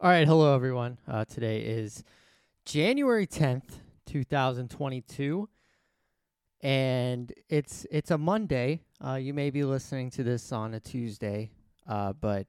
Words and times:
All 0.00 0.08
right, 0.08 0.28
hello 0.28 0.54
everyone. 0.54 0.96
Uh, 1.08 1.24
today 1.24 1.58
is 1.58 2.04
January 2.64 3.26
tenth, 3.26 3.80
two 4.06 4.22
thousand 4.22 4.70
twenty-two, 4.70 5.48
and 6.60 7.32
it's 7.48 7.84
it's 7.90 8.12
a 8.12 8.16
Monday. 8.16 8.82
Uh, 9.04 9.14
you 9.14 9.34
may 9.34 9.50
be 9.50 9.64
listening 9.64 10.08
to 10.10 10.22
this 10.22 10.52
on 10.52 10.72
a 10.74 10.78
Tuesday, 10.78 11.50
uh, 11.88 12.12
but 12.12 12.46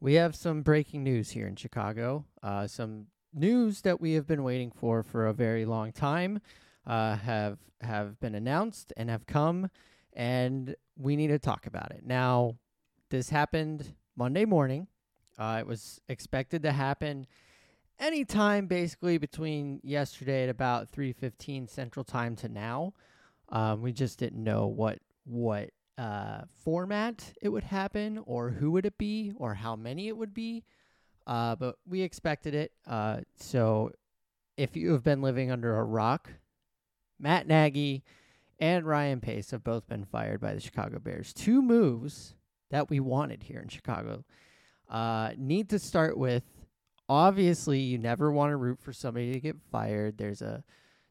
we 0.00 0.14
have 0.14 0.34
some 0.34 0.62
breaking 0.62 1.04
news 1.04 1.32
here 1.32 1.46
in 1.46 1.54
Chicago. 1.54 2.24
Uh, 2.42 2.66
some 2.66 3.08
news 3.34 3.82
that 3.82 4.00
we 4.00 4.14
have 4.14 4.26
been 4.26 4.42
waiting 4.42 4.70
for 4.70 5.02
for 5.02 5.26
a 5.26 5.34
very 5.34 5.66
long 5.66 5.92
time 5.92 6.40
uh, 6.86 7.14
have 7.16 7.58
have 7.82 8.18
been 8.20 8.34
announced 8.34 8.90
and 8.96 9.10
have 9.10 9.26
come, 9.26 9.68
and 10.14 10.74
we 10.96 11.14
need 11.14 11.28
to 11.28 11.38
talk 11.38 11.66
about 11.66 11.90
it 11.90 12.06
now. 12.06 12.56
This 13.10 13.28
happened 13.28 13.92
Monday 14.16 14.46
morning. 14.46 14.86
Uh, 15.38 15.58
it 15.60 15.66
was 15.66 16.00
expected 16.08 16.62
to 16.62 16.72
happen 16.72 17.26
anytime 17.98 18.66
basically 18.66 19.18
between 19.18 19.80
yesterday 19.82 20.44
at 20.44 20.48
about 20.48 20.90
3:15 20.90 21.68
Central 21.68 22.04
Time 22.04 22.36
to 22.36 22.48
now. 22.48 22.94
Um, 23.48 23.82
we 23.82 23.92
just 23.92 24.18
didn't 24.18 24.42
know 24.42 24.66
what 24.66 24.98
what 25.24 25.70
uh, 25.96 26.42
format 26.62 27.32
it 27.40 27.48
would 27.48 27.64
happen 27.64 28.18
or 28.26 28.50
who 28.50 28.70
would 28.72 28.86
it 28.86 28.98
be 28.98 29.32
or 29.36 29.54
how 29.54 29.76
many 29.76 30.08
it 30.08 30.16
would 30.16 30.34
be. 30.34 30.64
Uh, 31.26 31.56
but 31.56 31.76
we 31.86 32.02
expected 32.02 32.54
it. 32.54 32.72
Uh, 32.86 33.20
so 33.36 33.90
if 34.56 34.76
you 34.76 34.92
have 34.92 35.02
been 35.02 35.22
living 35.22 35.50
under 35.50 35.78
a 35.78 35.84
rock, 35.84 36.30
Matt 37.18 37.46
Nagy 37.46 38.04
and 38.58 38.84
Ryan 38.86 39.20
Pace 39.20 39.50
have 39.50 39.64
both 39.64 39.86
been 39.86 40.04
fired 40.04 40.40
by 40.40 40.54
the 40.54 40.60
Chicago 40.60 40.98
Bears. 40.98 41.32
Two 41.32 41.62
moves 41.62 42.34
that 42.70 42.90
we 42.90 43.00
wanted 43.00 43.44
here 43.44 43.60
in 43.60 43.68
Chicago. 43.68 44.24
Uh, 44.94 45.32
need 45.36 45.68
to 45.68 45.76
start 45.76 46.16
with 46.16 46.44
obviously 47.08 47.80
you 47.80 47.98
never 47.98 48.30
want 48.30 48.52
to 48.52 48.56
root 48.56 48.78
for 48.80 48.92
somebody 48.92 49.32
to 49.32 49.40
get 49.40 49.56
fired. 49.72 50.16
There's 50.16 50.40
a 50.40 50.62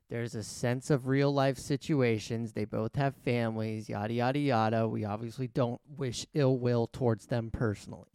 there's 0.09 0.35
a 0.35 0.43
sense 0.43 0.89
of 0.89 1.07
real 1.07 1.33
life 1.33 1.57
situations. 1.57 2.53
They 2.53 2.63
both 2.63 2.95
have 2.95 3.13
families, 3.25 3.89
yada 3.89 4.13
yada 4.13 4.39
yada. 4.39 4.87
We 4.87 5.03
obviously 5.03 5.49
don't 5.49 5.81
wish 5.97 6.25
ill 6.33 6.57
will 6.57 6.87
towards 6.87 7.25
them 7.25 7.51
personally. 7.51 8.07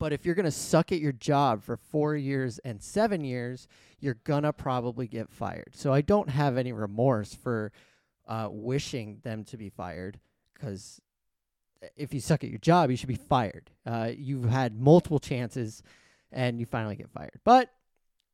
But 0.00 0.12
if 0.12 0.26
you're 0.26 0.34
going 0.34 0.44
to 0.44 0.50
suck 0.50 0.90
at 0.90 0.98
your 0.98 1.12
job 1.12 1.62
for 1.62 1.76
4 1.76 2.16
years 2.16 2.58
and 2.58 2.82
7 2.82 3.24
years, 3.24 3.68
you're 4.00 4.18
going 4.24 4.42
to 4.42 4.52
probably 4.52 5.06
get 5.06 5.30
fired. 5.30 5.70
So 5.72 5.92
I 5.92 6.00
don't 6.00 6.30
have 6.30 6.56
any 6.56 6.72
remorse 6.72 7.32
for 7.32 7.70
uh, 8.26 8.48
wishing 8.50 9.20
them 9.22 9.44
to 9.44 9.56
be 9.56 9.68
fired 9.70 10.18
cuz 10.52 11.00
if 11.96 12.12
you 12.14 12.20
suck 12.20 12.44
at 12.44 12.50
your 12.50 12.58
job, 12.58 12.90
you 12.90 12.96
should 12.96 13.08
be 13.08 13.14
fired. 13.14 13.70
Uh, 13.84 14.10
you've 14.16 14.48
had 14.48 14.78
multiple 14.78 15.18
chances 15.18 15.82
and 16.32 16.58
you 16.60 16.66
finally 16.66 16.96
get 16.96 17.10
fired. 17.10 17.40
But 17.44 17.70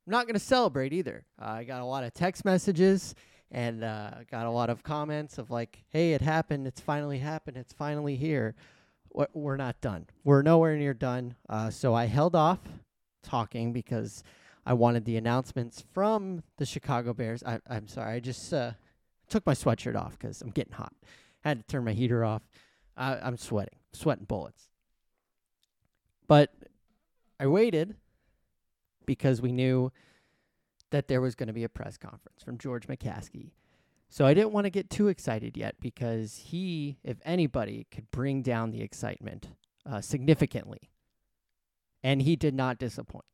I'm 0.06 0.10
not 0.10 0.26
going 0.26 0.34
to 0.34 0.40
celebrate 0.40 0.92
either. 0.92 1.24
Uh, 1.40 1.50
I 1.50 1.64
got 1.64 1.80
a 1.80 1.84
lot 1.84 2.04
of 2.04 2.12
text 2.14 2.44
messages 2.44 3.14
and 3.50 3.84
uh, 3.84 4.10
got 4.30 4.46
a 4.46 4.50
lot 4.50 4.70
of 4.70 4.82
comments 4.82 5.38
of 5.38 5.50
like, 5.50 5.84
hey, 5.90 6.14
it 6.14 6.22
happened. 6.22 6.66
It's 6.66 6.80
finally 6.80 7.18
happened. 7.18 7.56
It's 7.56 7.72
finally 7.72 8.16
here. 8.16 8.54
We're 9.34 9.56
not 9.56 9.80
done. 9.80 10.06
We're 10.24 10.42
nowhere 10.42 10.76
near 10.76 10.94
done. 10.94 11.36
Uh, 11.48 11.68
so 11.70 11.94
I 11.94 12.06
held 12.06 12.34
off 12.34 12.60
talking 13.22 13.72
because 13.72 14.24
I 14.64 14.72
wanted 14.72 15.04
the 15.04 15.16
announcements 15.16 15.84
from 15.92 16.42
the 16.56 16.64
Chicago 16.64 17.12
Bears. 17.12 17.42
I, 17.44 17.60
I'm 17.68 17.88
sorry. 17.88 18.14
I 18.14 18.20
just 18.20 18.52
uh, 18.54 18.72
took 19.28 19.44
my 19.44 19.54
sweatshirt 19.54 19.96
off 19.96 20.18
because 20.18 20.40
I'm 20.40 20.50
getting 20.50 20.72
hot. 20.72 20.94
I 21.44 21.48
had 21.48 21.60
to 21.60 21.66
turn 21.66 21.84
my 21.84 21.92
heater 21.92 22.24
off. 22.24 22.42
I, 22.96 23.16
I'm 23.16 23.36
sweating, 23.36 23.78
sweating 23.92 24.24
bullets. 24.24 24.68
But 26.26 26.52
I 27.38 27.46
waited 27.46 27.96
because 29.06 29.42
we 29.42 29.52
knew 29.52 29.92
that 30.90 31.08
there 31.08 31.20
was 31.20 31.34
going 31.34 31.48
to 31.48 31.52
be 31.52 31.64
a 31.64 31.68
press 31.68 31.96
conference 31.96 32.42
from 32.42 32.58
George 32.58 32.86
McCaskey. 32.86 33.50
So 34.08 34.26
I 34.26 34.34
didn't 34.34 34.52
want 34.52 34.66
to 34.66 34.70
get 34.70 34.90
too 34.90 35.08
excited 35.08 35.56
yet 35.56 35.76
because 35.80 36.36
he, 36.36 36.98
if 37.02 37.16
anybody, 37.24 37.86
could 37.90 38.10
bring 38.10 38.42
down 38.42 38.70
the 38.70 38.82
excitement 38.82 39.48
uh, 39.90 40.00
significantly. 40.00 40.90
And 42.02 42.20
he 42.22 42.36
did 42.36 42.54
not 42.54 42.78
disappoint. 42.78 43.24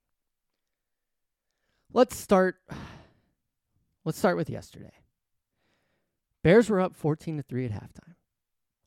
Let's 1.92 2.16
start. 2.16 2.56
Let's 4.04 4.18
start 4.18 4.36
with 4.36 4.48
yesterday. 4.48 4.92
Bears 6.42 6.70
were 6.70 6.80
up 6.80 6.94
14 6.94 7.38
to 7.38 7.42
3 7.42 7.66
at 7.66 7.72
halftime 7.72 8.14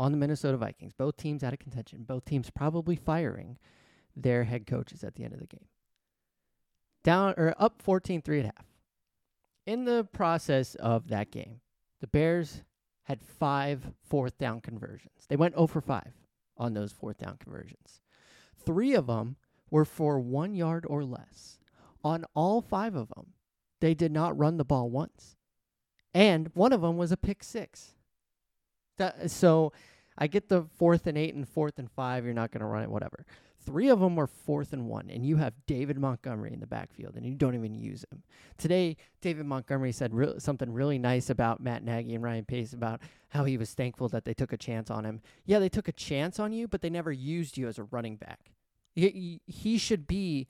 on 0.01 0.11
the 0.11 0.17
Minnesota 0.17 0.57
Vikings. 0.57 0.93
Both 0.93 1.17
teams 1.17 1.43
out 1.43 1.53
of 1.53 1.59
contention. 1.59 2.05
Both 2.07 2.25
teams 2.25 2.49
probably 2.49 2.95
firing 2.95 3.59
their 4.15 4.45
head 4.45 4.65
coaches 4.65 5.03
at 5.03 5.13
the 5.13 5.23
end 5.23 5.33
of 5.33 5.39
the 5.39 5.45
game. 5.45 5.67
Down 7.03 7.35
or 7.37 7.53
up 7.59 7.83
14-3 7.83 8.39
at 8.39 8.45
half. 8.45 8.65
In 9.67 9.85
the 9.85 10.07
process 10.11 10.73
of 10.73 11.09
that 11.09 11.29
game, 11.29 11.61
the 11.99 12.07
Bears 12.07 12.63
had 13.03 13.21
five 13.21 13.91
fourth 14.03 14.39
down 14.39 14.59
conversions. 14.59 15.27
They 15.29 15.35
went 15.35 15.53
0 15.53 15.67
for 15.67 15.81
5 15.81 16.03
on 16.57 16.73
those 16.73 16.91
fourth 16.91 17.19
down 17.19 17.37
conversions. 17.37 18.01
Three 18.65 18.95
of 18.95 19.05
them 19.05 19.35
were 19.69 19.85
for 19.85 20.19
one 20.19 20.55
yard 20.55 20.83
or 20.89 21.03
less. 21.03 21.59
On 22.03 22.25
all 22.33 22.59
five 22.59 22.95
of 22.95 23.09
them, 23.09 23.33
they 23.81 23.93
did 23.93 24.11
not 24.11 24.35
run 24.35 24.57
the 24.57 24.65
ball 24.65 24.89
once. 24.89 25.35
And 26.11 26.49
one 26.55 26.73
of 26.73 26.81
them 26.81 26.97
was 26.97 27.11
a 27.11 27.17
pick 27.17 27.43
six. 27.43 27.93
That, 28.97 29.29
so 29.29 29.71
I 30.21 30.27
get 30.27 30.49
the 30.49 30.67
fourth 30.77 31.07
and 31.07 31.17
eight 31.17 31.33
and 31.33 31.49
fourth 31.49 31.79
and 31.79 31.89
five. 31.89 32.25
You're 32.25 32.35
not 32.35 32.51
going 32.51 32.61
to 32.61 32.67
run 32.67 32.83
it, 32.83 32.91
whatever. 32.91 33.25
Three 33.65 33.89
of 33.89 33.99
them 33.99 34.15
were 34.15 34.27
fourth 34.27 34.71
and 34.71 34.87
one, 34.87 35.09
and 35.09 35.25
you 35.25 35.37
have 35.37 35.55
David 35.65 35.97
Montgomery 35.97 36.53
in 36.53 36.59
the 36.59 36.67
backfield, 36.67 37.15
and 37.15 37.25
you 37.25 37.33
don't 37.33 37.55
even 37.55 37.73
use 37.73 38.05
him. 38.11 38.21
Today, 38.59 38.97
David 39.19 39.47
Montgomery 39.47 39.91
said 39.91 40.13
re- 40.13 40.35
something 40.37 40.71
really 40.71 40.99
nice 40.99 41.31
about 41.31 41.59
Matt 41.59 41.83
Nagy 41.83 42.13
and 42.13 42.23
Ryan 42.23 42.45
Pace 42.45 42.71
about 42.71 43.01
how 43.29 43.45
he 43.45 43.57
was 43.57 43.73
thankful 43.73 44.09
that 44.09 44.23
they 44.23 44.35
took 44.35 44.53
a 44.53 44.57
chance 44.57 44.91
on 44.91 45.05
him. 45.05 45.21
Yeah, 45.43 45.57
they 45.57 45.69
took 45.69 45.87
a 45.87 45.91
chance 45.91 46.39
on 46.39 46.53
you, 46.53 46.67
but 46.67 46.83
they 46.83 46.89
never 46.91 47.11
used 47.11 47.57
you 47.57 47.67
as 47.67 47.79
a 47.79 47.83
running 47.85 48.17
back. 48.17 48.51
He, 48.93 49.41
he 49.47 49.79
should 49.79 50.05
be 50.05 50.47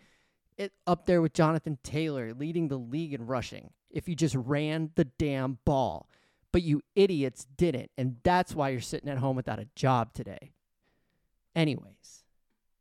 it, 0.58 0.74
up 0.86 1.06
there 1.06 1.22
with 1.22 1.34
Jonathan 1.34 1.78
Taylor, 1.82 2.34
leading 2.34 2.68
the 2.68 2.78
league 2.78 3.14
in 3.14 3.26
rushing 3.26 3.72
if 3.90 4.10
you 4.10 4.16
just 4.16 4.36
ran 4.36 4.92
the 4.96 5.06
damn 5.06 5.60
ball 5.64 6.10
but 6.52 6.64
you 6.64 6.82
idiots 6.96 7.46
didn't. 7.58 7.92
And 7.98 8.18
that's 8.24 8.56
why 8.56 8.70
you're 8.70 8.82
sitting 8.82 9.10
at 9.10 9.18
home 9.18 9.36
without 9.36 9.60
a 9.60 9.68
job 9.76 10.14
today. 10.14 10.54
Anyways, 11.56 12.24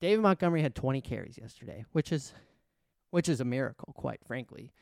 David 0.01 0.23
Montgomery 0.23 0.63
had 0.63 0.75
20 0.75 1.01
carries 1.01 1.39
yesterday, 1.39 1.85
which 1.93 2.13
is 2.13 2.33
which 3.11 3.29
is 3.29 3.41
a 3.41 3.45
miracle, 3.45 3.93
quite 3.97 4.21
frankly. 4.25 4.73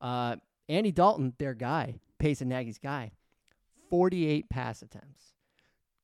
Uh, 0.00 0.36
Andy 0.68 0.90
Dalton, 0.90 1.34
their 1.38 1.54
guy, 1.54 2.00
Pace 2.18 2.40
and 2.40 2.50
Nagy's 2.50 2.78
guy, 2.78 3.12
48 3.90 4.50
pass 4.50 4.82
attempts, 4.82 5.34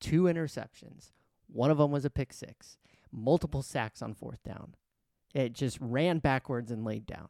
two 0.01 0.23
interceptions. 0.23 1.11
One 1.49 1.73
of 1.73 1.79
them 1.79 1.91
was 1.91 2.05
a 2.05 2.11
pick 2.11 2.33
six, 2.33 2.79
multiple 3.11 3.63
sacks 3.63 4.01
on 4.01 4.15
fourth 4.15 4.43
down. 4.45 4.75
It 5.35 5.53
just 5.55 5.79
ran 5.81 6.19
backwards 6.19 6.71
and 6.71 6.85
laid 6.85 7.05
down. 7.05 7.29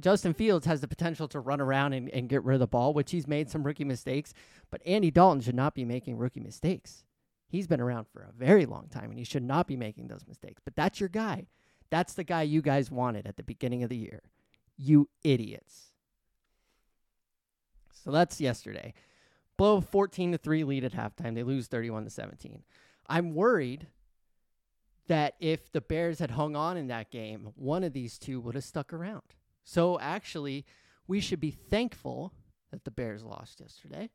Justin 0.00 0.34
Fields 0.34 0.66
has 0.66 0.82
the 0.82 0.88
potential 0.88 1.26
to 1.28 1.40
run 1.40 1.60
around 1.60 1.94
and, 1.94 2.10
and 2.10 2.28
get 2.28 2.44
rid 2.44 2.54
of 2.54 2.60
the 2.60 2.66
ball, 2.66 2.92
which 2.92 3.10
he's 3.10 3.26
made 3.26 3.50
some 3.50 3.62
rookie 3.62 3.84
mistakes, 3.84 4.34
but 4.70 4.82
Andy 4.84 5.10
Dalton 5.10 5.40
should 5.40 5.54
not 5.54 5.74
be 5.74 5.84
making 5.84 6.18
rookie 6.18 6.40
mistakes. 6.40 7.04
He's 7.48 7.66
been 7.66 7.80
around 7.80 8.06
for 8.12 8.22
a 8.22 8.32
very 8.32 8.66
long 8.66 8.88
time 8.88 9.10
and 9.10 9.18
he 9.18 9.24
should 9.24 9.42
not 9.42 9.66
be 9.66 9.76
making 9.76 10.08
those 10.08 10.26
mistakes. 10.26 10.60
But 10.64 10.76
that's 10.76 11.00
your 11.00 11.08
guy. 11.08 11.46
That's 11.90 12.14
the 12.14 12.24
guy 12.24 12.42
you 12.42 12.62
guys 12.62 12.90
wanted 12.90 13.26
at 13.26 13.36
the 13.36 13.42
beginning 13.42 13.82
of 13.82 13.90
the 13.90 13.96
year. 13.96 14.22
You 14.76 15.08
idiots. 15.22 15.92
So 18.04 18.10
that's 18.10 18.40
yesterday. 18.40 18.94
Blow 19.56 19.80
14 19.80 20.32
to 20.32 20.38
3 20.38 20.64
lead 20.64 20.84
at 20.84 20.92
halftime. 20.92 21.34
They 21.34 21.42
lose 21.42 21.66
31 21.66 22.04
to 22.04 22.10
17. 22.10 22.62
I'm 23.06 23.34
worried 23.34 23.86
that 25.08 25.34
if 25.40 25.70
the 25.70 25.80
Bears 25.80 26.18
had 26.18 26.32
hung 26.32 26.56
on 26.56 26.76
in 26.76 26.88
that 26.88 27.10
game, 27.10 27.52
one 27.54 27.84
of 27.84 27.92
these 27.92 28.18
two 28.18 28.40
would 28.40 28.54
have 28.54 28.64
stuck 28.64 28.92
around. 28.92 29.22
So 29.64 29.98
actually, 29.98 30.64
we 31.06 31.20
should 31.20 31.40
be 31.40 31.50
thankful 31.50 32.32
that 32.70 32.84
the 32.84 32.90
Bears 32.90 33.22
lost 33.22 33.60
yesterday. 33.60 34.10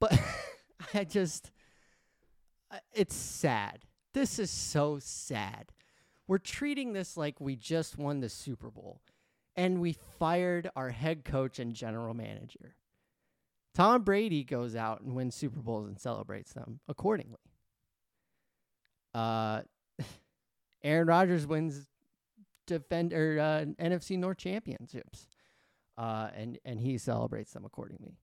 But 0.00 0.18
I 0.94 1.04
just, 1.04 1.50
it's 2.92 3.14
sad. 3.14 3.80
This 4.12 4.38
is 4.38 4.50
so 4.50 4.98
sad. 5.00 5.72
We're 6.26 6.38
treating 6.38 6.92
this 6.92 7.16
like 7.16 7.40
we 7.40 7.56
just 7.56 7.98
won 7.98 8.20
the 8.20 8.28
Super 8.28 8.70
Bowl 8.70 9.00
and 9.56 9.80
we 9.80 9.96
fired 10.18 10.70
our 10.74 10.90
head 10.90 11.24
coach 11.24 11.58
and 11.58 11.74
general 11.74 12.14
manager. 12.14 12.76
Tom 13.74 14.02
Brady 14.02 14.44
goes 14.44 14.76
out 14.76 15.00
and 15.00 15.14
wins 15.14 15.34
Super 15.34 15.60
Bowls 15.60 15.88
and 15.88 15.98
celebrates 15.98 16.52
them 16.52 16.80
accordingly. 16.88 17.36
Uh, 19.12 19.62
Aaron 20.84 21.08
Rodgers 21.08 21.46
wins 21.46 21.86
defend 22.66 23.12
or 23.12 23.38
uh, 23.38 23.64
NFC 23.82 24.18
North 24.18 24.38
championships, 24.38 25.28
uh, 25.96 26.28
and 26.34 26.58
and 26.64 26.80
he 26.80 26.98
celebrates 26.98 27.52
them 27.52 27.64
accordingly. 27.64 28.18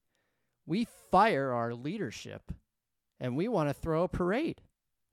We 0.65 0.87
fire 1.11 1.51
our 1.51 1.73
leadership, 1.73 2.51
and 3.19 3.35
we 3.35 3.47
want 3.47 3.69
to 3.69 3.73
throw 3.73 4.03
a 4.03 4.07
parade. 4.07 4.61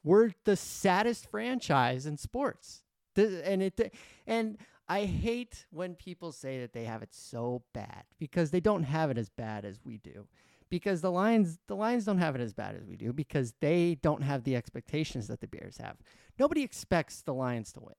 We're 0.05 0.31
the 0.45 0.57
saddest 0.57 1.31
franchise 1.31 2.07
in 2.07 2.17
sports. 2.17 2.83
The, 3.15 3.47
and 3.47 3.63
it 3.63 3.95
and 4.27 4.59
I 4.89 5.05
hate 5.05 5.67
when 5.71 5.95
people 5.95 6.33
say 6.33 6.61
that 6.61 6.73
they 6.73 6.85
have 6.85 7.03
it 7.03 7.13
so 7.13 7.63
bad 7.75 8.05
because 8.19 8.51
they 8.51 8.61
don't 8.61 8.85
have 8.85 9.11
it 9.11 9.19
as 9.19 9.29
bad 9.29 9.65
as 9.65 9.81
we 9.85 9.99
do. 9.99 10.27
Because 10.71 11.01
the 11.01 11.11
Lions 11.11 11.59
the 11.67 11.77
Lions 11.77 12.05
don't 12.05 12.19
have 12.19 12.35
it 12.35 12.41
as 12.41 12.53
bad 12.53 12.75
as 12.75 12.87
we 12.87 12.97
do 12.97 13.13
because 13.13 13.55
they 13.61 13.99
don't 14.03 14.23
have 14.23 14.45
the 14.45 14.57
expectations 14.57 15.27
that 15.29 15.41
the 15.41 15.47
Bears 15.47 15.79
have. 15.79 15.97
Nobody 16.39 16.63
expects 16.63 17.23
the 17.23 17.35
Lions 17.35 17.73
to 17.73 17.81
win. 17.81 17.95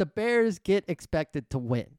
The 0.00 0.06
Bears 0.06 0.58
get 0.58 0.86
expected 0.88 1.50
to 1.50 1.58
win. 1.58 1.98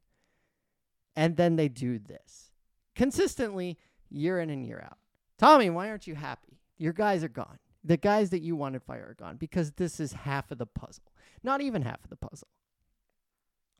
And 1.14 1.36
then 1.36 1.54
they 1.54 1.68
do 1.68 2.00
this 2.00 2.50
consistently 2.96 3.78
year 4.10 4.40
in 4.40 4.50
and 4.50 4.66
year 4.66 4.82
out. 4.84 4.98
Tommy, 5.38 5.70
why 5.70 5.88
aren't 5.88 6.08
you 6.08 6.16
happy? 6.16 6.58
Your 6.78 6.92
guys 6.92 7.22
are 7.22 7.28
gone. 7.28 7.60
The 7.84 7.96
guys 7.96 8.30
that 8.30 8.42
you 8.42 8.56
wanted 8.56 8.82
fire 8.82 9.06
are 9.10 9.14
gone 9.14 9.36
because 9.36 9.70
this 9.76 10.00
is 10.00 10.14
half 10.14 10.50
of 10.50 10.58
the 10.58 10.66
puzzle. 10.66 11.12
Not 11.44 11.60
even 11.60 11.82
half 11.82 12.02
of 12.02 12.10
the 12.10 12.16
puzzle, 12.16 12.48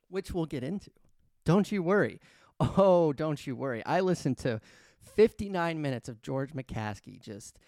which 0.09 0.31
we'll 0.31 0.47
get 0.47 0.63
into. 0.63 0.93
Don't 1.45 1.73
you 1.73 1.83
worry. 1.83 2.21
Oh, 2.61 3.13
don't 3.13 3.45
you 3.45 3.57
worry. 3.57 3.85
I 3.85 3.99
listened 3.99 4.39
to 4.39 4.61
59 5.17 5.83
minutes 5.83 6.09
of 6.09 6.23
George 6.23 6.53
McCaskey 6.53 7.21
just 7.21 7.59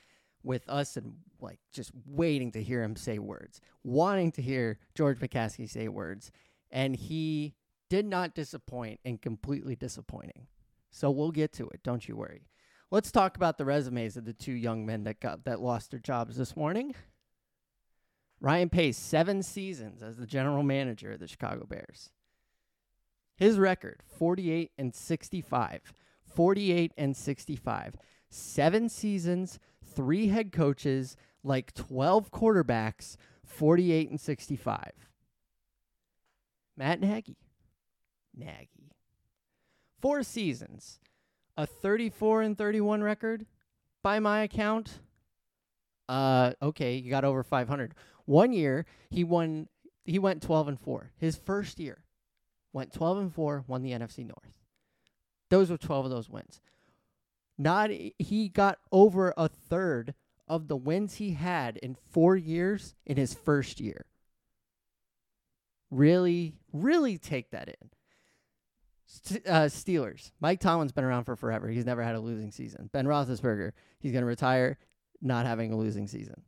with 0.44 0.68
us 0.68 0.96
and 0.96 1.14
like 1.40 1.58
just 1.72 1.90
waiting 2.06 2.52
to 2.52 2.62
hear 2.62 2.82
him 2.82 2.96
say 2.96 3.18
words, 3.18 3.60
wanting 3.82 4.30
to 4.32 4.42
hear 4.42 4.78
George 4.94 5.18
McCaskey 5.18 5.68
say 5.68 5.88
words. 5.88 6.30
And 6.70 6.94
he 6.94 7.54
did 7.90 8.06
not 8.06 8.34
disappoint 8.34 9.00
and 9.04 9.20
completely 9.20 9.76
disappointing. 9.76 10.46
So 10.90 11.10
we'll 11.10 11.32
get 11.32 11.52
to 11.54 11.68
it. 11.68 11.82
Don't 11.82 12.06
you 12.06 12.16
worry. 12.16 12.42
Let's 12.90 13.10
talk 13.10 13.36
about 13.36 13.58
the 13.58 13.64
resumes 13.64 14.16
of 14.16 14.24
the 14.24 14.32
two 14.32 14.52
young 14.52 14.86
men 14.86 15.04
that 15.04 15.20
got 15.20 15.44
that 15.44 15.60
lost 15.60 15.90
their 15.90 16.00
jobs 16.00 16.36
this 16.36 16.56
morning. 16.56 16.94
Ryan 18.40 18.68
Pace, 18.68 18.98
seven 18.98 19.42
seasons 19.42 20.02
as 20.02 20.16
the 20.16 20.26
general 20.26 20.62
manager 20.62 21.12
of 21.12 21.20
the 21.20 21.26
Chicago 21.26 21.66
Bears. 21.66 22.10
His 23.36 23.58
record, 23.58 24.02
48 24.18 24.70
and 24.78 24.94
65. 24.94 25.92
48 26.34 26.92
and 26.96 27.16
65. 27.16 27.96
Seven 28.28 28.88
seasons, 28.88 29.58
three 29.94 30.28
head 30.28 30.52
coaches, 30.52 31.16
like 31.42 31.74
12 31.74 32.30
quarterbacks, 32.30 33.16
48 33.44 34.10
and 34.10 34.20
65. 34.20 34.92
Matt 36.76 37.00
Nagy. 37.00 37.36
Nagy. 38.36 38.92
Four 40.00 40.22
seasons, 40.22 41.00
a 41.56 41.66
34 41.66 42.42
and 42.42 42.58
31 42.58 43.02
record 43.02 43.46
by 44.02 44.18
my 44.18 44.42
account. 44.42 45.00
Uh 46.08 46.52
okay, 46.60 46.96
you 46.96 47.08
got 47.10 47.24
over 47.24 47.42
500. 47.42 47.94
One 48.26 48.52
year 48.52 48.84
he 49.08 49.24
won 49.24 49.68
he 50.04 50.18
went 50.18 50.42
12 50.42 50.68
and 50.68 50.80
4. 50.80 51.12
His 51.16 51.36
first 51.36 51.80
year 51.80 52.04
went 52.72 52.92
12 52.92 53.18
and 53.18 53.34
4, 53.34 53.64
won 53.66 53.82
the 53.82 53.92
NFC 53.92 54.26
North. 54.26 54.52
Those 55.48 55.70
were 55.70 55.78
12 55.78 56.06
of 56.06 56.10
those 56.10 56.28
wins. 56.28 56.60
Not 57.56 57.90
he 57.90 58.48
got 58.48 58.78
over 58.90 59.32
a 59.36 59.48
third 59.48 60.14
of 60.48 60.68
the 60.68 60.76
wins 60.76 61.16
he 61.16 61.32
had 61.32 61.76
in 61.78 61.96
4 62.10 62.36
years 62.36 62.94
in 63.06 63.16
his 63.16 63.32
first 63.32 63.80
year. 63.80 64.06
Really, 65.90 66.54
really 66.72 67.18
take 67.18 67.50
that 67.50 67.68
in. 67.68 67.90
Uh, 69.46 69.66
Steelers. 69.66 70.32
Mike 70.40 70.60
Tomlin's 70.60 70.92
been 70.92 71.04
around 71.04 71.24
for 71.24 71.36
forever. 71.36 71.68
He's 71.68 71.86
never 71.86 72.02
had 72.02 72.16
a 72.16 72.20
losing 72.20 72.50
season. 72.50 72.90
Ben 72.92 73.06
Roethlisberger. 73.06 73.72
He's 74.00 74.12
going 74.12 74.22
to 74.22 74.26
retire 74.26 74.78
not 75.22 75.46
having 75.46 75.72
a 75.72 75.76
losing 75.76 76.06
season. 76.06 76.42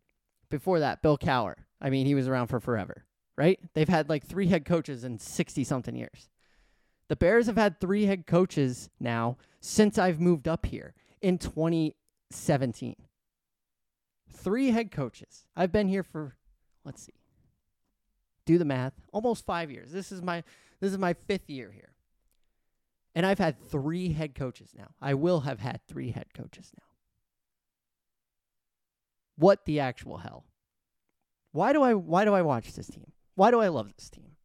Before 0.50 0.80
that, 0.80 1.02
Bill 1.02 1.18
Cowher. 1.18 1.54
I 1.80 1.90
mean, 1.90 2.06
he 2.06 2.14
was 2.14 2.28
around 2.28 2.48
for 2.48 2.60
forever, 2.60 3.04
right? 3.36 3.58
They've 3.74 3.88
had 3.88 4.08
like 4.08 4.24
three 4.24 4.46
head 4.46 4.64
coaches 4.64 5.04
in 5.04 5.18
60 5.18 5.64
something 5.64 5.94
years. 5.94 6.28
The 7.08 7.16
Bears 7.16 7.46
have 7.46 7.56
had 7.56 7.80
three 7.80 8.06
head 8.06 8.26
coaches 8.26 8.90
now 8.98 9.36
since 9.60 9.98
I've 9.98 10.20
moved 10.20 10.48
up 10.48 10.66
here 10.66 10.94
in 11.20 11.38
2017. 11.38 12.96
Three 14.32 14.70
head 14.70 14.90
coaches. 14.90 15.46
I've 15.56 15.72
been 15.72 15.88
here 15.88 16.02
for, 16.02 16.36
let's 16.84 17.02
see, 17.02 17.14
do 18.44 18.58
the 18.58 18.64
math, 18.64 18.94
almost 19.12 19.46
five 19.46 19.70
years. 19.70 19.92
This 19.92 20.10
is 20.10 20.22
my 20.22 20.42
this 20.80 20.92
is 20.92 20.98
my 20.98 21.14
fifth 21.14 21.48
year 21.48 21.70
here. 21.72 21.92
And 23.14 23.24
I've 23.24 23.38
had 23.38 23.58
three 23.58 24.12
head 24.12 24.34
coaches 24.34 24.74
now. 24.76 24.88
I 25.00 25.14
will 25.14 25.40
have 25.40 25.58
had 25.58 25.80
three 25.88 26.10
head 26.10 26.34
coaches 26.34 26.70
now. 26.76 26.84
What 29.36 29.64
the 29.64 29.80
actual 29.80 30.18
hell? 30.18 30.44
Why 31.52 31.72
do 31.72 31.82
I 31.82 31.94
why 31.94 32.24
do 32.24 32.34
I 32.34 32.42
watch 32.42 32.74
this 32.74 32.88
team? 32.88 33.12
Why 33.34 33.50
do 33.50 33.60
I 33.60 33.68
love 33.68 33.90
this 33.96 34.10
team? 34.10 34.35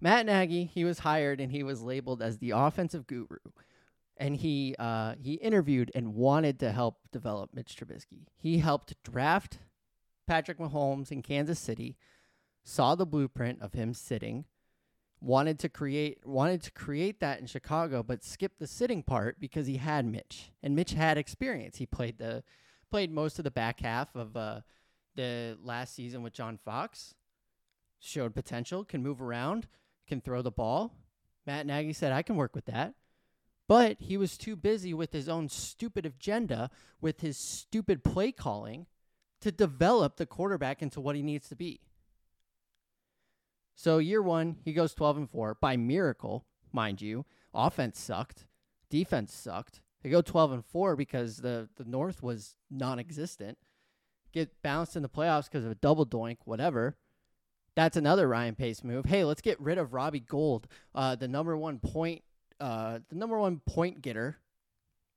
Matt 0.00 0.26
Nagy, 0.26 0.64
he 0.64 0.84
was 0.84 1.00
hired 1.00 1.40
and 1.40 1.50
he 1.50 1.62
was 1.62 1.82
labeled 1.82 2.22
as 2.22 2.38
the 2.38 2.50
offensive 2.50 3.06
guru. 3.06 3.38
And 4.18 4.36
he 4.36 4.74
uh, 4.78 5.14
he 5.20 5.34
interviewed 5.34 5.90
and 5.94 6.14
wanted 6.14 6.58
to 6.60 6.72
help 6.72 7.00
develop 7.12 7.50
Mitch 7.52 7.76
Trubisky. 7.76 8.26
He 8.36 8.58
helped 8.58 8.94
draft 9.02 9.58
Patrick 10.26 10.58
Mahomes 10.58 11.12
in 11.12 11.22
Kansas 11.22 11.58
City, 11.58 11.96
saw 12.64 12.94
the 12.94 13.06
blueprint 13.06 13.60
of 13.60 13.74
him 13.74 13.92
sitting, 13.92 14.46
wanted 15.20 15.58
to 15.58 15.68
create 15.68 16.20
wanted 16.24 16.62
to 16.62 16.70
create 16.70 17.20
that 17.20 17.40
in 17.40 17.46
Chicago, 17.46 18.02
but 18.02 18.24
skipped 18.24 18.58
the 18.58 18.66
sitting 18.66 19.02
part 19.02 19.38
because 19.38 19.66
he 19.66 19.76
had 19.76 20.06
Mitch, 20.06 20.50
and 20.62 20.74
Mitch 20.74 20.92
had 20.92 21.18
experience. 21.18 21.76
He 21.76 21.86
played 21.86 22.18
the 22.18 22.42
played 22.90 23.10
most 23.12 23.38
of 23.38 23.44
the 23.44 23.50
back 23.50 23.80
half 23.80 24.14
of 24.14 24.36
uh, 24.36 24.60
the 25.14 25.58
last 25.62 25.94
season 25.94 26.22
with 26.22 26.32
John 26.32 26.56
Fox. 26.56 27.14
Showed 27.98 28.34
potential, 28.34 28.84
can 28.84 29.02
move 29.02 29.22
around, 29.22 29.68
can 30.06 30.20
throw 30.20 30.42
the 30.42 30.50
ball. 30.50 30.94
Matt 31.46 31.66
Nagy 31.66 31.92
said, 31.92 32.12
"I 32.12 32.22
can 32.22 32.36
work 32.36 32.54
with 32.54 32.66
that." 32.66 32.94
But 33.68 34.00
he 34.00 34.16
was 34.16 34.38
too 34.38 34.56
busy 34.56 34.94
with 34.94 35.12
his 35.12 35.28
own 35.28 35.48
stupid 35.48 36.06
agenda, 36.06 36.70
with 37.00 37.20
his 37.20 37.36
stupid 37.36 38.04
play 38.04 38.30
calling, 38.30 38.86
to 39.40 39.50
develop 39.50 40.16
the 40.16 40.26
quarterback 40.26 40.82
into 40.82 41.00
what 41.00 41.16
he 41.16 41.22
needs 41.22 41.48
to 41.48 41.56
be. 41.56 41.80
So 43.74 43.98
year 43.98 44.22
one, 44.22 44.56
he 44.64 44.72
goes 44.72 44.94
12 44.94 45.16
and 45.16 45.30
4 45.30 45.56
by 45.60 45.76
miracle, 45.76 46.46
mind 46.72 47.02
you. 47.02 47.26
Offense 47.52 47.98
sucked, 47.98 48.46
defense 48.88 49.32
sucked. 49.32 49.80
They 50.02 50.10
go 50.10 50.22
12 50.22 50.52
and 50.52 50.64
4 50.64 50.94
because 50.96 51.38
the 51.38 51.68
the 51.76 51.84
North 51.84 52.22
was 52.22 52.56
non-existent. 52.70 53.58
Get 54.32 54.62
bounced 54.62 54.96
in 54.96 55.02
the 55.02 55.08
playoffs 55.08 55.44
because 55.44 55.64
of 55.64 55.70
a 55.70 55.76
double 55.76 56.06
doink, 56.06 56.38
whatever. 56.44 56.96
That's 57.76 57.96
another 57.96 58.26
Ryan 58.26 58.54
Pace 58.54 58.82
move. 58.82 59.04
Hey, 59.04 59.22
let's 59.22 59.42
get 59.42 59.60
rid 59.60 59.76
of 59.76 59.92
Robbie 59.92 60.20
Gould, 60.20 60.66
uh, 60.94 61.14
the 61.14 61.28
number 61.28 61.56
one 61.56 61.78
point, 61.78 62.22
uh, 62.58 63.00
the 63.10 63.16
number 63.16 63.38
one 63.38 63.60
point 63.66 64.00
getter. 64.00 64.38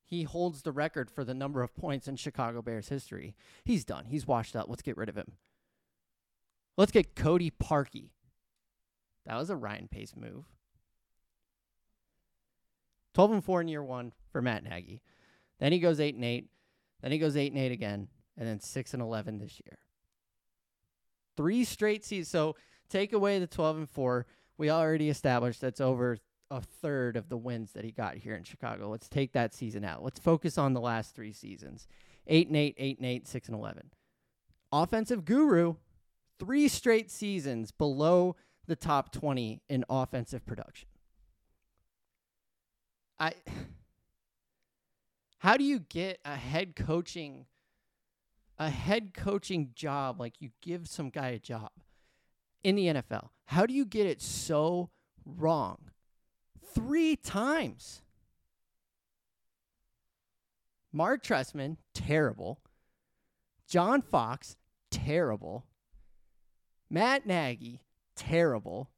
He 0.03 0.23
holds 0.23 0.63
the 0.63 0.71
record 0.71 1.09
for 1.09 1.23
the 1.23 1.33
number 1.33 1.63
of 1.63 1.75
points 1.75 2.07
in 2.07 2.17
Chicago 2.17 2.61
Bears 2.61 2.89
history. 2.89 3.35
He's 3.63 3.85
done. 3.85 4.05
He's 4.05 4.27
washed 4.27 4.55
up. 4.55 4.67
Let's 4.67 4.81
get 4.81 4.97
rid 4.97 5.07
of 5.07 5.15
him. 5.15 5.33
Let's 6.77 6.91
get 6.91 7.15
Cody 7.15 7.51
Parkey. 7.51 8.09
That 9.25 9.37
was 9.37 9.49
a 9.49 9.55
Ryan 9.55 9.87
Pace 9.87 10.15
move. 10.17 10.45
12 13.13 13.31
and 13.31 13.43
4 13.43 13.61
in 13.61 13.67
year 13.67 13.83
1 13.83 14.13
for 14.31 14.41
Matt 14.41 14.63
Nagy. 14.63 15.01
Then 15.59 15.71
he 15.71 15.79
goes 15.79 15.99
8 15.99 16.15
and 16.15 16.25
8. 16.25 16.49
Then 17.01 17.11
he 17.11 17.19
goes 17.19 17.37
8 17.37 17.51
and 17.51 17.61
8 17.61 17.71
again 17.71 18.07
and 18.37 18.47
then 18.47 18.59
6 18.59 18.93
and 18.93 19.01
11 19.01 19.37
this 19.37 19.61
year. 19.65 19.77
Three 21.39 21.63
straight 21.63 22.03
seasons. 22.03 22.27
So 22.27 22.57
take 22.89 23.13
away 23.13 23.39
the 23.39 23.47
12 23.47 23.77
and 23.77 23.89
4. 23.89 24.25
We 24.57 24.69
already 24.69 25.09
established 25.09 25.61
that's 25.61 25.79
over 25.79 26.17
a 26.51 26.59
third 26.59 27.15
of 27.15 27.29
the 27.29 27.37
wins 27.37 27.71
that 27.71 27.85
he 27.85 27.93
got 27.93 28.17
here 28.17 28.35
in 28.35 28.43
Chicago. 28.43 28.89
Let's 28.89 29.07
take 29.07 29.31
that 29.31 29.53
season 29.53 29.85
out. 29.85 30.03
Let's 30.03 30.19
focus 30.19 30.57
on 30.57 30.73
the 30.73 30.81
last 30.81 31.15
3 31.15 31.31
seasons. 31.31 31.87
8 32.27 32.47
and 32.47 32.57
8, 32.57 32.75
8 32.77 32.97
and 32.97 33.05
8, 33.05 33.27
6 33.29 33.47
and 33.47 33.57
11. 33.57 33.83
Offensive 34.73 35.23
guru, 35.23 35.75
three 36.39 36.67
straight 36.67 37.09
seasons 37.09 37.71
below 37.71 38.35
the 38.67 38.75
top 38.75 39.13
20 39.13 39.61
in 39.69 39.85
offensive 39.89 40.45
production. 40.45 40.89
I 43.17 43.31
How 45.37 45.55
do 45.55 45.63
you 45.63 45.79
get 45.79 46.19
a 46.25 46.35
head 46.35 46.75
coaching 46.75 47.45
a 48.59 48.69
head 48.69 49.13
coaching 49.13 49.71
job 49.73 50.19
like 50.19 50.35
you 50.39 50.49
give 50.61 50.87
some 50.87 51.09
guy 51.09 51.29
a 51.29 51.39
job 51.39 51.71
in 52.63 52.75
the 52.75 52.87
NFL? 52.87 53.29
How 53.45 53.65
do 53.65 53.73
you 53.73 53.85
get 53.85 54.05
it 54.05 54.21
so 54.21 54.89
wrong? 55.25 55.77
3 56.75 57.15
times. 57.15 58.03
Mark 60.91 61.23
Trestman, 61.23 61.77
terrible. 61.93 62.59
John 63.67 64.01
Fox, 64.01 64.57
terrible. 64.91 65.65
Matt 66.89 67.25
Nagy, 67.25 67.81
terrible. 68.15 68.89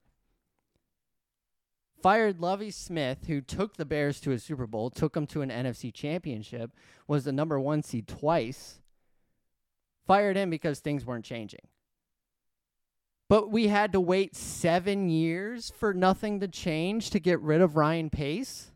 Fired 2.01 2.39
Lovie 2.39 2.71
Smith, 2.71 3.27
who 3.27 3.41
took 3.41 3.77
the 3.77 3.85
Bears 3.85 4.19
to 4.21 4.31
a 4.31 4.39
Super 4.39 4.65
Bowl, 4.65 4.89
took 4.89 5.13
them 5.13 5.27
to 5.27 5.41
an 5.41 5.49
NFC 5.49 5.93
championship, 5.93 6.71
was 7.07 7.25
the 7.25 7.31
number 7.31 7.59
one 7.59 7.83
seed 7.83 8.07
twice. 8.07 8.80
Fired 10.11 10.35
him 10.35 10.49
because 10.49 10.81
things 10.81 11.05
weren't 11.05 11.23
changing. 11.23 11.61
But 13.29 13.49
we 13.49 13.69
had 13.69 13.93
to 13.93 14.01
wait 14.01 14.35
seven 14.35 15.07
years 15.07 15.71
for 15.77 15.93
nothing 15.93 16.41
to 16.41 16.49
change 16.49 17.11
to 17.11 17.19
get 17.21 17.39
rid 17.39 17.61
of 17.61 17.77
Ryan 17.77 18.09
Pace. 18.09 18.71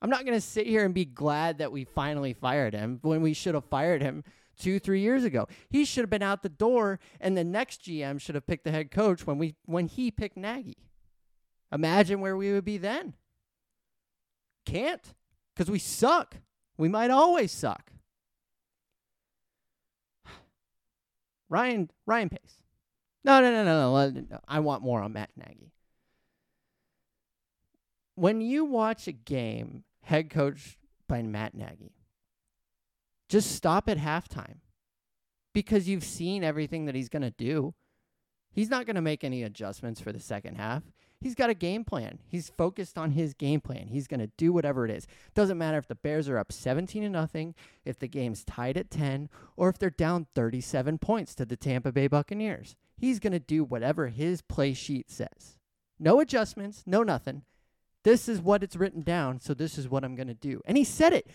I'm 0.00 0.08
not 0.08 0.24
going 0.24 0.38
to 0.38 0.40
sit 0.40 0.66
here 0.66 0.86
and 0.86 0.94
be 0.94 1.04
glad 1.04 1.58
that 1.58 1.70
we 1.70 1.84
finally 1.84 2.32
fired 2.32 2.72
him 2.72 2.98
when 3.02 3.20
we 3.20 3.34
should 3.34 3.54
have 3.54 3.66
fired 3.66 4.00
him 4.00 4.24
two, 4.58 4.78
three 4.78 5.00
years 5.02 5.22
ago. 5.22 5.48
He 5.68 5.84
should 5.84 6.04
have 6.04 6.08
been 6.08 6.22
out 6.22 6.42
the 6.42 6.48
door, 6.48 6.98
and 7.20 7.36
the 7.36 7.44
next 7.44 7.84
GM 7.84 8.18
should 8.18 8.36
have 8.36 8.46
picked 8.46 8.64
the 8.64 8.70
head 8.70 8.90
coach 8.90 9.26
when 9.26 9.36
we 9.36 9.54
when 9.66 9.86
he 9.86 10.10
picked 10.10 10.38
Nagy. 10.38 10.78
Imagine 11.70 12.22
where 12.22 12.38
we 12.38 12.54
would 12.54 12.64
be 12.64 12.78
then. 12.78 13.12
Can't, 14.64 15.12
because 15.54 15.70
we 15.70 15.78
suck. 15.78 16.36
We 16.78 16.88
might 16.88 17.10
always 17.10 17.52
suck. 17.52 17.92
Ryan 21.50 21.90
Ryan 22.06 22.30
Pace. 22.30 22.58
No, 23.24 23.40
no, 23.42 23.50
no, 23.50 23.64
no, 23.64 24.08
no. 24.08 24.40
I 24.48 24.60
want 24.60 24.82
more 24.82 25.02
on 25.02 25.12
Matt 25.12 25.30
Nagy. 25.36 25.72
When 28.14 28.40
you 28.40 28.64
watch 28.64 29.06
a 29.06 29.12
game 29.12 29.84
head 30.02 30.30
coach 30.30 30.78
by 31.06 31.22
Matt 31.22 31.54
Nagy, 31.54 31.92
just 33.28 33.52
stop 33.52 33.88
at 33.88 33.98
halftime 33.98 34.58
because 35.52 35.88
you've 35.88 36.04
seen 36.04 36.44
everything 36.44 36.86
that 36.86 36.94
he's 36.94 37.08
going 37.08 37.22
to 37.22 37.30
do. 37.30 37.74
He's 38.52 38.70
not 38.70 38.86
going 38.86 38.96
to 38.96 39.02
make 39.02 39.22
any 39.22 39.42
adjustments 39.42 40.00
for 40.00 40.12
the 40.12 40.20
second 40.20 40.56
half. 40.56 40.82
He's 41.20 41.34
got 41.34 41.50
a 41.50 41.54
game 41.54 41.84
plan. 41.84 42.18
He's 42.26 42.48
focused 42.48 42.96
on 42.96 43.10
his 43.10 43.34
game 43.34 43.60
plan. 43.60 43.88
He's 43.88 44.06
going 44.06 44.20
to 44.20 44.30
do 44.38 44.52
whatever 44.52 44.86
it 44.86 44.90
is. 44.90 45.06
Doesn't 45.34 45.58
matter 45.58 45.76
if 45.76 45.86
the 45.86 45.94
Bears 45.94 46.30
are 46.30 46.38
up 46.38 46.50
17 46.50 47.02
to 47.02 47.08
nothing, 47.10 47.54
if 47.84 47.98
the 47.98 48.08
game's 48.08 48.42
tied 48.42 48.78
at 48.78 48.90
10, 48.90 49.28
or 49.56 49.68
if 49.68 49.78
they're 49.78 49.90
down 49.90 50.26
37 50.34 50.96
points 50.98 51.34
to 51.34 51.44
the 51.44 51.56
Tampa 51.56 51.92
Bay 51.92 52.06
Buccaneers. 52.06 52.74
He's 52.96 53.18
going 53.18 53.34
to 53.34 53.38
do 53.38 53.64
whatever 53.64 54.08
his 54.08 54.40
play 54.40 54.72
sheet 54.72 55.10
says. 55.10 55.58
No 55.98 56.20
adjustments, 56.20 56.84
no 56.86 57.02
nothing. 57.02 57.42
This 58.02 58.26
is 58.26 58.40
what 58.40 58.62
it's 58.62 58.76
written 58.76 59.02
down, 59.02 59.40
so 59.40 59.52
this 59.52 59.76
is 59.76 59.88
what 59.88 60.04
I'm 60.04 60.14
going 60.14 60.28
to 60.28 60.34
do. 60.34 60.62
And 60.64 60.78
he 60.78 60.84
said 60.84 61.12
it. 61.12 61.26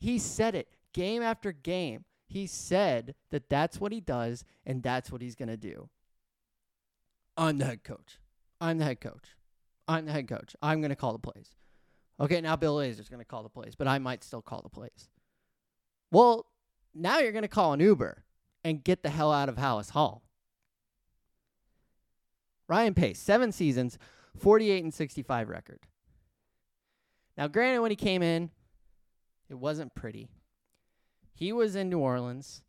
He 0.00 0.18
said 0.18 0.54
it 0.54 0.68
game 0.94 1.22
after 1.22 1.52
game. 1.52 2.04
He 2.26 2.46
said 2.46 3.14
that 3.30 3.48
that's 3.48 3.80
what 3.80 3.92
he 3.92 4.00
does 4.00 4.44
and 4.66 4.82
that's 4.82 5.12
what 5.12 5.22
he's 5.22 5.34
going 5.34 5.48
to 5.48 5.56
do. 5.56 5.88
I'm 7.36 7.58
the 7.58 7.66
head 7.66 7.84
coach. 7.84 8.18
I'm 8.60 8.78
the 8.78 8.84
head 8.84 9.00
coach. 9.00 9.36
I'm 9.86 10.06
the 10.06 10.12
head 10.12 10.28
coach. 10.28 10.54
I'm 10.62 10.80
going 10.80 10.90
to 10.90 10.96
call 10.96 11.12
the 11.12 11.18
plays. 11.18 11.50
Okay, 12.20 12.40
now 12.40 12.56
Bill 12.56 12.76
Lazor's 12.76 13.08
going 13.08 13.20
to 13.20 13.24
call 13.24 13.42
the 13.42 13.48
plays, 13.48 13.74
but 13.76 13.86
I 13.86 13.98
might 13.98 14.24
still 14.24 14.42
call 14.42 14.60
the 14.62 14.68
plays. 14.68 15.08
Well, 16.10 16.46
now 16.94 17.18
you're 17.20 17.32
going 17.32 17.42
to 17.42 17.48
call 17.48 17.72
an 17.72 17.80
Uber 17.80 18.24
and 18.64 18.82
get 18.82 19.02
the 19.02 19.10
hell 19.10 19.32
out 19.32 19.48
of 19.48 19.56
Halas 19.56 19.90
Hall. 19.90 20.22
Ryan 22.66 22.94
Pace, 22.94 23.18
seven 23.18 23.52
seasons, 23.52 23.98
48 24.36 24.84
and 24.84 24.92
65 24.92 25.48
record. 25.48 25.80
Now, 27.36 27.46
granted, 27.46 27.80
when 27.80 27.90
he 27.92 27.96
came 27.96 28.22
in, 28.22 28.50
it 29.48 29.54
wasn't 29.54 29.94
pretty. 29.94 30.28
He 31.32 31.52
was 31.52 31.76
in 31.76 31.88
New 31.88 32.00
Orleans, 32.00 32.62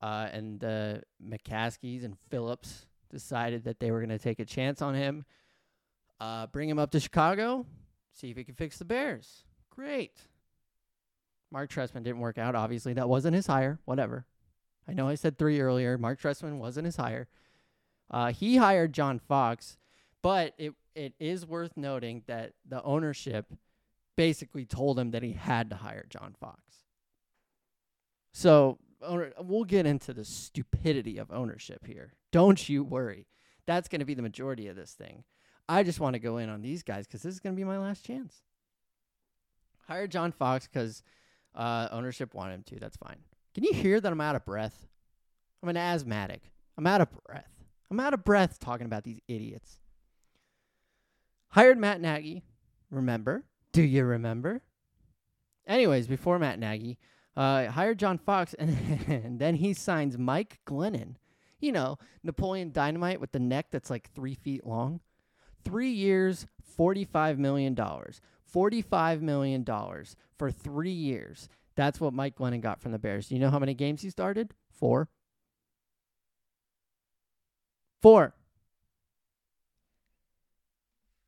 uh, 0.00 0.28
and 0.32 0.60
the 0.60 1.02
McCaskeys 1.24 2.04
and 2.04 2.16
Phillips 2.30 2.86
decided 3.12 3.64
that 3.64 3.78
they 3.78 3.90
were 3.90 4.00
going 4.00 4.10
to 4.10 4.18
take 4.18 4.40
a 4.40 4.44
chance 4.44 4.82
on 4.82 4.94
him, 4.94 5.24
uh, 6.18 6.46
bring 6.48 6.68
him 6.68 6.78
up 6.78 6.90
to 6.92 7.00
Chicago, 7.00 7.66
see 8.12 8.30
if 8.30 8.36
he 8.36 8.44
could 8.44 8.56
fix 8.56 8.78
the 8.78 8.84
Bears. 8.84 9.44
Great. 9.70 10.12
Mark 11.50 11.70
Trestman 11.70 12.02
didn't 12.02 12.20
work 12.20 12.38
out. 12.38 12.54
Obviously, 12.54 12.94
that 12.94 13.08
wasn't 13.08 13.36
his 13.36 13.46
hire. 13.46 13.78
Whatever. 13.84 14.26
I 14.88 14.94
know 14.94 15.06
I 15.06 15.14
said 15.14 15.38
three 15.38 15.60
earlier. 15.60 15.96
Mark 15.98 16.20
Trestman 16.20 16.58
wasn't 16.58 16.86
his 16.86 16.96
hire. 16.96 17.28
Uh, 18.10 18.32
he 18.32 18.56
hired 18.56 18.92
John 18.92 19.18
Fox, 19.18 19.78
but 20.22 20.54
it 20.58 20.74
it 20.94 21.14
is 21.18 21.46
worth 21.46 21.76
noting 21.76 22.22
that 22.26 22.52
the 22.68 22.82
ownership 22.82 23.46
basically 24.16 24.66
told 24.66 24.98
him 24.98 25.10
that 25.12 25.22
he 25.22 25.32
had 25.32 25.70
to 25.70 25.76
hire 25.76 26.04
John 26.08 26.34
Fox. 26.38 26.60
So 28.32 28.78
we'll 29.40 29.64
get 29.64 29.86
into 29.86 30.12
the 30.12 30.24
stupidity 30.24 31.18
of 31.18 31.30
ownership 31.30 31.86
here. 31.86 32.14
Don't 32.30 32.68
you 32.68 32.84
worry. 32.84 33.26
That's 33.66 33.88
going 33.88 34.00
to 34.00 34.04
be 34.04 34.14
the 34.14 34.22
majority 34.22 34.68
of 34.68 34.76
this 34.76 34.92
thing. 34.92 35.24
I 35.68 35.82
just 35.82 36.00
want 36.00 36.14
to 36.14 36.20
go 36.20 36.38
in 36.38 36.48
on 36.48 36.60
these 36.60 36.82
guys 36.82 37.06
because 37.06 37.22
this 37.22 37.34
is 37.34 37.40
going 37.40 37.54
to 37.54 37.60
be 37.60 37.64
my 37.64 37.78
last 37.78 38.04
chance. 38.04 38.42
Hire 39.86 40.06
John 40.06 40.32
Fox 40.32 40.66
because 40.66 41.02
uh, 41.54 41.88
ownership 41.90 42.34
wanted 42.34 42.54
him 42.54 42.62
to. 42.64 42.80
That's 42.80 42.96
fine. 42.96 43.18
Can 43.54 43.64
you 43.64 43.72
hear 43.72 44.00
that 44.00 44.12
I'm 44.12 44.20
out 44.20 44.36
of 44.36 44.44
breath? 44.44 44.86
I'm 45.62 45.68
an 45.68 45.76
asthmatic. 45.76 46.42
I'm 46.76 46.86
out 46.86 47.00
of 47.00 47.08
breath. 47.24 47.50
I'm 47.90 48.00
out 48.00 48.14
of 48.14 48.24
breath 48.24 48.58
talking 48.58 48.86
about 48.86 49.04
these 49.04 49.20
idiots. 49.28 49.78
Hired 51.48 51.78
Matt 51.78 52.00
Nagy. 52.00 52.42
Remember? 52.90 53.44
Do 53.72 53.82
you 53.82 54.04
remember? 54.04 54.62
Anyways, 55.66 56.06
before 56.06 56.38
Matt 56.38 56.58
Nagy, 56.58 56.98
uh, 57.36 57.66
hired 57.70 57.98
John 57.98 58.18
Fox, 58.18 58.54
and, 58.54 58.76
and 59.08 59.38
then 59.38 59.56
he 59.56 59.74
signs 59.74 60.18
Mike 60.18 60.60
Glennon. 60.66 61.16
You 61.60 61.72
know, 61.72 61.98
Napoleon 62.22 62.72
Dynamite 62.72 63.20
with 63.20 63.32
the 63.32 63.38
neck 63.38 63.66
that's 63.70 63.90
like 63.90 64.10
three 64.12 64.34
feet 64.34 64.66
long. 64.66 65.00
Three 65.64 65.90
years, 65.90 66.46
$45 66.76 67.38
million. 67.38 67.76
$45 67.76 69.20
million 69.20 69.64
for 70.36 70.50
three 70.50 70.90
years. 70.90 71.48
That's 71.76 72.00
what 72.00 72.12
Mike 72.12 72.36
Glennon 72.36 72.60
got 72.60 72.80
from 72.80 72.92
the 72.92 72.98
Bears. 72.98 73.28
Do 73.28 73.34
you 73.34 73.40
know 73.40 73.50
how 73.50 73.58
many 73.58 73.74
games 73.74 74.02
he 74.02 74.10
started? 74.10 74.52
Four. 74.70 75.08
Four. 78.02 78.34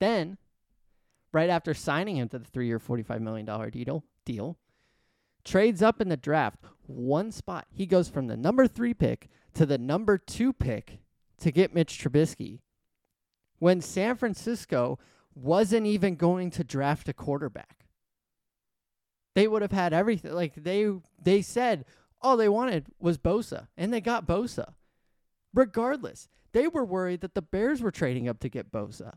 Then, 0.01 0.37
right 1.33 1.49
after 1.49 1.73
signing 1.73 2.17
him 2.17 2.29
to 2.29 2.39
the 2.39 2.45
three 2.45 2.67
year, 2.67 2.81
$45 2.81 3.21
million 3.21 3.47
deal, 3.71 4.05
deal, 4.25 4.59
trades 5.45 5.83
up 5.83 6.01
in 6.01 6.09
the 6.09 6.17
draft 6.17 6.59
one 6.87 7.31
spot. 7.31 7.67
He 7.71 7.87
goes 7.87 8.09
from 8.09 8.27
the 8.27 8.37
number 8.37 8.67
three 8.67 8.95
pick 8.95 9.29
to 9.55 9.67
the 9.67 9.79
number 9.79 10.19
two 10.19 10.53
pick 10.53 11.01
to 11.39 11.51
get 11.51 11.75
Mitch 11.75 11.99
Trubisky 11.99 12.61
when 13.59 13.81
San 13.81 14.17
Francisco 14.17 14.99
wasn't 15.35 15.87
even 15.87 16.17
going 16.17 16.51
to 16.51 16.65
draft 16.65 17.09
a 17.09 17.13
quarterback. 17.13 17.87
They 19.35 19.49
would 19.49 19.63
have 19.63 19.73
had 19.73 19.93
everything. 19.93 20.33
Like 20.33 20.55
they 20.55 20.91
they 21.23 21.43
said 21.43 21.85
all 22.21 22.37
they 22.37 22.49
wanted 22.49 22.87
was 22.99 23.19
Bosa, 23.19 23.69
and 23.77 23.93
they 23.93 24.01
got 24.01 24.27
Bosa. 24.27 24.75
Regardless, 25.53 26.29
they 26.53 26.69
were 26.69 26.85
worried 26.85 27.21
that 27.21 27.35
the 27.35 27.43
Bears 27.43 27.83
were 27.83 27.91
trading 27.91 28.29
up 28.29 28.41
to 28.41 28.49
get 28.49 28.73
Bosa. 28.73 29.15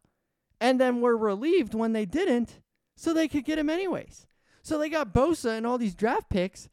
And 0.59 0.81
then 0.81 1.01
were 1.01 1.15
relieved 1.15 1.73
when 1.73 1.93
they 1.93 2.05
didn't, 2.05 2.59
so 2.95 3.13
they 3.13 3.27
could 3.27 3.45
get 3.45 3.59
him 3.59 3.69
anyways. 3.69 4.26
So 4.67 4.77
they 4.77 4.89
got 4.89 5.13
Bosa 5.13 5.51
and 5.51 5.65
all 5.65 5.77
these 5.77 5.95
draft 5.95 6.29
picks. 6.29 6.67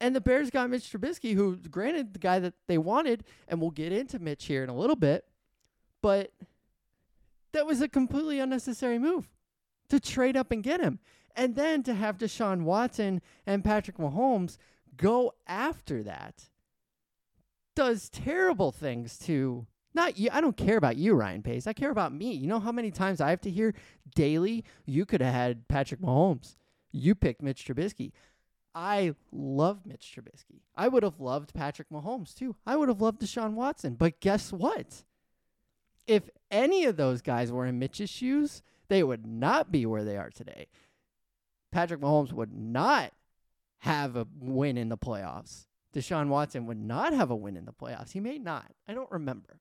And 0.00 0.14
the 0.14 0.20
Bears 0.20 0.48
got 0.48 0.70
Mitch 0.70 0.92
Trubisky, 0.92 1.34
who, 1.34 1.56
granted, 1.56 2.12
the 2.12 2.20
guy 2.20 2.38
that 2.38 2.54
they 2.68 2.78
wanted, 2.78 3.24
and 3.48 3.60
we'll 3.60 3.72
get 3.72 3.90
into 3.90 4.20
Mitch 4.20 4.44
here 4.44 4.62
in 4.62 4.68
a 4.68 4.76
little 4.76 4.94
bit, 4.94 5.24
but 6.02 6.30
that 7.50 7.66
was 7.66 7.80
a 7.80 7.88
completely 7.88 8.38
unnecessary 8.38 9.00
move 9.00 9.28
to 9.88 9.98
trade 9.98 10.36
up 10.36 10.52
and 10.52 10.62
get 10.62 10.80
him. 10.80 11.00
And 11.34 11.56
then 11.56 11.82
to 11.82 11.94
have 11.94 12.16
Deshaun 12.16 12.62
Watson 12.62 13.20
and 13.44 13.64
Patrick 13.64 13.96
Mahomes 13.96 14.56
go 14.96 15.34
after 15.48 16.00
that 16.04 16.44
does 17.74 18.08
terrible 18.08 18.70
things 18.70 19.18
to 19.18 19.66
not 19.94 20.16
you. 20.16 20.28
I 20.32 20.40
don't 20.40 20.56
care 20.56 20.76
about 20.76 20.96
you, 20.96 21.14
Ryan 21.14 21.42
Pace. 21.42 21.66
I 21.66 21.72
care 21.72 21.90
about 21.90 22.12
me. 22.12 22.34
You 22.34 22.46
know 22.46 22.60
how 22.60 22.70
many 22.70 22.92
times 22.92 23.20
I 23.20 23.30
have 23.30 23.40
to 23.40 23.50
hear 23.50 23.74
daily, 24.14 24.64
you 24.86 25.04
could 25.04 25.22
have 25.22 25.34
had 25.34 25.66
Patrick 25.66 26.00
Mahomes. 26.00 26.54
You 26.96 27.16
picked 27.16 27.42
Mitch 27.42 27.66
Trubisky. 27.66 28.12
I 28.72 29.14
love 29.32 29.84
Mitch 29.84 30.14
Trubisky. 30.14 30.60
I 30.76 30.86
would 30.86 31.02
have 31.02 31.18
loved 31.18 31.52
Patrick 31.52 31.88
Mahomes 31.90 32.34
too. 32.34 32.54
I 32.64 32.76
would 32.76 32.88
have 32.88 33.00
loved 33.00 33.20
Deshaun 33.20 33.54
Watson. 33.54 33.94
But 33.94 34.20
guess 34.20 34.52
what? 34.52 35.02
If 36.06 36.30
any 36.52 36.84
of 36.84 36.96
those 36.96 37.20
guys 37.20 37.50
were 37.50 37.66
in 37.66 37.80
Mitch's 37.80 38.10
shoes, 38.10 38.62
they 38.88 39.02
would 39.02 39.26
not 39.26 39.72
be 39.72 39.84
where 39.86 40.04
they 40.04 40.16
are 40.16 40.30
today. 40.30 40.68
Patrick 41.72 42.00
Mahomes 42.00 42.32
would 42.32 42.52
not 42.52 43.12
have 43.78 44.14
a 44.14 44.28
win 44.38 44.78
in 44.78 44.88
the 44.88 44.96
playoffs. 44.96 45.66
Deshaun 45.92 46.28
Watson 46.28 46.66
would 46.66 46.78
not 46.78 47.12
have 47.12 47.30
a 47.30 47.36
win 47.36 47.56
in 47.56 47.64
the 47.64 47.72
playoffs. 47.72 48.12
He 48.12 48.20
may 48.20 48.38
not. 48.38 48.70
I 48.86 48.94
don't 48.94 49.10
remember. 49.10 49.58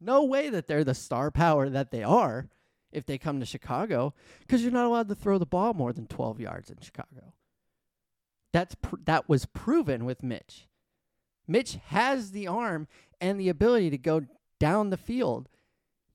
No 0.00 0.24
way 0.24 0.48
that 0.48 0.68
they're 0.68 0.84
the 0.84 0.94
star 0.94 1.32
power 1.32 1.68
that 1.68 1.90
they 1.90 2.04
are 2.04 2.48
if 2.92 3.06
they 3.06 3.18
come 3.18 3.40
to 3.40 3.46
Chicago 3.46 4.14
because 4.40 4.62
you're 4.62 4.72
not 4.72 4.86
allowed 4.86 5.08
to 5.08 5.14
throw 5.14 5.38
the 5.38 5.46
ball 5.46 5.74
more 5.74 5.92
than 5.92 6.06
12 6.06 6.40
yards 6.40 6.70
in 6.70 6.78
Chicago. 6.80 7.32
That's 8.52 8.74
pr- 8.74 8.96
that 9.04 9.28
was 9.28 9.46
proven 9.46 10.04
with 10.04 10.22
Mitch. 10.22 10.68
Mitch 11.46 11.78
has 11.86 12.30
the 12.30 12.46
arm 12.46 12.88
and 13.20 13.38
the 13.38 13.48
ability 13.48 13.90
to 13.90 13.98
go 13.98 14.26
down 14.58 14.90
the 14.90 14.96
field. 14.96 15.48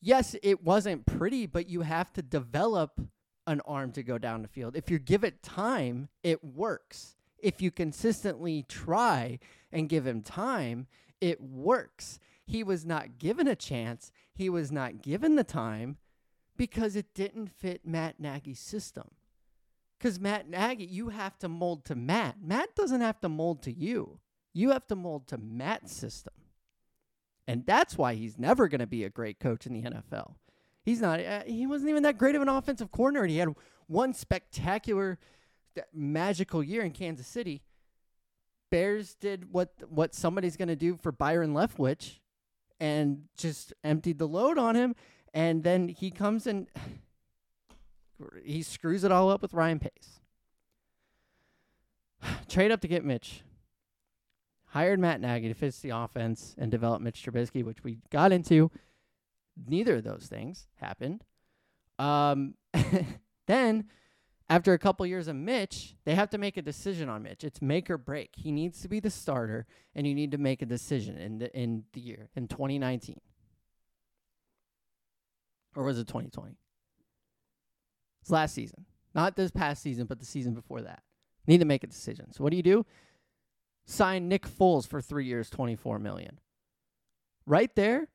Yes, 0.01 0.35
it 0.41 0.63
wasn't 0.63 1.05
pretty, 1.05 1.45
but 1.45 1.69
you 1.69 1.81
have 1.81 2.11
to 2.13 2.21
develop 2.21 2.99
an 3.47 3.61
arm 3.65 3.91
to 3.91 4.03
go 4.03 4.17
down 4.17 4.41
the 4.41 4.47
field. 4.47 4.75
If 4.75 4.89
you 4.89 4.97
give 4.99 5.23
it 5.23 5.43
time, 5.43 6.09
it 6.23 6.43
works. 6.43 7.15
if 7.37 7.59
you 7.61 7.71
consistently 7.71 8.63
try 8.67 9.39
and 9.71 9.89
give 9.89 10.05
him 10.05 10.21
time, 10.21 10.85
it 11.19 11.41
works. 11.41 12.19
He 12.45 12.63
was 12.63 12.85
not 12.85 13.17
given 13.17 13.47
a 13.47 13.55
chance, 13.55 14.11
he 14.33 14.49
was 14.49 14.71
not 14.71 15.01
given 15.01 15.35
the 15.35 15.43
time 15.43 15.97
because 16.57 16.95
it 16.95 17.13
didn't 17.13 17.47
fit 17.47 17.85
Matt 17.85 18.19
Nagy's 18.19 18.59
system. 18.59 19.09
Because 19.97 20.19
Matt 20.19 20.49
Nagy, 20.49 20.85
you 20.85 21.09
have 21.09 21.37
to 21.39 21.47
mold 21.47 21.85
to 21.85 21.95
Matt. 21.95 22.37
Matt 22.41 22.75
doesn't 22.75 23.01
have 23.01 23.19
to 23.21 23.29
mold 23.29 23.61
to 23.63 23.71
you. 23.71 24.19
You 24.53 24.71
have 24.71 24.87
to 24.87 24.95
mold 24.95 25.27
to 25.27 25.37
Matt's 25.37 25.93
system. 25.93 26.33
And 27.47 27.65
that's 27.65 27.97
why 27.97 28.15
he's 28.15 28.37
never 28.37 28.67
going 28.67 28.79
to 28.79 28.87
be 28.87 29.03
a 29.03 29.09
great 29.09 29.39
coach 29.39 29.65
in 29.65 29.73
the 29.73 29.81
NFL. 29.81 30.35
He's 30.83 31.01
not, 31.01 31.19
uh, 31.19 31.43
he 31.45 31.67
wasn't 31.67 31.91
even 31.91 32.03
that 32.03 32.17
great 32.17 32.35
of 32.35 32.41
an 32.41 32.49
offensive 32.49 32.91
coordinator. 32.91 33.27
He 33.27 33.37
had 33.37 33.53
one 33.87 34.13
spectacular, 34.13 35.19
magical 35.93 36.63
year 36.63 36.83
in 36.83 36.91
Kansas 36.91 37.27
City. 37.27 37.61
Bears 38.71 39.15
did 39.15 39.51
what 39.51 39.73
what 39.89 40.15
somebody's 40.15 40.55
going 40.55 40.69
to 40.69 40.77
do 40.77 40.95
for 40.95 41.11
Byron 41.11 41.53
Leftwich 41.53 42.19
and 42.79 43.23
just 43.37 43.73
emptied 43.83 44.17
the 44.17 44.27
load 44.27 44.57
on 44.57 44.75
him. 44.75 44.95
And 45.33 45.63
then 45.63 45.87
he 45.87 46.11
comes 46.11 46.47
and 46.47 46.67
he 48.43 48.63
screws 48.63 49.03
it 49.03 49.11
all 49.11 49.29
up 49.29 49.41
with 49.41 49.53
Ryan 49.53 49.79
Pace. 49.79 50.19
Trade 52.49 52.71
up 52.71 52.81
to 52.81 52.87
get 52.87 53.05
Mitch 53.05 53.43
hired 54.71 54.99
Matt 54.99 55.19
Nagy 55.19 55.49
to 55.49 55.53
fix 55.53 55.79
the 55.79 55.89
offense 55.89 56.55
and 56.57 56.71
develop 56.71 57.01
Mitch 57.01 57.23
Trubisky, 57.23 57.63
which 57.63 57.83
we 57.83 57.97
got 58.09 58.31
into. 58.31 58.71
Neither 59.67 59.97
of 59.97 60.03
those 60.03 60.27
things 60.29 60.67
happened. 60.75 61.23
Um, 61.99 62.55
then, 63.47 63.85
after 64.49 64.73
a 64.73 64.79
couple 64.79 65.05
years 65.05 65.27
of 65.27 65.35
Mitch, 65.35 65.95
they 66.05 66.15
have 66.15 66.29
to 66.29 66.37
make 66.37 66.55
a 66.55 66.61
decision 66.61 67.09
on 67.09 67.23
Mitch. 67.23 67.43
It's 67.43 67.61
make 67.61 67.89
or 67.89 67.97
break. 67.97 68.31
He 68.37 68.51
needs 68.51 68.81
to 68.81 68.87
be 68.87 69.01
the 69.01 69.09
starter, 69.09 69.65
and 69.93 70.07
you 70.07 70.15
need 70.15 70.31
to 70.31 70.37
make 70.37 70.61
a 70.61 70.65
decision 70.65 71.17
in 71.17 71.39
the 71.39 71.57
in 71.57 71.83
the 71.91 71.99
year 71.99 72.29
in 72.35 72.47
2019, 72.47 73.19
or 75.75 75.83
was 75.83 75.97
it 75.97 76.07
2020? 76.07 76.57
It's 78.21 78.31
last 78.31 78.53
season, 78.53 78.85
not 79.15 79.35
this 79.35 79.51
past 79.51 79.81
season, 79.81 80.05
but 80.05 80.19
the 80.19 80.25
season 80.25 80.53
before 80.53 80.81
that. 80.81 81.01
Need 81.47 81.59
to 81.59 81.65
make 81.65 81.83
a 81.83 81.87
decision. 81.87 82.31
So 82.31 82.43
what 82.43 82.51
do 82.51 82.57
you 82.57 82.63
do? 82.63 82.85
Sign 83.85 84.27
Nick 84.27 84.47
Foles 84.47 84.87
for 84.87 85.01
three 85.01 85.25
years, 85.25 85.49
twenty-four 85.49 85.97
million. 85.97 86.39
Right 87.47 87.75
there, 87.75 88.09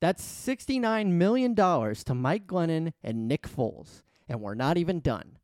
that's 0.00 0.24
sixty-nine 0.24 1.16
million 1.16 1.54
dollars 1.54 2.02
to 2.04 2.14
Mike 2.14 2.46
Glennon 2.46 2.92
and 3.04 3.28
Nick 3.28 3.48
Foles, 3.48 4.02
and 4.28 4.40
we're 4.40 4.54
not 4.54 4.78
even 4.78 4.98
done. 4.98 5.38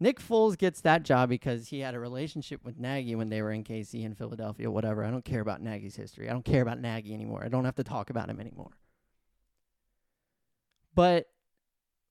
Nick 0.00 0.20
Foles 0.20 0.58
gets 0.58 0.80
that 0.80 1.04
job 1.04 1.28
because 1.28 1.68
he 1.68 1.80
had 1.80 1.94
a 1.94 2.00
relationship 2.00 2.64
with 2.64 2.78
Nagy 2.78 3.14
when 3.14 3.28
they 3.28 3.40
were 3.40 3.52
in 3.52 3.62
KC 3.62 4.04
in 4.04 4.14
Philadelphia, 4.14 4.70
whatever. 4.70 5.04
I 5.04 5.10
don't 5.10 5.24
care 5.24 5.40
about 5.40 5.62
Nagy's 5.62 5.94
history. 5.94 6.28
I 6.28 6.32
don't 6.32 6.44
care 6.44 6.62
about 6.62 6.80
Nagy 6.80 7.14
anymore. 7.14 7.44
I 7.44 7.48
don't 7.48 7.64
have 7.64 7.76
to 7.76 7.84
talk 7.84 8.10
about 8.10 8.28
him 8.28 8.40
anymore. 8.40 8.72
But 10.94 11.26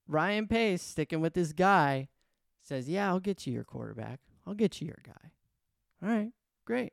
Ryan 0.06 0.46
Pace, 0.46 0.82
sticking 0.82 1.20
with 1.20 1.34
this 1.34 1.52
guy, 1.52 2.08
says, 2.60 2.88
Yeah, 2.88 3.08
I'll 3.08 3.20
get 3.20 3.46
you 3.46 3.52
your 3.52 3.64
quarterback. 3.64 4.20
I'll 4.46 4.54
get 4.54 4.80
you 4.80 4.86
your 4.86 5.02
guy. 5.04 5.30
All 6.02 6.08
right, 6.08 6.32
great. 6.64 6.92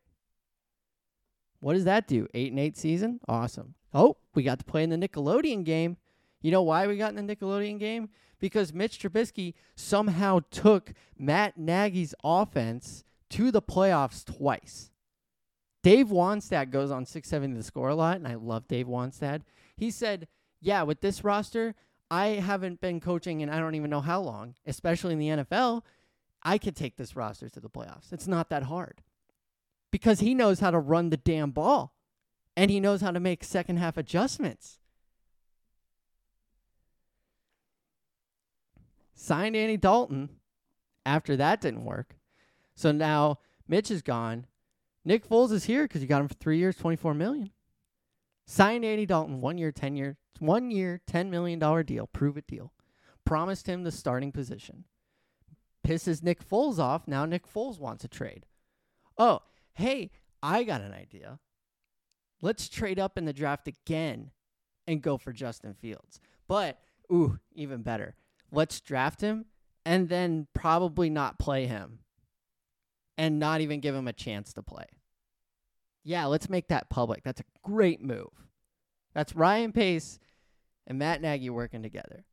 What 1.59 1.73
does 1.73 1.85
that 1.85 2.07
do? 2.07 2.27
Eight 2.33 2.51
and 2.51 2.59
eight 2.59 2.77
season? 2.77 3.19
Awesome. 3.27 3.75
Oh, 3.93 4.17
we 4.33 4.43
got 4.43 4.59
to 4.59 4.65
play 4.65 4.83
in 4.83 4.89
the 4.89 4.97
Nickelodeon 4.97 5.63
game. 5.63 5.97
You 6.41 6.51
know 6.51 6.63
why 6.63 6.87
we 6.87 6.97
got 6.97 7.15
in 7.15 7.25
the 7.25 7.35
Nickelodeon 7.35 7.77
game? 7.77 8.09
Because 8.39 8.73
Mitch 8.73 8.99
Trubisky 8.99 9.53
somehow 9.75 10.39
took 10.49 10.93
Matt 11.17 11.57
Nagy's 11.57 12.15
offense 12.23 13.03
to 13.31 13.51
the 13.51 13.61
playoffs 13.61 14.25
twice. 14.25 14.89
Dave 15.83 16.07
Wannstedt 16.07 16.71
goes 16.71 16.91
on 16.91 17.05
six 17.05 17.29
670 17.29 17.57
the 17.57 17.63
score 17.63 17.89
a 17.89 17.95
lot, 17.95 18.17
and 18.17 18.27
I 18.27 18.35
love 18.35 18.67
Dave 18.67 18.87
Wannstedt. 18.87 19.41
He 19.75 19.91
said, 19.91 20.27
Yeah, 20.61 20.83
with 20.83 21.01
this 21.01 21.23
roster, 21.23 21.75
I 22.09 22.27
haven't 22.27 22.81
been 22.81 22.99
coaching 22.99 23.41
and 23.41 23.51
I 23.51 23.59
don't 23.59 23.75
even 23.75 23.89
know 23.89 24.01
how 24.01 24.21
long, 24.21 24.55
especially 24.65 25.13
in 25.13 25.19
the 25.19 25.43
NFL. 25.43 25.81
I 26.43 26.57
could 26.57 26.75
take 26.75 26.97
this 26.97 27.15
roster 27.15 27.49
to 27.49 27.59
the 27.59 27.69
playoffs. 27.69 28.11
It's 28.11 28.27
not 28.27 28.49
that 28.49 28.63
hard 28.63 29.01
because 29.91 30.19
he 30.19 30.33
knows 30.33 30.59
how 30.59 30.71
to 30.71 30.79
run 30.79 31.09
the 31.09 31.17
damn 31.17 31.51
ball 31.51 31.93
and 32.55 32.69
he 32.69 32.79
knows 32.79 33.01
how 33.01 33.11
to 33.11 33.19
make 33.19 33.43
second 33.43 33.77
half 33.77 33.97
adjustments. 33.97 34.79
Signed 39.13 39.55
Andy 39.55 39.77
Dalton 39.77 40.29
after 41.05 41.35
that 41.37 41.61
didn't 41.61 41.85
work. 41.85 42.15
So 42.75 42.91
now 42.91 43.39
Mitch 43.67 43.91
is 43.91 44.01
gone. 44.01 44.47
Nick 45.05 45.27
Foles 45.27 45.51
is 45.51 45.65
here 45.65 45.83
because 45.83 46.01
you 46.01 46.07
got 46.07 46.21
him 46.21 46.27
for 46.27 46.33
three 46.35 46.57
years, 46.57 46.75
twenty-four 46.75 47.13
million. 47.13 47.51
Signed 48.45 48.83
Andy 48.83 49.05
Dalton, 49.05 49.39
one 49.39 49.57
year, 49.57 49.71
ten 49.71 49.95
year, 49.95 50.17
one 50.39 50.71
year, 50.71 51.01
ten 51.07 51.29
million 51.29 51.59
dollar 51.59 51.83
deal, 51.83 52.07
prove 52.07 52.37
it 52.37 52.47
deal. 52.47 52.73
Promised 53.25 53.67
him 53.67 53.83
the 53.83 53.91
starting 53.91 54.31
position 54.31 54.85
pisses 55.85 56.23
Nick 56.23 56.47
Foles 56.47 56.79
off. 56.79 57.07
Now 57.07 57.25
Nick 57.25 57.51
Foles 57.51 57.79
wants 57.79 58.03
a 58.03 58.07
trade. 58.07 58.45
Oh, 59.17 59.41
hey, 59.73 60.11
I 60.41 60.63
got 60.63 60.81
an 60.81 60.93
idea. 60.93 61.39
Let's 62.41 62.69
trade 62.69 62.99
up 62.99 63.17
in 63.17 63.25
the 63.25 63.33
draft 63.33 63.67
again 63.67 64.31
and 64.87 65.01
go 65.01 65.17
for 65.17 65.31
Justin 65.31 65.75
Fields. 65.75 66.19
But, 66.47 66.79
ooh, 67.11 67.39
even 67.53 67.83
better. 67.83 68.15
Let's 68.51 68.81
draft 68.81 69.21
him 69.21 69.45
and 69.85 70.09
then 70.09 70.47
probably 70.53 71.09
not 71.09 71.39
play 71.39 71.67
him 71.67 71.99
and 73.17 73.39
not 73.39 73.61
even 73.61 73.79
give 73.79 73.95
him 73.95 74.07
a 74.07 74.13
chance 74.13 74.53
to 74.53 74.63
play. 74.63 74.85
Yeah, 76.03 76.25
let's 76.25 76.49
make 76.49 76.69
that 76.69 76.89
public. 76.89 77.23
That's 77.23 77.41
a 77.41 77.45
great 77.63 78.01
move. 78.01 78.47
That's 79.13 79.35
Ryan 79.35 79.71
Pace 79.71 80.19
and 80.87 80.97
Matt 80.97 81.21
Nagy 81.21 81.49
working 81.49 81.83
together. 81.83 82.25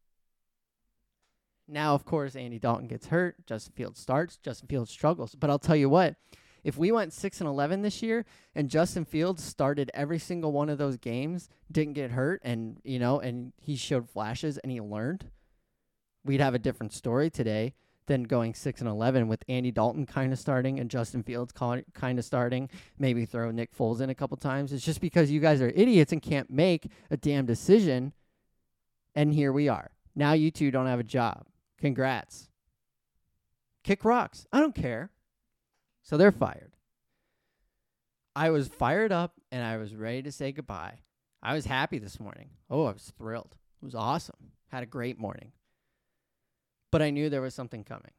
Now, 1.66 1.94
of 1.94 2.04
course, 2.04 2.34
Andy 2.34 2.58
Dalton 2.58 2.88
gets 2.88 3.08
hurt. 3.08 3.46
Justin 3.46 3.74
Fields 3.74 4.00
starts. 4.00 4.38
Justin 4.38 4.68
Fields 4.68 4.90
struggles. 4.90 5.34
But 5.34 5.50
I'll 5.50 5.58
tell 5.58 5.76
you 5.76 5.90
what, 5.90 6.16
if 6.64 6.78
we 6.78 6.90
went 6.90 7.12
6 7.12 7.40
and 7.40 7.48
11 7.48 7.82
this 7.82 8.02
year 8.02 8.24
and 8.54 8.70
Justin 8.70 9.04
Fields 9.04 9.44
started 9.44 9.90
every 9.92 10.18
single 10.18 10.52
one 10.52 10.70
of 10.70 10.78
those 10.78 10.96
games, 10.96 11.48
didn't 11.70 11.92
get 11.92 12.12
hurt 12.12 12.40
and, 12.42 12.80
you 12.84 12.98
know, 12.98 13.20
and 13.20 13.52
he 13.58 13.76
showed 13.76 14.08
flashes 14.08 14.56
and 14.58 14.72
he 14.72 14.80
learned, 14.80 15.30
we'd 16.24 16.40
have 16.40 16.54
a 16.54 16.58
different 16.58 16.92
story 16.92 17.28
today 17.30 17.74
than 18.08 18.24
going 18.24 18.54
6 18.54 18.80
and 18.80 18.90
11 18.90 19.28
with 19.28 19.44
Andy 19.48 19.70
Dalton 19.70 20.04
kind 20.04 20.32
of 20.32 20.38
starting 20.38 20.80
and 20.80 20.90
Justin 20.90 21.22
Fields 21.22 21.52
kind 21.52 22.18
of 22.18 22.24
starting, 22.24 22.68
maybe 22.98 23.24
throw 23.24 23.52
Nick 23.52 23.76
Foles 23.76 24.00
in 24.00 24.10
a 24.10 24.14
couple 24.14 24.36
times. 24.36 24.72
It's 24.72 24.84
just 24.84 25.00
because 25.00 25.30
you 25.30 25.38
guys 25.38 25.62
are 25.62 25.72
idiots 25.74 26.12
and 26.12 26.20
can't 26.20 26.50
make 26.50 26.90
a 27.10 27.16
damn 27.16 27.46
decision 27.46 28.12
and 29.14 29.32
here 29.32 29.52
we 29.52 29.68
are. 29.68 29.90
Now 30.14 30.32
you 30.32 30.50
two 30.50 30.70
don't 30.70 30.86
have 30.86 31.00
a 31.00 31.04
job. 31.04 31.46
Congrats. 31.78 32.48
Kick 33.84 34.04
rocks. 34.04 34.46
I 34.52 34.60
don't 34.60 34.74
care. 34.74 35.10
So 36.02 36.16
they're 36.16 36.32
fired. 36.32 36.72
I 38.34 38.50
was 38.50 38.68
fired 38.68 39.12
up 39.12 39.34
and 39.50 39.64
I 39.64 39.76
was 39.76 39.94
ready 39.94 40.22
to 40.22 40.32
say 40.32 40.52
goodbye. 40.52 41.00
I 41.42 41.54
was 41.54 41.66
happy 41.66 41.98
this 41.98 42.20
morning. 42.20 42.50
Oh, 42.70 42.86
I 42.86 42.92
was 42.92 43.12
thrilled. 43.18 43.56
It 43.82 43.84
was 43.84 43.94
awesome. 43.94 44.52
Had 44.68 44.82
a 44.82 44.86
great 44.86 45.18
morning. 45.18 45.52
But 46.90 47.02
I 47.02 47.10
knew 47.10 47.28
there 47.28 47.42
was 47.42 47.54
something 47.54 47.84
coming. 47.84 48.12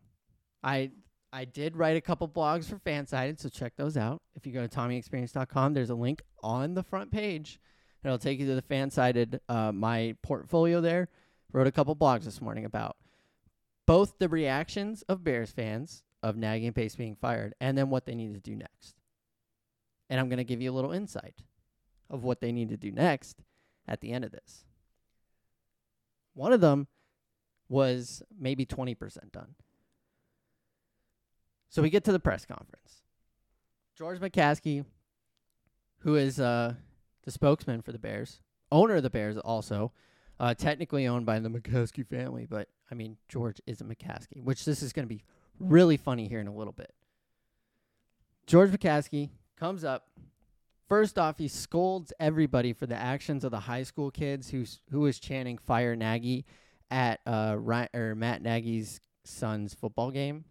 I 0.63 0.91
I 1.31 1.45
did 1.45 1.77
write 1.77 1.95
a 1.95 2.01
couple 2.01 2.27
blogs 2.27 2.65
for 2.65 2.79
Fansided, 2.79 3.39
so 3.39 3.49
check 3.49 3.73
those 3.75 3.97
out. 3.97 4.21
If 4.35 4.47
you 4.47 4.53
go 4.53 4.65
to 4.65 4.67
TommyExperience.com, 4.67 5.73
there's 5.73 5.91
a 5.91 5.95
link 5.95 6.21
on 6.41 6.73
the 6.73 6.83
front 6.83 7.11
page. 7.11 7.59
It'll 8.03 8.17
take 8.17 8.39
you 8.39 8.47
to 8.47 8.55
the 8.55 8.61
Fansided, 8.63 9.39
uh, 9.47 9.71
my 9.71 10.15
portfolio 10.23 10.81
there. 10.81 11.09
Wrote 11.51 11.67
a 11.67 11.71
couple 11.71 11.95
blogs 11.95 12.23
this 12.23 12.41
morning 12.41 12.65
about 12.65 12.95
both 13.85 14.17
the 14.19 14.29
reactions 14.29 15.01
of 15.03 15.23
Bears 15.23 15.51
fans 15.51 16.03
of 16.21 16.35
Nagy 16.35 16.67
and 16.67 16.75
Pace 16.75 16.95
being 16.95 17.15
fired 17.15 17.55
and 17.59 17.77
then 17.77 17.89
what 17.89 18.05
they 18.05 18.15
need 18.15 18.33
to 18.33 18.39
do 18.39 18.55
next. 18.55 18.95
And 20.09 20.19
I'm 20.19 20.29
going 20.29 20.37
to 20.37 20.43
give 20.43 20.61
you 20.61 20.71
a 20.71 20.73
little 20.73 20.91
insight 20.91 21.43
of 22.09 22.23
what 22.23 22.41
they 22.41 22.51
need 22.51 22.69
to 22.69 22.77
do 22.77 22.91
next 22.91 23.43
at 23.87 24.01
the 24.01 24.11
end 24.11 24.25
of 24.25 24.31
this. 24.31 24.65
One 26.33 26.53
of 26.53 26.61
them 26.61 26.87
was 27.69 28.23
maybe 28.37 28.65
20% 28.65 29.31
done. 29.31 29.55
So 31.69 31.81
we 31.81 31.89
get 31.89 32.03
to 32.05 32.11
the 32.11 32.19
press 32.19 32.45
conference. 32.45 33.03
George 33.95 34.19
McCaskey, 34.19 34.85
who 35.99 36.15
is 36.15 36.39
uh, 36.39 36.73
the 37.23 37.31
spokesman 37.31 37.81
for 37.81 37.91
the 37.91 37.99
Bears, 37.99 38.41
owner 38.71 38.95
of 38.95 39.03
the 39.03 39.09
Bears 39.09 39.37
also, 39.37 39.91
uh, 40.39 40.53
technically 40.53 41.07
owned 41.07 41.25
by 41.25 41.39
the 41.39 41.49
McCaskey 41.49 42.07
family, 42.07 42.47
but 42.49 42.69
I 42.89 42.95
mean, 42.95 43.17
George 43.27 43.61
is 43.67 43.81
a 43.81 43.83
McCaskey, 43.83 44.43
which 44.43 44.65
this 44.65 44.81
is 44.81 44.93
going 44.93 45.07
to 45.07 45.13
be 45.13 45.23
really 45.59 45.97
funny 45.97 46.27
here 46.27 46.39
in 46.39 46.47
a 46.47 46.55
little 46.55 46.73
bit. 46.73 46.93
George 48.47 48.71
McCaskey 48.71 49.29
comes 49.57 49.83
up. 49.83 50.07
First 50.87 51.19
off, 51.19 51.37
he 51.37 51.47
scolds 51.47 52.11
everybody 52.19 52.73
for 52.73 52.87
the 52.87 52.95
actions 52.95 53.43
of 53.43 53.51
the 53.51 53.59
high 53.59 53.83
school 53.83 54.09
kids 54.09 54.49
who 54.49 54.65
who 54.89 55.01
was 55.01 55.19
chanting 55.19 55.59
"Fire 55.59 55.95
Nagy" 55.95 56.45
at 56.91 57.19
uh 57.25 57.55
Ryan, 57.57 57.89
or 57.93 58.15
Matt 58.15 58.41
Nagy's 58.41 58.99
son's 59.23 59.73
football 59.73 60.11
game. 60.11 60.45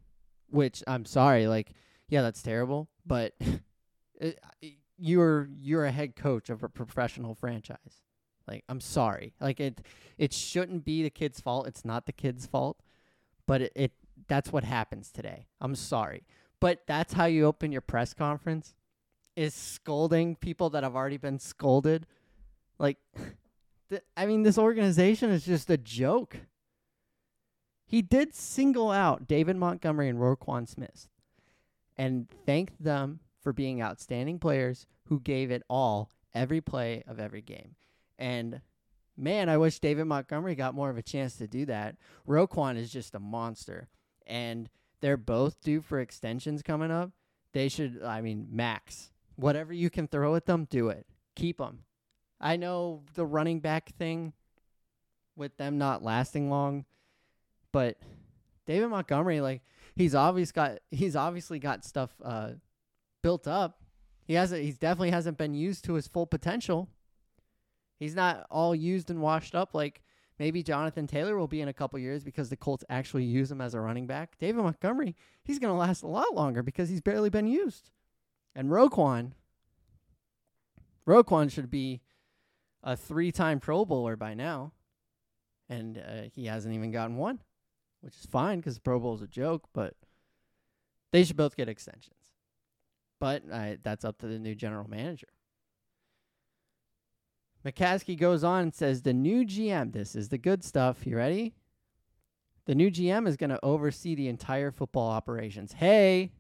which 0.51 0.83
I'm 0.87 1.05
sorry, 1.05 1.47
like, 1.47 1.73
yeah, 2.09 2.23
that's 2.23 2.43
terrible, 2.43 2.89
but 3.05 3.35
you're 4.99 5.49
you're 5.61 5.85
a 5.85 5.93
head 5.93 6.17
coach 6.17 6.51
of 6.51 6.63
a 6.63 6.69
professional 6.69 7.35
franchise. 7.35 8.03
Like, 8.47 8.65
I'm 8.69 8.81
sorry. 8.81 9.35
Like 9.41 9.61
it 9.61 9.81
it 10.17 10.33
shouldn't 10.33 10.85
be 10.85 11.03
the 11.03 11.11
kid's 11.11 11.41
fault. 11.41 11.67
It's 11.67 11.85
not 11.85 12.07
the 12.07 12.13
kid's 12.13 12.47
fault, 12.47 12.81
but 13.47 13.63
it, 13.63 13.73
it 13.75 13.93
that's 14.27 14.53
what 14.53 14.65
happens 14.65 15.11
today. 15.11 15.47
I'm 15.61 15.75
sorry. 15.75 16.25
But 16.61 16.81
that's 16.87 17.13
how 17.13 17.27
you 17.27 17.45
open 17.45 17.71
your 17.71 17.81
press 17.83 18.15
conference 18.15 18.75
is 19.37 19.55
scolding 19.55 20.35
people 20.35 20.71
that 20.71 20.83
have 20.83 20.97
already 20.97 21.19
been 21.19 21.39
scolded. 21.39 22.07
Like 22.79 22.97
th- 23.91 24.03
I 24.17 24.27
mean 24.27 24.43
this 24.43 24.59
organization 24.59 25.31
is 25.31 25.45
just 25.45 25.71
a 25.71 25.77
joke. 25.77 26.37
He 27.87 28.03
did 28.03 28.35
single 28.35 28.91
out 28.91 29.27
David 29.27 29.57
Montgomery 29.57 30.09
and 30.09 30.19
Roquan 30.19 30.69
Smith 30.69 31.09
and 31.97 32.29
thanked 32.45 32.83
them 32.83 33.21
for 33.41 33.53
being 33.53 33.81
outstanding 33.81 34.39
players 34.39 34.87
who 35.07 35.21
gave 35.21 35.51
it 35.51 35.63
all 35.71 36.11
every 36.35 36.61
play 36.61 37.03
of 37.07 37.19
every 37.19 37.41
game. 37.41 37.77
And 38.19 38.61
man, 39.17 39.49
I 39.49 39.57
wish 39.57 39.81
David 39.81 40.05
Montgomery 40.05 40.55
got 40.55 40.75
more 40.75 40.91
of 40.91 40.97
a 40.97 41.03
chance 41.03 41.37
to 41.37 41.47
do 41.47 41.67
that. 41.67 41.97
Roquan 42.27 42.77
is 42.77 42.93
just 42.93 43.15
a 43.15 43.21
monster. 43.21 43.89
And 44.27 44.69
they're 45.01 45.17
both 45.17 45.61
due 45.61 45.81
for 45.81 46.01
extensions 46.01 46.63
coming 46.63 46.91
up. 46.91 47.11
They 47.53 47.69
should, 47.69 48.03
I 48.05 48.21
mean, 48.21 48.49
max. 48.51 49.11
Whatever 49.37 49.73
you 49.73 49.91
can 49.91 50.09
throw 50.09 50.35
at 50.35 50.47
them, 50.47 50.67
do 50.69 50.89
it. 50.89 51.07
Keep 51.35 51.59
them. 51.59 51.81
I 52.41 52.57
know 52.57 53.03
the 53.15 53.27
running 53.27 53.61
back 53.61 53.95
thing 53.97 54.33
with 55.37 55.57
them 55.57 55.79
not 55.79 56.03
lasting 56.03 56.51
long 56.51 56.85
but 57.73 57.99
David 58.67 58.89
Montgomery, 58.89 59.41
like 59.41 59.63
he's 59.95 60.15
obviously 60.15 60.53
got 60.53 60.79
he's 60.91 61.17
obviously 61.17 61.59
got 61.59 61.85
stuff 61.85 62.11
uh, 62.23 62.51
built 63.23 63.47
up. 63.47 63.83
He 64.25 64.35
hasn't. 64.35 64.63
He's 64.63 64.79
definitely 64.79 65.11
hasn't 65.11 65.39
been 65.39 65.55
used 65.55 65.85
to 65.85 65.95
his 65.95 66.09
full 66.09 66.27
potential. 66.27 66.89
He's 67.99 68.15
not 68.15 68.47
all 68.51 68.75
used 68.75 69.11
and 69.11 69.21
washed 69.21 69.55
up 69.55 69.75
like 69.75 70.03
maybe 70.39 70.63
Jonathan 70.63 71.07
Taylor 71.07 71.37
will 71.37 71.49
be 71.49 71.61
in 71.61 71.69
a 71.69 71.73
couple 71.73 71.99
years 71.99 72.23
because 72.23 72.49
the 72.49 72.57
Colts 72.57 72.85
actually 72.89 73.25
use 73.25 73.51
him 73.51 73.61
as 73.61 73.75
a 73.75 73.81
running 73.81 74.07
back. 74.07 74.39
David 74.39 74.63
Montgomery, 74.63 75.17
he's 75.43 75.59
going 75.59 75.73
to 75.73 75.79
last 75.79 76.03
a 76.03 76.07
lot 76.07 76.33
longer 76.35 76.63
because 76.63 76.89
he's 76.89 77.01
barely 77.01 77.29
been 77.29 77.49
used. 77.49 77.91
And 78.55 78.71
Roquan, 78.71 79.33
Roquan 81.09 81.51
should 81.51 81.71
be 81.71 82.03
a 82.89 82.97
three-time 82.97 83.61
Pro 83.61 83.85
Bowler 83.85 84.17
by 84.17 84.35
now, 84.35 84.73
and 85.69 85.99
uh, 85.99 86.29
he 86.35 86.47
hasn't 86.47 86.75
even 86.75 86.91
gotten 86.91 87.17
one 87.17 87.41
which 88.01 88.15
is 88.15 88.27
fine 88.27 88.59
because 88.59 88.79
Pro 88.79 88.99
Bowl 88.99 89.15
is 89.15 89.23
a 89.23 89.27
joke, 89.27 89.69
but 89.73 89.95
they 91.13 91.25
should 91.25 91.37
both 91.37 91.57
get 91.57 91.69
extensions. 91.69 92.15
But 93.21 93.43
uh, 93.51 93.77
that's 93.83 94.05
up 94.05 94.19
to 94.19 94.27
the 94.27 94.39
new 94.39 94.55
general 94.55 94.89
manager. 94.89 95.29
McCaskey 97.67 98.17
goes 98.17 98.45
on 98.45 98.63
and 98.65 98.75
says 98.75 99.03
the 99.03 99.13
new 99.13 99.45
GM, 99.45 99.93
this 99.93 100.15
is 100.15 100.29
the 100.29 100.39
good 100.39 100.63
stuff. 100.63 101.07
You 101.07 101.17
ready? 101.17 101.55
The 102.67 102.75
new 102.75 102.91
GM 102.91 103.27
is 103.27 103.37
going 103.37 103.51
to 103.51 103.59
oversee 103.65 104.15
the 104.15 104.29
entire 104.29 104.71
football 104.71 105.11
operations. 105.11 105.73
Hey, 105.73 106.33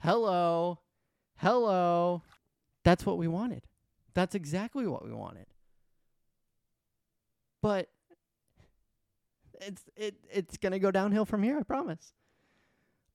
hello, 0.00 0.80
hello. 1.38 2.22
That's 2.84 3.06
what 3.06 3.18
we 3.18 3.28
wanted. 3.28 3.64
That's 4.12 4.34
exactly 4.34 4.86
what 4.86 5.04
we 5.04 5.12
wanted. 5.12 5.46
But 7.62 7.88
it's 9.60 9.82
it 9.96 10.14
it's 10.30 10.56
gonna 10.56 10.78
go 10.78 10.90
downhill 10.90 11.24
from 11.24 11.42
here. 11.42 11.58
I 11.58 11.62
promise. 11.62 12.12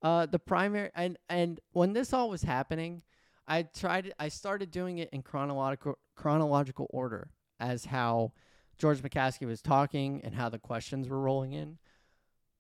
Uh, 0.02 0.26
the 0.26 0.40
primary 0.40 0.92
and 0.96 1.18
and 1.30 1.60
when 1.72 1.94
this 1.94 2.14
all 2.14 2.30
was 2.30 2.44
happening, 2.44 3.02
I 3.48 3.64
tried. 3.64 4.14
I 4.20 4.30
started 4.30 4.72
doing 4.72 5.00
it 5.00 5.10
in 5.12 5.24
chronological 5.24 5.98
chronological 6.16 6.88
order 6.90 7.30
as 7.60 7.86
how 7.86 8.34
George 8.78 9.00
McCaskey 9.00 9.48
was 9.48 9.62
talking 9.62 10.22
and 10.24 10.36
how 10.36 10.50
the 10.50 10.60
questions 10.60 11.08
were 11.08 11.20
rolling 11.20 11.54
in. 11.54 11.78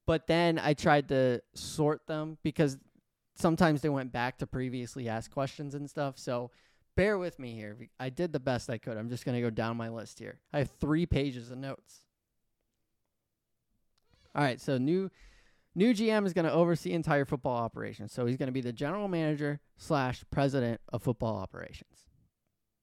But 0.05 0.27
then 0.27 0.59
I 0.59 0.73
tried 0.73 1.09
to 1.09 1.41
sort 1.53 2.07
them 2.07 2.37
because 2.43 2.77
sometimes 3.35 3.81
they 3.81 3.89
went 3.89 4.11
back 4.11 4.37
to 4.37 4.47
previously 4.47 5.09
asked 5.09 5.31
questions 5.31 5.75
and 5.75 5.89
stuff. 5.89 6.17
So 6.17 6.51
bear 6.95 7.17
with 7.17 7.39
me 7.39 7.53
here. 7.53 7.77
I 7.99 8.09
did 8.09 8.33
the 8.33 8.39
best 8.39 8.69
I 8.69 8.77
could. 8.77 8.97
I'm 8.97 9.09
just 9.09 9.25
going 9.25 9.35
to 9.35 9.41
go 9.41 9.49
down 9.49 9.77
my 9.77 9.89
list 9.89 10.19
here. 10.19 10.39
I 10.53 10.59
have 10.59 10.71
three 10.79 11.05
pages 11.05 11.51
of 11.51 11.57
notes. 11.57 12.05
All 14.33 14.43
right, 14.43 14.59
so 14.59 14.77
new 14.77 15.09
new 15.75 15.93
GM 15.93 16.25
is 16.25 16.33
going 16.33 16.45
to 16.45 16.51
oversee 16.51 16.91
entire 16.91 17.25
football 17.25 17.57
operations. 17.57 18.11
So 18.11 18.25
he's 18.25 18.37
going 18.37 18.47
to 18.47 18.53
be 18.53 18.61
the 18.61 18.73
general 18.73 19.07
manager 19.07 19.59
slash 19.77 20.23
president 20.31 20.81
of 20.91 21.03
football 21.03 21.37
operations. 21.37 22.07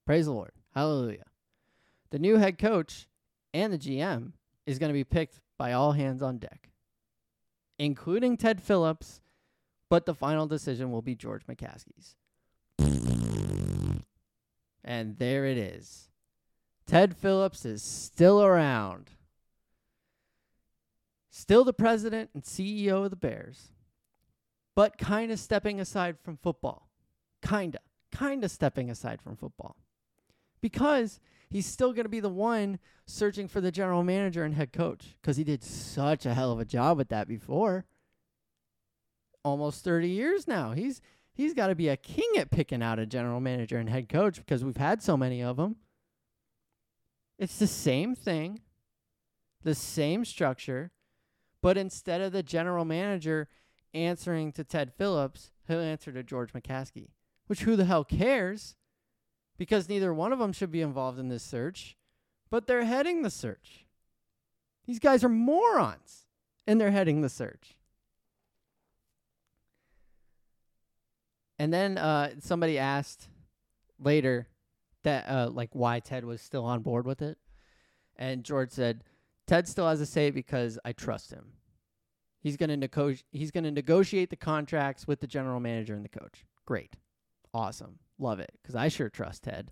Praise 0.05 0.25
the 0.25 0.33
Lord, 0.33 0.51
Hallelujah. 0.73 1.25
The 2.09 2.19
new 2.19 2.37
head 2.37 2.57
coach 2.57 3.07
and 3.53 3.71
the 3.71 3.77
GM 3.77 4.33
is 4.65 4.79
going 4.79 4.89
to 4.89 4.93
be 4.93 5.03
picked 5.03 5.39
by 5.57 5.73
all 5.73 5.91
hands 5.91 6.21
on 6.21 6.37
deck, 6.37 6.71
including 7.77 8.37
Ted 8.37 8.61
Phillips, 8.61 9.21
but 9.89 10.05
the 10.05 10.13
final 10.13 10.47
decision 10.47 10.91
will 10.91 11.01
be 11.01 11.15
George 11.15 11.45
McCaskey's. 11.45 12.15
And 14.83 15.17
there 15.17 15.45
it 15.45 15.57
is. 15.57 16.09
Ted 16.85 17.15
Phillips 17.15 17.65
is 17.65 17.81
still 17.81 18.43
around 18.43 19.11
still 21.33 21.63
the 21.63 21.73
president 21.73 22.29
and 22.33 22.43
CEO 22.43 23.03
of 23.03 23.09
the 23.09 23.15
Bears, 23.15 23.71
but 24.75 24.97
kind 24.97 25.31
of 25.31 25.39
stepping 25.39 25.79
aside 25.79 26.17
from 26.23 26.37
football. 26.37 26.89
Kind 27.41 27.75
of. 27.75 27.81
Kind 28.11 28.43
of 28.43 28.51
stepping 28.51 28.91
aside 28.91 29.21
from 29.21 29.35
football. 29.35 29.75
Because 30.61 31.19
he's 31.49 31.65
still 31.65 31.91
going 31.91 32.05
to 32.05 32.09
be 32.09 32.19
the 32.19 32.29
one 32.29 32.77
searching 33.07 33.47
for 33.47 33.59
the 33.59 33.71
general 33.71 34.03
manager 34.03 34.43
and 34.43 34.53
head 34.53 34.71
coach 34.71 35.15
because 35.19 35.35
he 35.35 35.43
did 35.43 35.63
such 35.63 36.25
a 36.25 36.33
hell 36.33 36.51
of 36.51 36.59
a 36.59 36.65
job 36.65 36.97
with 36.97 37.09
that 37.09 37.27
before. 37.27 37.85
Almost 39.43 39.83
30 39.83 40.07
years 40.07 40.47
now. 40.47 40.71
He's 40.71 41.01
he's 41.33 41.53
got 41.53 41.67
to 41.67 41.75
be 41.75 41.89
a 41.89 41.97
king 41.97 42.31
at 42.37 42.51
picking 42.51 42.81
out 42.81 42.99
a 42.99 43.05
general 43.05 43.39
manager 43.39 43.77
and 43.77 43.89
head 43.89 44.09
coach 44.09 44.37
because 44.37 44.63
we've 44.63 44.77
had 44.77 45.01
so 45.01 45.17
many 45.17 45.41
of 45.41 45.57
them. 45.57 45.77
It's 47.39 47.57
the 47.57 47.67
same 47.67 48.15
thing, 48.15 48.59
the 49.63 49.75
same 49.75 50.23
structure, 50.23 50.91
but 51.61 51.77
instead 51.77 52.21
of 52.21 52.31
the 52.31 52.43
general 52.43 52.85
manager 52.85 53.47
answering 53.93 54.51
to 54.53 54.63
Ted 54.63 54.93
Phillips, 54.93 55.51
he'll 55.67 55.79
answer 55.79 56.11
to 56.11 56.23
George 56.23 56.53
McCaskey. 56.53 57.09
Which 57.47 57.61
who 57.61 57.75
the 57.75 57.85
hell 57.85 58.03
cares? 58.03 58.75
Because 59.57 59.89
neither 59.89 60.13
one 60.13 60.33
of 60.33 60.39
them 60.39 60.53
should 60.53 60.71
be 60.71 60.81
involved 60.81 61.19
in 61.19 61.29
this 61.29 61.43
search, 61.43 61.95
but 62.49 62.67
they're 62.67 62.85
heading 62.85 63.21
the 63.21 63.29
search. 63.29 63.85
These 64.85 64.99
guys 64.99 65.23
are 65.23 65.29
morons, 65.29 66.27
and 66.67 66.79
they're 66.79 66.91
heading 66.91 67.21
the 67.21 67.29
search. 67.29 67.77
And 71.59 71.73
then 71.73 71.97
uh, 71.97 72.31
somebody 72.39 72.77
asked 72.77 73.29
later 73.99 74.47
that 75.03 75.25
uh, 75.29 75.49
like 75.49 75.69
why 75.73 75.99
Ted 75.99 76.25
was 76.25 76.41
still 76.41 76.65
on 76.65 76.81
board 76.81 77.05
with 77.05 77.21
it, 77.21 77.37
and 78.15 78.43
George 78.43 78.71
said, 78.71 79.03
Ted 79.47 79.67
still 79.67 79.87
has 79.87 80.01
a 80.01 80.05
say 80.05 80.31
because 80.31 80.79
I 80.85 80.93
trust 80.93 81.31
him. 81.31 81.53
He's 82.39 82.57
going 82.57 82.69
to 82.69 82.77
nego- 82.77 83.15
he's 83.31 83.51
to 83.51 83.61
negotiate 83.61 84.29
the 84.29 84.35
contracts 84.35 85.07
with 85.07 85.19
the 85.19 85.27
general 85.27 85.59
manager 85.59 85.95
and 85.95 86.03
the 86.03 86.09
coach. 86.09 86.45
Great. 86.65 86.95
Awesome. 87.53 87.99
Love 88.19 88.39
it 88.39 88.51
cuz 88.63 88.75
I 88.75 88.87
sure 88.89 89.09
trust 89.09 89.43
Ted. 89.43 89.71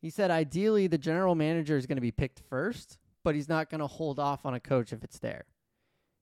He 0.00 0.10
said 0.10 0.30
ideally 0.30 0.86
the 0.86 0.98
general 0.98 1.34
manager 1.34 1.76
is 1.76 1.86
going 1.86 1.96
to 1.96 2.02
be 2.02 2.10
picked 2.10 2.40
first, 2.40 2.98
but 3.22 3.34
he's 3.34 3.48
not 3.48 3.70
going 3.70 3.80
to 3.80 3.86
hold 3.86 4.18
off 4.18 4.44
on 4.44 4.54
a 4.54 4.60
coach 4.60 4.92
if 4.92 5.04
it's 5.04 5.18
there. 5.18 5.44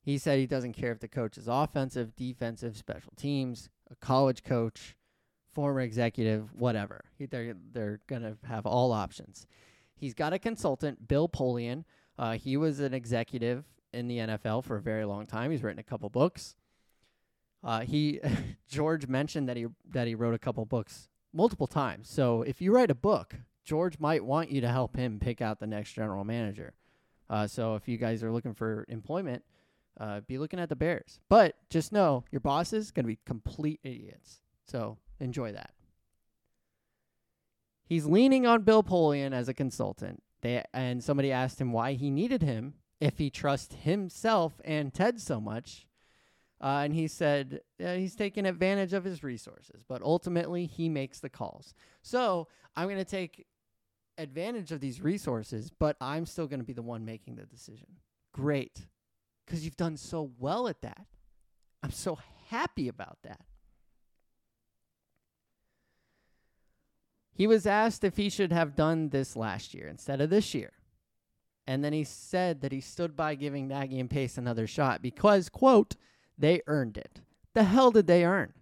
He 0.03 0.19
said 0.19 0.39
he 0.39 0.47
doesn't 0.47 0.73
care 0.73 0.93
if 0.93 1.01
the 1.01 1.09
coach 1.09 1.37
is 1.37 1.47
offensive, 1.47 2.17
defensive, 2.17 2.77
special 2.77 3.13
teams, 3.17 3.69
a 3.91 3.97
college 3.97 4.43
coach, 4.43 4.97
former 5.53 5.81
executive, 5.81 6.55
whatever. 6.55 7.05
He, 7.19 7.27
they're 7.27 7.55
they're 7.73 8.01
going 8.07 8.23
to 8.23 8.37
have 8.47 8.67
all 8.67 8.93
options. 8.93 9.47
He's 9.95 10.15
got 10.15 10.33
a 10.33 10.39
consultant, 10.39 11.07
Bill 11.07 11.29
Polian. 11.29 11.85
Uh, 12.19 12.33
he 12.33 12.57
was 12.57 12.81
an 12.81 12.95
executive 12.95 13.65
in 13.93 14.09
the 14.09 14.19
NFL 14.19 14.65
for 14.65 14.77
a 14.77 14.83
very 14.83 15.05
long 15.05 15.27
time. 15.27 15.51
He's 15.51 15.63
written 15.63 15.79
a 15.79 15.85
couple 15.85 16.09
books. 16.09 16.57
Uh, 17.63 17.81
he 17.81 18.21
George 18.69 19.07
mentioned 19.07 19.49
that 19.49 19.57
he 19.57 19.67
that 19.91 20.07
he 20.07 20.15
wrote 20.15 20.35
a 20.35 20.39
couple 20.39 20.65
books 20.65 21.09
multiple 21.33 21.67
times. 21.67 22.09
So 22.09 22.43
if 22.43 22.61
you 22.61 22.75
write 22.75 22.91
a 22.91 22.95
book, 22.95 23.35
George 23.65 23.99
might 23.99 24.25
want 24.25 24.51
you 24.51 24.61
to 24.63 24.69
help 24.69 24.97
him 24.97 25.19
pick 25.21 25.41
out 25.41 25.61
the 25.61 25.67
next 25.67 25.93
general 25.93 26.25
manager. 26.25 26.73
Uh, 27.29 27.47
so 27.47 27.77
if 27.77 27.87
you 27.87 27.97
guys 27.97 28.25
are 28.25 28.33
looking 28.33 28.55
for 28.55 28.85
employment, 28.89 29.45
uh, 30.01 30.21
be 30.21 30.39
looking 30.39 30.59
at 30.59 30.69
the 30.69 30.77
Bears. 30.77 31.21
But 31.29 31.57
just 31.69 31.93
know 31.93 32.25
your 32.33 32.41
boss 32.41 32.73
is 32.73 32.91
going 32.91 33.05
to 33.05 33.09
be 33.09 33.19
complete 33.27 33.81
idiots. 33.85 34.41
So 34.67 34.99
enjoy 35.21 35.53
that. 35.53 35.73
He's 37.85 38.07
leaning 38.07 38.47
on 38.47 38.63
Bill 38.63 38.83
Polian 38.83 39.33
as 39.33 39.49
a 39.49 39.55
consultant. 39.55 40.23
They 40.41 40.65
and 40.73 41.05
somebody 41.05 41.31
asked 41.31 41.61
him 41.61 41.73
why 41.73 41.93
he 41.93 42.11
needed 42.11 42.43
him 42.43 42.75
if 43.01 43.19
he 43.19 43.31
trusts 43.31 43.75
himself 43.83 44.61
and 44.65 44.95
Ted 44.95 45.21
so 45.21 45.41
much. 45.41 45.87
Uh, 46.63 46.83
and 46.85 46.95
he 46.95 47.09
said 47.09 47.61
he's 47.79 48.15
taking 48.15 48.47
advantage 48.47 48.93
of 48.93 49.03
his 49.03 49.23
resources, 49.23 49.83
but 49.87 50.03
ultimately 50.03 50.67
he 50.67 50.89
makes 50.89 51.19
the 51.19 51.31
calls. 51.31 51.75
So 52.03 52.49
I'm 52.77 52.87
going 52.87 52.99
to 52.99 53.05
take 53.05 53.47
advantage 54.19 54.71
of 54.71 54.81
these 54.81 55.01
resources, 55.01 55.71
but 55.71 55.97
I'm 56.01 56.27
still 56.27 56.47
going 56.47 56.61
to 56.61 56.67
be 56.67 56.75
the 56.75 56.83
one 56.83 57.05
making 57.05 57.37
the 57.37 57.47
decision. 57.47 57.87
Great. 58.33 58.87
Because 59.51 59.65
you've 59.65 59.77
done 59.77 59.97
so 59.97 60.31
well 60.39 60.69
at 60.69 60.81
that. 60.83 61.07
I'm 61.83 61.91
so 61.91 62.21
happy 62.51 62.87
about 62.87 63.19
that. 63.25 63.41
He 67.33 67.49
was 67.49 67.67
asked 67.67 68.05
if 68.05 68.17
he 68.17 68.31
should 68.31 68.53
have 68.53 68.77
done 68.77 69.09
this 69.09 69.35
last 69.35 69.75
year 69.75 69.89
instead 69.89 70.21
of 70.21 70.31
this 70.31 70.55
year. 70.55 70.71
And 71.67 71.83
then 71.83 71.93
he 71.93 72.05
said 72.05 72.61
that 72.61 72.71
he 72.71 72.81
stood 72.81 73.17
by 73.17 73.35
giving 73.35 73.67
Nagy 73.67 73.99
and 73.99 74.09
Pace 74.09 74.39
another 74.39 74.69
shot 74.69 75.03
because, 75.03 75.49
quote, 75.49 75.97
they 76.39 76.63
earned 76.69 76.97
it. 76.97 77.21
The 77.55 77.65
hell 77.65 77.91
did 77.91 78.07
they 78.07 78.25
earn? 78.25 78.53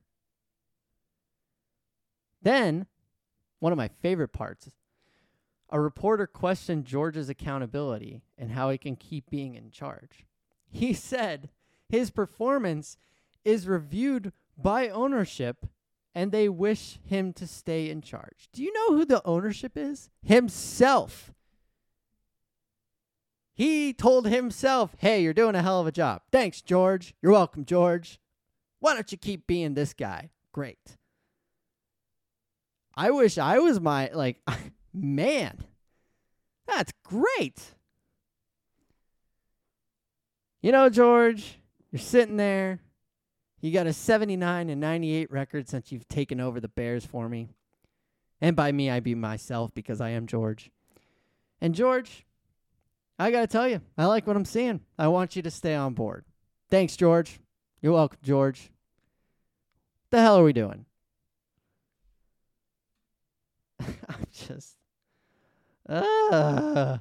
Then, 2.40 2.86
one 3.58 3.72
of 3.72 3.78
my 3.78 3.88
favorite 3.88 4.32
parts, 4.32 4.70
a 5.68 5.78
reporter 5.78 6.26
questioned 6.26 6.86
George's 6.86 7.28
accountability 7.28 8.22
and 8.38 8.52
how 8.52 8.70
he 8.70 8.78
can 8.78 8.96
keep 8.96 9.28
being 9.28 9.54
in 9.54 9.70
charge. 9.70 10.24
He 10.70 10.92
said 10.92 11.50
his 11.88 12.10
performance 12.10 12.96
is 13.44 13.66
reviewed 13.66 14.32
by 14.56 14.88
ownership 14.88 15.66
and 16.14 16.32
they 16.32 16.48
wish 16.48 16.98
him 17.04 17.32
to 17.34 17.46
stay 17.46 17.88
in 17.88 18.02
charge. 18.02 18.48
Do 18.52 18.62
you 18.62 18.72
know 18.72 18.96
who 18.96 19.04
the 19.04 19.24
ownership 19.24 19.72
is? 19.76 20.10
Himself. 20.22 21.32
He 23.54 23.92
told 23.92 24.26
himself, 24.26 24.94
hey, 24.98 25.22
you're 25.22 25.32
doing 25.32 25.54
a 25.54 25.62
hell 25.62 25.80
of 25.80 25.86
a 25.86 25.92
job. 25.92 26.22
Thanks, 26.30 26.60
George. 26.62 27.14
You're 27.22 27.32
welcome, 27.32 27.64
George. 27.64 28.20
Why 28.80 28.94
don't 28.94 29.10
you 29.10 29.18
keep 29.18 29.46
being 29.46 29.74
this 29.74 29.94
guy? 29.94 30.30
Great. 30.52 30.96
I 32.94 33.10
wish 33.10 33.38
I 33.38 33.58
was 33.58 33.80
my, 33.80 34.10
like, 34.12 34.40
man, 34.92 35.64
that's 36.66 36.92
great. 37.04 37.74
You 40.60 40.72
know, 40.72 40.88
George, 40.88 41.58
you're 41.90 42.00
sitting 42.00 42.36
there 42.36 42.80
you 43.60 43.72
got 43.72 43.86
a 43.88 43.92
79 43.92 44.70
and 44.70 44.80
98 44.80 45.30
record 45.32 45.68
since 45.68 45.90
you've 45.90 46.08
taken 46.08 46.40
over 46.40 46.60
the 46.60 46.68
Bears 46.68 47.04
for 47.04 47.28
me. 47.28 47.48
And 48.40 48.54
by 48.54 48.70
me, 48.70 48.88
I 48.88 49.00
be 49.00 49.16
myself 49.16 49.74
because 49.74 50.00
I 50.00 50.10
am 50.10 50.26
George. 50.26 50.70
And 51.60 51.74
George, 51.74 52.24
I 53.18 53.32
got 53.32 53.40
to 53.40 53.46
tell 53.48 53.66
you, 53.66 53.80
I 53.96 54.06
like 54.06 54.28
what 54.28 54.36
I'm 54.36 54.44
seeing. 54.44 54.80
I 54.96 55.08
want 55.08 55.34
you 55.34 55.42
to 55.42 55.50
stay 55.50 55.74
on 55.74 55.94
board. 55.94 56.24
Thanks, 56.70 56.96
George. 56.96 57.40
You're 57.82 57.94
welcome, 57.94 58.20
George. 58.22 58.70
The 60.10 60.20
hell 60.20 60.38
are 60.38 60.44
we 60.44 60.52
doing? 60.52 60.84
I'm 63.80 64.26
just. 64.32 64.76
Uh, 65.88 66.98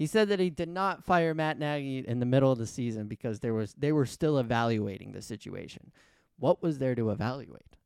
he 0.00 0.06
said 0.06 0.30
that 0.30 0.40
he 0.40 0.48
did 0.48 0.70
not 0.70 1.04
fire 1.04 1.34
Matt 1.34 1.58
Nagy 1.58 1.98
in 1.98 2.20
the 2.20 2.24
middle 2.26 2.50
of 2.50 2.56
the 2.56 2.66
season 2.66 3.06
because 3.06 3.40
there 3.40 3.52
was 3.52 3.74
they 3.74 3.92
were 3.92 4.06
still 4.06 4.38
evaluating 4.38 5.12
the 5.12 5.20
situation. 5.20 5.92
What 6.38 6.62
was 6.62 6.78
there 6.78 6.94
to 6.94 7.10
evaluate? 7.10 7.76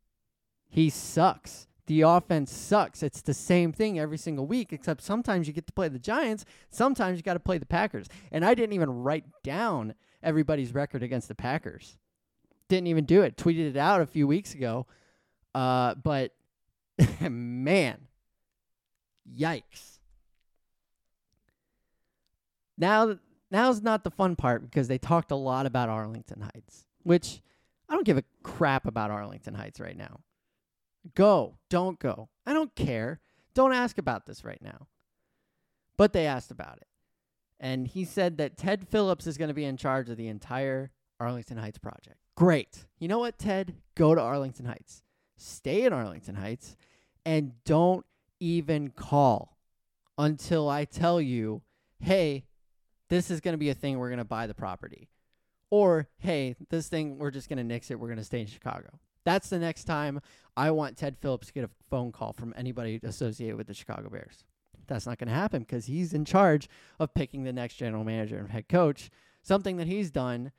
He 0.69 0.91
sucks. 0.91 1.67
The 1.87 2.03
offense 2.03 2.53
sucks. 2.53 3.03
It's 3.03 3.21
the 3.21 3.35
same 3.35 3.73
thing 3.73 3.99
every 3.99 4.17
single 4.17 4.47
week, 4.47 4.73
except 4.73 5.03
sometimes 5.03 5.49
you 5.49 5.53
get 5.53 5.67
to 5.67 5.73
play 5.73 5.89
the 5.89 5.99
Giants, 5.99 6.45
sometimes 6.71 7.19
you 7.19 7.25
got 7.25 7.33
to 7.33 7.41
play 7.41 7.59
the 7.59 7.67
Packers. 7.67 8.07
And 8.31 8.45
I 8.45 8.55
didn't 8.55 8.75
even 8.75 8.91
write 9.03 9.25
down 9.43 9.95
everybody's 10.23 10.73
record 10.73 11.03
against 11.03 11.27
the 11.27 11.35
Packers. 11.35 11.99
Didn't 12.69 12.87
even 12.87 13.07
do 13.07 13.23
it. 13.23 13.37
Tweeted 13.37 13.71
it 13.71 13.77
out 13.77 14.01
a 14.01 14.07
few 14.07 14.29
weeks 14.29 14.55
ago. 14.55 14.87
Uh, 15.53 15.97
but 15.97 16.31
man, 17.21 18.07
yikes 19.37 19.94
now 22.77 23.19
now's 23.51 23.83
not 23.83 24.05
the 24.05 24.11
fun 24.11 24.37
part 24.37 24.63
because 24.63 24.89
they 24.89 24.99
talked 24.99 25.31
a 25.31 25.37
lot 25.37 25.67
about 25.67 25.89
Arlington 25.89 26.41
Heights, 26.41 26.85
which 27.03 27.41
I 27.89 27.95
don't 27.95 28.07
give 28.07 28.19
a 28.19 28.25
crap 28.43 28.87
about 28.87 29.11
Arlington 29.11 29.55
Heights 29.55 29.81
right 29.81 29.97
now. 29.97 30.21
Go, 31.15 31.59
don't 31.69 31.99
go. 31.99 32.29
I 32.47 32.53
don't 32.53 32.75
care. 32.75 33.21
Don't 33.55 33.75
ask 33.75 33.99
about 33.99 34.27
this 34.27 34.45
right 34.45 34.61
now. 34.63 34.89
But 35.97 36.13
they 36.13 36.27
asked 36.27 36.51
about 36.51 36.79
it. 36.79 36.89
And 37.61 37.87
he 37.87 38.05
said 38.05 38.39
that 38.39 38.57
Ted 38.57 38.89
Phillips 38.89 39.27
is 39.27 39.39
going 39.39 39.49
to 39.49 39.55
be 39.55 39.65
in 39.65 39.77
charge 39.77 40.11
of 40.11 40.17
the 40.17 40.29
entire 40.29 40.91
Arlington 41.21 41.59
Heights 41.59 41.79
project. 41.79 42.17
Great. 42.35 42.87
You 42.99 43.09
know 43.09 43.21
what, 43.21 43.39
Ted? 43.39 43.77
Go 43.95 44.15
to 44.15 44.21
Arlington 44.21 44.67
Heights. 44.67 45.03
Stay 45.37 45.85
in 45.85 45.93
Arlington 45.93 46.35
Heights 46.37 46.77
and 47.25 47.53
don't 47.65 48.05
even 48.41 48.91
call 48.91 49.57
until 50.19 50.69
I 50.69 50.85
tell 50.85 51.21
you, 51.21 51.63
hey, 52.01 52.45
this 53.09 53.31
is 53.31 53.41
going 53.41 53.55
to 53.55 53.59
be 53.59 53.71
a 53.71 53.75
thing 53.75 53.99
we're 53.99 54.09
going 54.09 54.19
to 54.19 54.25
buy 54.25 54.47
the 54.47 54.55
property. 54.55 55.09
Or, 55.71 56.09
hey, 56.19 56.57
this 56.71 56.89
thing, 56.89 57.19
we're 57.19 57.31
just 57.31 57.49
going 57.49 57.59
to 57.59 57.65
nix 57.65 57.91
it. 57.91 57.99
We're 57.99 58.09
going 58.09 58.19
to 58.19 58.25
stay 58.25 58.41
in 58.41 58.47
Chicago. 58.47 58.99
That's 59.25 59.49
the 59.49 59.59
next 59.59 59.85
time 59.85 60.21
I 60.57 60.71
want 60.71 60.97
Ted 60.97 61.17
Phillips 61.21 61.49
to 61.49 61.53
get 61.53 61.65
a 61.65 61.71
phone 61.91 62.13
call 62.13 62.33
from 62.33 62.55
anybody 62.57 63.01
associated 63.03 63.57
with 63.57 63.67
the 63.67 63.75
Chicago 63.75 64.09
Bears. 64.09 64.45
That's 64.87 65.07
not 65.07 65.19
going 65.19 65.29
to 65.29 65.35
happen 65.35 65.61
because 65.63 65.87
he's 65.87 66.13
in 66.13 66.25
charge 66.25 66.69
of 67.01 67.15
picking 67.15 67.45
the 67.45 67.53
next 67.53 67.77
general 67.77 68.05
manager 68.05 68.39
and 68.39 68.51
head 68.51 68.69
coach, 68.69 69.11
something 69.43 69.79
that 69.79 69.87
he's 69.87 70.11
done 70.11 70.53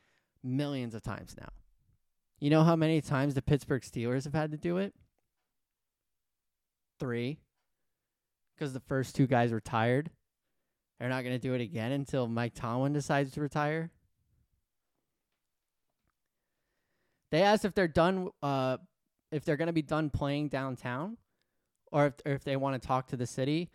millions 0.44 0.96
of 0.96 1.04
times 1.04 1.36
now. 1.40 1.50
You 2.40 2.50
know 2.50 2.64
how 2.64 2.76
many 2.76 3.02
times 3.02 3.34
the 3.34 3.42
Pittsburgh 3.42 3.84
Steelers 3.84 4.26
have 4.26 4.34
had 4.34 4.52
to 4.52 4.58
do 4.58 4.78
it? 4.78 4.94
Three. 7.00 7.38
Because 8.56 8.74
the 8.74 8.80
first 8.80 9.16
two 9.16 9.28
guys 9.28 9.52
retired 9.54 10.10
they're 11.00 11.10
not 11.10 11.24
going 11.24 11.36
to 11.36 11.40
do 11.40 11.54
it 11.54 11.62
again 11.62 11.92
until 11.92 12.28
Mike 12.28 12.54
Tomlin 12.54 12.94
decides 12.94 13.32
to 13.32 13.42
retire. 13.42 13.92
They 17.32 17.42
asked 17.42 17.66
if 17.66 17.74
they're 17.74 17.88
done, 17.88 18.30
uh, 18.42 18.78
if 19.32 19.44
they're 19.44 19.58
going 19.58 19.68
to 19.68 19.74
be 19.74 19.82
done 19.82 20.10
playing 20.10 20.50
downtown, 20.50 21.18
or 21.92 22.08
if 22.08 22.14
or 22.26 22.32
if 22.34 22.44
they 22.44 22.56
want 22.56 22.82
to 22.82 22.88
talk 22.88 23.08
to 23.08 23.18
the 23.18 23.28
city 23.28 23.70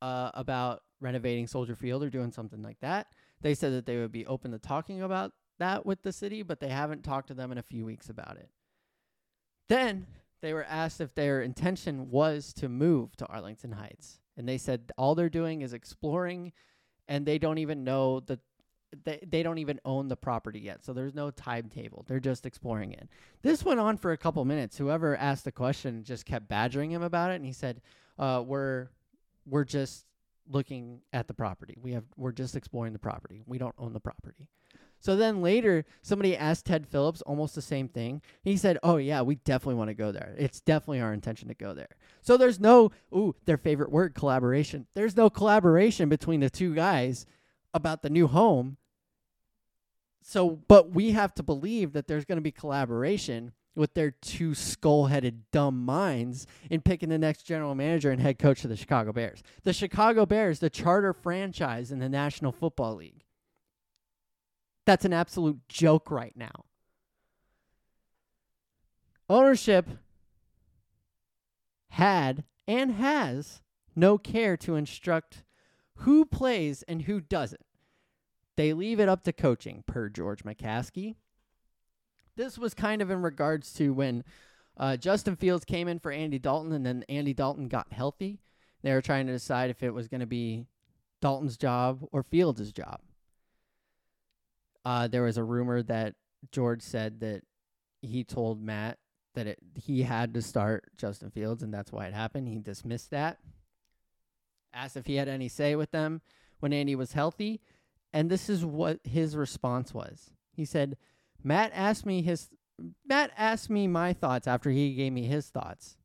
uh, 0.00 0.30
about 0.34 0.82
renovating 1.00 1.46
Soldier 1.46 1.74
Field 1.74 2.02
or 2.02 2.10
doing 2.10 2.30
something 2.30 2.62
like 2.62 2.78
that. 2.80 3.08
They 3.40 3.54
said 3.54 3.72
that 3.72 3.86
they 3.86 3.98
would 3.98 4.12
be 4.12 4.26
open 4.26 4.52
to 4.52 4.58
talking 4.58 5.02
about 5.02 5.32
that 5.58 5.84
with 5.84 6.02
the 6.02 6.12
city, 6.12 6.42
but 6.42 6.60
they 6.60 6.68
haven't 6.68 7.04
talked 7.04 7.28
to 7.28 7.34
them 7.34 7.52
in 7.52 7.58
a 7.58 7.62
few 7.62 7.84
weeks 7.84 8.08
about 8.08 8.36
it. 8.36 8.48
Then 9.68 10.06
they 10.40 10.52
were 10.52 10.64
asked 10.64 11.00
if 11.00 11.14
their 11.14 11.42
intention 11.42 12.10
was 12.10 12.52
to 12.54 12.68
move 12.68 13.16
to 13.16 13.26
Arlington 13.26 13.72
Heights 13.72 14.20
and 14.36 14.48
they 14.48 14.58
said 14.58 14.92
all 14.96 15.14
they're 15.14 15.28
doing 15.28 15.62
is 15.62 15.72
exploring 15.72 16.52
and 17.08 17.26
they 17.26 17.38
don't 17.38 17.58
even 17.58 17.84
know 17.84 18.20
the 18.20 18.38
they, 19.02 19.18
they 19.26 19.42
don't 19.42 19.58
even 19.58 19.80
own 19.84 20.06
the 20.06 20.16
property 20.16 20.60
yet. 20.60 20.84
So 20.84 20.92
there's 20.92 21.14
no 21.14 21.32
timetable. 21.32 22.04
They're 22.06 22.20
just 22.20 22.46
exploring 22.46 22.92
it. 22.92 23.08
This 23.42 23.64
went 23.64 23.80
on 23.80 23.96
for 23.96 24.12
a 24.12 24.16
couple 24.16 24.44
minutes. 24.44 24.78
Whoever 24.78 25.16
asked 25.16 25.44
the 25.44 25.50
question 25.50 26.04
just 26.04 26.24
kept 26.24 26.48
badgering 26.48 26.92
him 26.92 27.02
about 27.02 27.32
it 27.32 27.36
and 27.36 27.44
he 27.44 27.52
said 27.52 27.80
uh, 28.18 28.42
we're 28.46 28.88
we're 29.46 29.64
just 29.64 30.06
looking 30.48 31.00
at 31.12 31.26
the 31.26 31.34
property. 31.34 31.76
We 31.80 31.92
have 31.92 32.04
we're 32.16 32.32
just 32.32 32.54
exploring 32.54 32.92
the 32.92 32.98
property. 32.98 33.42
We 33.46 33.58
don't 33.58 33.74
own 33.78 33.92
the 33.92 34.00
property 34.00 34.48
so 35.04 35.16
then 35.16 35.42
later, 35.42 35.84
somebody 36.00 36.34
asked 36.34 36.64
Ted 36.64 36.86
Phillips 36.86 37.20
almost 37.20 37.54
the 37.54 37.60
same 37.60 37.88
thing. 37.88 38.22
He 38.42 38.56
said, 38.56 38.78
"Oh 38.82 38.96
yeah, 38.96 39.20
we 39.20 39.34
definitely 39.34 39.74
want 39.74 39.88
to 39.88 39.94
go 39.94 40.10
there. 40.10 40.34
It's 40.38 40.62
definitely 40.62 41.02
our 41.02 41.12
intention 41.12 41.48
to 41.48 41.54
go 41.54 41.74
there." 41.74 41.90
So 42.22 42.38
there's 42.38 42.58
no 42.58 42.90
ooh, 43.14 43.36
their 43.44 43.58
favorite 43.58 43.92
word, 43.92 44.14
collaboration. 44.14 44.86
There's 44.94 45.14
no 45.14 45.28
collaboration 45.28 46.08
between 46.08 46.40
the 46.40 46.48
two 46.48 46.74
guys 46.74 47.26
about 47.74 48.00
the 48.00 48.08
new 48.08 48.28
home. 48.28 48.78
So, 50.22 50.60
but 50.68 50.92
we 50.92 51.10
have 51.10 51.34
to 51.34 51.42
believe 51.42 51.92
that 51.92 52.08
there's 52.08 52.24
going 52.24 52.38
to 52.38 52.42
be 52.42 52.50
collaboration 52.50 53.52
with 53.74 53.92
their 53.92 54.12
two 54.12 54.54
skull-headed 54.54 55.50
dumb 55.50 55.84
minds 55.84 56.46
in 56.70 56.80
picking 56.80 57.10
the 57.10 57.18
next 57.18 57.42
general 57.42 57.74
manager 57.74 58.10
and 58.10 58.22
head 58.22 58.38
coach 58.38 58.64
of 58.64 58.70
the 58.70 58.76
Chicago 58.76 59.12
Bears. 59.12 59.42
The 59.64 59.74
Chicago 59.74 60.24
Bears, 60.24 60.60
the 60.60 60.70
charter 60.70 61.12
franchise 61.12 61.92
in 61.92 61.98
the 61.98 62.08
National 62.08 62.52
Football 62.52 62.94
League 62.94 63.23
that's 64.86 65.04
an 65.04 65.12
absolute 65.12 65.60
joke 65.68 66.10
right 66.10 66.36
now. 66.36 66.64
Ownership 69.28 69.86
had 71.90 72.44
and 72.66 72.92
has 72.92 73.62
no 73.96 74.18
care 74.18 74.56
to 74.58 74.76
instruct 74.76 75.44
who 75.98 76.24
plays 76.24 76.82
and 76.84 77.02
who 77.02 77.20
doesn't. 77.20 77.64
They 78.56 78.72
leave 78.72 79.00
it 79.00 79.08
up 79.08 79.22
to 79.24 79.32
coaching, 79.32 79.84
per 79.86 80.08
George 80.08 80.44
McCaskey. 80.44 81.16
This 82.36 82.58
was 82.58 82.74
kind 82.74 83.00
of 83.00 83.10
in 83.10 83.22
regards 83.22 83.72
to 83.74 83.92
when 83.92 84.24
uh, 84.76 84.96
Justin 84.96 85.36
Fields 85.36 85.64
came 85.64 85.88
in 85.88 85.98
for 86.00 86.10
Andy 86.10 86.38
Dalton 86.38 86.72
and 86.72 86.84
then 86.84 87.04
Andy 87.08 87.32
Dalton 87.32 87.68
got 87.68 87.92
healthy. 87.92 88.40
They 88.82 88.92
were 88.92 89.00
trying 89.00 89.26
to 89.26 89.32
decide 89.32 89.70
if 89.70 89.82
it 89.82 89.94
was 89.94 90.08
going 90.08 90.20
to 90.20 90.26
be 90.26 90.66
Dalton's 91.22 91.56
job 91.56 92.04
or 92.12 92.22
Fields' 92.22 92.72
job. 92.72 93.00
Uh, 94.84 95.08
there 95.08 95.22
was 95.22 95.36
a 95.36 95.44
rumor 95.44 95.82
that 95.82 96.14
George 96.52 96.82
said 96.82 97.20
that 97.20 97.42
he 98.02 98.24
told 98.24 98.62
Matt 98.62 98.98
that 99.34 99.46
it 99.46 99.58
he 99.74 100.02
had 100.02 100.34
to 100.34 100.42
start 100.42 100.84
Justin 100.96 101.30
Fields 101.30 101.62
and 101.62 101.72
that's 101.72 101.92
why 101.92 102.06
it 102.06 102.14
happened. 102.14 102.48
He 102.48 102.58
dismissed 102.58 103.10
that. 103.10 103.38
Asked 104.72 104.96
if 104.96 105.06
he 105.06 105.16
had 105.16 105.28
any 105.28 105.48
say 105.48 105.74
with 105.76 105.90
them 105.90 106.20
when 106.60 106.72
Andy 106.72 106.94
was 106.94 107.12
healthy, 107.12 107.60
and 108.12 108.30
this 108.30 108.48
is 108.48 108.64
what 108.64 109.00
his 109.04 109.36
response 109.36 109.94
was. 109.94 110.30
He 110.52 110.64
said, 110.64 110.96
"Matt 111.42 111.72
asked 111.74 112.04
me 112.04 112.22
his 112.22 112.50
Matt 113.06 113.32
asked 113.36 113.70
me 113.70 113.86
my 113.86 114.12
thoughts 114.12 114.46
after 114.46 114.70
he 114.70 114.94
gave 114.94 115.12
me 115.12 115.24
his 115.24 115.48
thoughts. 115.48 115.96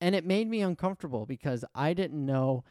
And 0.00 0.14
it 0.14 0.26
made 0.26 0.48
me 0.48 0.60
uncomfortable 0.60 1.24
because 1.24 1.64
I 1.74 1.94
didn't 1.94 2.24
know 2.24 2.64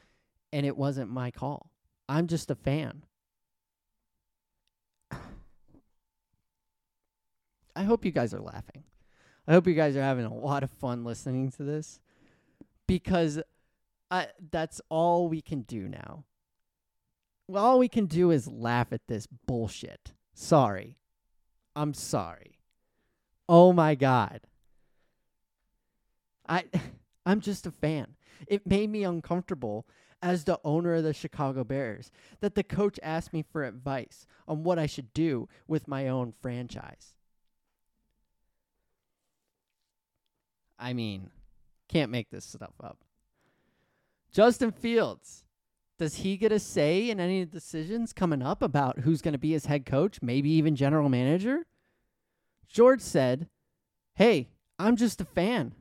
and 0.51 0.65
it 0.65 0.77
wasn't 0.77 1.09
my 1.09 1.31
call. 1.31 1.71
I'm 2.07 2.27
just 2.27 2.51
a 2.51 2.55
fan. 2.55 3.05
I 7.75 7.83
hope 7.83 8.05
you 8.05 8.11
guys 8.11 8.33
are 8.33 8.41
laughing. 8.41 8.83
I 9.47 9.53
hope 9.53 9.67
you 9.67 9.73
guys 9.73 9.95
are 9.95 10.01
having 10.01 10.25
a 10.25 10.33
lot 10.33 10.63
of 10.63 10.71
fun 10.71 11.03
listening 11.03 11.51
to 11.51 11.63
this 11.63 11.99
because 12.87 13.41
I, 14.09 14.27
that's 14.51 14.79
all 14.89 15.27
we 15.27 15.41
can 15.41 15.61
do 15.61 15.87
now. 15.87 16.23
Well, 17.47 17.65
all 17.65 17.79
we 17.79 17.89
can 17.89 18.05
do 18.05 18.31
is 18.31 18.47
laugh 18.47 18.93
at 18.93 19.07
this 19.07 19.27
bullshit. 19.27 20.13
Sorry. 20.33 20.97
I'm 21.75 21.93
sorry. 21.93 22.59
Oh 23.49 23.73
my 23.73 23.95
god. 23.95 24.41
I 26.47 26.65
I'm 27.25 27.41
just 27.41 27.65
a 27.65 27.71
fan. 27.71 28.15
It 28.47 28.67
made 28.67 28.89
me 28.89 29.03
uncomfortable 29.03 29.87
as 30.21 30.43
the 30.43 30.59
owner 30.63 30.95
of 30.95 31.03
the 31.03 31.13
Chicago 31.13 31.63
Bears 31.63 32.11
that 32.39 32.55
the 32.55 32.63
coach 32.63 32.99
asked 33.01 33.33
me 33.33 33.43
for 33.43 33.63
advice 33.63 34.25
on 34.47 34.63
what 34.63 34.79
I 34.79 34.85
should 34.85 35.13
do 35.13 35.47
with 35.67 35.87
my 35.87 36.07
own 36.07 36.33
franchise. 36.41 37.13
I 40.83 40.91
mean, 40.91 41.29
can't 41.87 42.11
make 42.11 42.29
this 42.29 42.43
stuff 42.43 42.73
up. 42.83 42.97
Justin 44.33 44.71
Fields, 44.71 45.45
does 45.97 46.15
he 46.15 46.35
get 46.35 46.51
a 46.51 46.59
say 46.59 47.09
in 47.09 47.21
any 47.21 47.45
decisions 47.45 48.11
coming 48.11 48.41
up 48.41 48.61
about 48.61 48.99
who's 48.99 49.21
going 49.21 49.31
to 49.31 49.37
be 49.37 49.53
his 49.53 49.67
head 49.67 49.85
coach, 49.85 50.21
maybe 50.21 50.49
even 50.49 50.75
general 50.75 51.07
manager? 51.07 51.65
George 52.67 52.99
said, 52.99 53.47
Hey, 54.15 54.49
I'm 54.77 54.97
just 54.97 55.21
a 55.21 55.25
fan. 55.25 55.73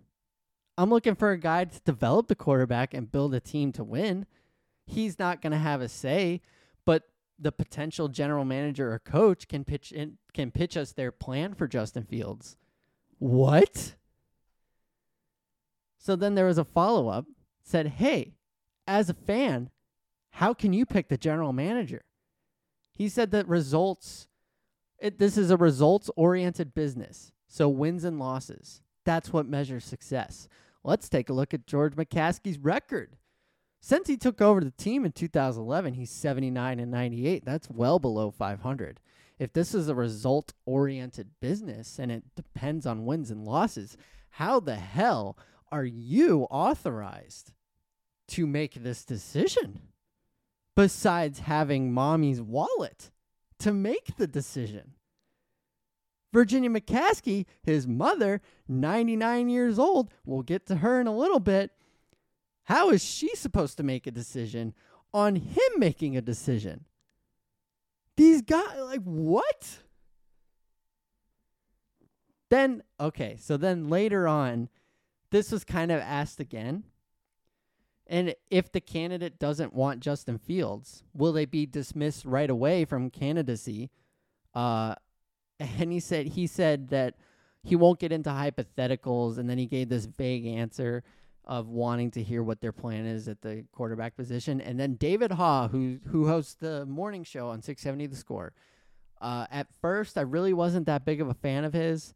I'm 0.78 0.90
looking 0.90 1.16
for 1.16 1.32
a 1.32 1.38
guy 1.38 1.64
to 1.64 1.80
develop 1.80 2.28
the 2.28 2.36
quarterback 2.36 2.94
and 2.94 3.10
build 3.10 3.34
a 3.34 3.40
team 3.40 3.72
to 3.72 3.82
win. 3.82 4.26
He's 4.86 5.18
not 5.18 5.42
going 5.42 5.52
to 5.52 5.58
have 5.58 5.80
a 5.80 5.88
say, 5.88 6.42
but 6.84 7.08
the 7.40 7.50
potential 7.50 8.06
general 8.06 8.44
manager 8.44 8.92
or 8.92 9.00
coach 9.00 9.48
can 9.48 9.64
pitch 9.64 9.90
in, 9.90 10.18
can 10.32 10.52
pitch 10.52 10.76
us 10.76 10.92
their 10.92 11.10
plan 11.10 11.54
for 11.54 11.66
Justin 11.66 12.04
Fields. 12.04 12.56
What? 13.18 13.96
So 16.02 16.16
then 16.16 16.34
there 16.34 16.46
was 16.46 16.58
a 16.58 16.64
follow 16.64 17.08
up 17.08 17.26
said, 17.62 17.86
"Hey, 17.86 18.34
as 18.88 19.08
a 19.08 19.14
fan, 19.14 19.70
how 20.30 20.52
can 20.52 20.72
you 20.72 20.84
pick 20.84 21.06
the 21.06 21.16
general 21.16 21.52
manager?" 21.52 22.02
He 22.92 23.08
said 23.08 23.30
that 23.30 23.46
results 23.46 24.26
it, 24.98 25.18
this 25.18 25.38
is 25.38 25.50
a 25.50 25.56
results 25.56 26.10
oriented 26.16 26.74
business. 26.74 27.30
So 27.46 27.68
wins 27.68 28.02
and 28.02 28.18
losses. 28.18 28.82
That's 29.04 29.32
what 29.32 29.46
measures 29.46 29.84
success. 29.84 30.48
Let's 30.82 31.08
take 31.08 31.28
a 31.28 31.32
look 31.32 31.54
at 31.54 31.66
George 31.66 31.94
McCaskey's 31.94 32.58
record. 32.58 33.16
Since 33.80 34.08
he 34.08 34.16
took 34.16 34.40
over 34.40 34.60
the 34.60 34.72
team 34.72 35.04
in 35.04 35.12
2011, 35.12 35.94
he's 35.94 36.10
79 36.10 36.80
and 36.80 36.90
98. 36.90 37.44
That's 37.44 37.70
well 37.70 38.00
below 38.00 38.30
500. 38.30 39.00
If 39.38 39.52
this 39.52 39.72
is 39.72 39.88
a 39.88 39.94
result 39.94 40.52
oriented 40.66 41.30
business 41.40 41.98
and 41.98 42.10
it 42.10 42.22
depends 42.34 42.86
on 42.86 43.06
wins 43.06 43.30
and 43.30 43.44
losses, 43.44 43.96
how 44.30 44.60
the 44.60 44.76
hell 44.76 45.36
are 45.72 45.84
you 45.84 46.46
authorized 46.50 47.52
to 48.28 48.46
make 48.46 48.74
this 48.74 49.04
decision? 49.04 49.80
Besides 50.76 51.40
having 51.40 51.92
mommy's 51.92 52.40
wallet 52.40 53.10
to 53.58 53.72
make 53.72 54.16
the 54.16 54.26
decision. 54.26 54.92
Virginia 56.32 56.70
McCaskey, 56.70 57.46
his 57.62 57.86
mother, 57.86 58.40
99 58.68 59.48
years 59.48 59.78
old, 59.78 60.10
we'll 60.24 60.42
get 60.42 60.66
to 60.66 60.76
her 60.76 61.00
in 61.00 61.06
a 61.06 61.16
little 61.16 61.40
bit. 61.40 61.72
How 62.64 62.90
is 62.90 63.04
she 63.04 63.34
supposed 63.34 63.76
to 63.78 63.82
make 63.82 64.06
a 64.06 64.10
decision 64.10 64.74
on 65.12 65.36
him 65.36 65.72
making 65.76 66.16
a 66.16 66.22
decision? 66.22 66.84
These 68.16 68.42
guys, 68.42 68.78
like, 68.78 69.02
what? 69.02 69.78
Then, 72.50 72.82
okay, 73.00 73.36
so 73.38 73.56
then 73.56 73.88
later 73.88 74.28
on, 74.28 74.68
this 75.32 75.50
was 75.50 75.64
kind 75.64 75.90
of 75.90 76.00
asked 76.00 76.38
again. 76.38 76.84
And 78.06 78.34
if 78.50 78.70
the 78.70 78.80
candidate 78.80 79.38
doesn't 79.38 79.72
want 79.72 80.00
Justin 80.00 80.38
Fields, 80.38 81.02
will 81.14 81.32
they 81.32 81.46
be 81.46 81.66
dismissed 81.66 82.24
right 82.24 82.50
away 82.50 82.84
from 82.84 83.10
candidacy? 83.10 83.90
Uh, 84.54 84.94
and 85.58 85.90
he 85.90 85.98
said 85.98 86.26
he 86.26 86.46
said 86.46 86.88
that 86.88 87.14
he 87.62 87.74
won't 87.76 88.00
get 88.00 88.12
into 88.12 88.30
hypotheticals, 88.30 89.38
and 89.38 89.48
then 89.48 89.56
he 89.56 89.66
gave 89.66 89.88
this 89.88 90.04
vague 90.04 90.46
answer 90.46 91.02
of 91.44 91.68
wanting 91.68 92.10
to 92.10 92.22
hear 92.22 92.42
what 92.42 92.60
their 92.60 92.72
plan 92.72 93.06
is 93.06 93.28
at 93.28 93.40
the 93.40 93.64
quarterback 93.72 94.16
position. 94.16 94.60
And 94.60 94.78
then 94.78 94.94
David 94.94 95.32
Haugh, 95.32 95.70
who 95.70 95.98
who 96.08 96.26
hosts 96.26 96.54
the 96.54 96.84
morning 96.86 97.24
show 97.24 97.48
on 97.48 97.62
670 97.62 98.06
The 98.08 98.16
Score. 98.16 98.52
Uh, 99.20 99.46
at 99.50 99.68
first, 99.80 100.18
I 100.18 100.22
really 100.22 100.52
wasn't 100.52 100.86
that 100.86 101.04
big 101.04 101.20
of 101.20 101.28
a 101.28 101.34
fan 101.34 101.64
of 101.64 101.72
his, 101.72 102.12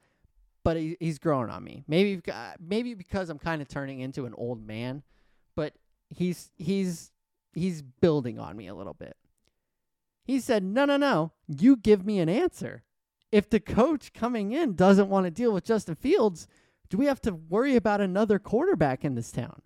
but 0.67 0.77
he, 0.77 0.97
he's 0.99 1.21
growing 1.21 1.49
on 1.49 1.63
me. 1.63 1.85
Maybe 1.87 2.21
uh, 2.31 2.55
maybe 2.61 2.95
because 2.95 3.31
I'm 3.31 3.39
kind 3.39 3.63
of 3.63 3.69
turning 3.69 4.01
into 4.01 4.27
an 4.27 4.35
old 4.37 4.67
man, 4.67 5.05
but 5.55 5.75
he's 6.11 6.51
he's 6.57 7.13
he's 7.55 7.83
building 7.83 8.41
on 8.41 8.57
me 8.57 8.67
a 8.67 8.75
little 8.75 8.95
bit. 8.95 9.17
He 10.25 10.41
said, 10.41 10.65
"No, 10.65 10.85
no, 10.85 10.97
no. 10.97 11.31
You 11.47 11.77
give 11.77 12.05
me 12.05 12.19
an 12.19 12.29
answer 12.29 12.83
if 13.33 13.51
the 13.51 13.61
coach 13.61 14.13
coming 14.13 14.53
in 14.53 14.75
doesn't 14.75 15.09
want 15.09 15.25
to 15.27 15.31
deal 15.31 15.53
with 15.53 15.65
Justin 15.65 15.95
Fields, 15.95 16.47
do 16.89 16.97
we 16.97 17.07
have 17.07 17.21
to 17.23 17.35
worry 17.35 17.77
about 17.77 18.01
another 18.01 18.39
quarterback 18.39 19.05
in 19.05 19.15
this 19.15 19.33
town? 19.33 19.63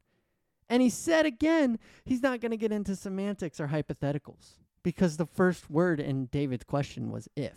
And 0.69 0.83
he 0.83 0.91
said 0.91 1.27
again, 1.27 1.79
he's 2.05 2.23
not 2.23 2.41
going 2.41 2.51
to 2.51 2.57
get 2.57 2.73
into 2.73 2.97
semantics 2.97 3.61
or 3.61 3.69
hypotheticals 3.69 4.55
because 4.83 5.17
the 5.17 5.27
first 5.27 5.71
word 5.71 6.01
in 6.01 6.27
David's 6.27 6.65
question 6.65 7.11
was 7.11 7.29
if. 7.37 7.55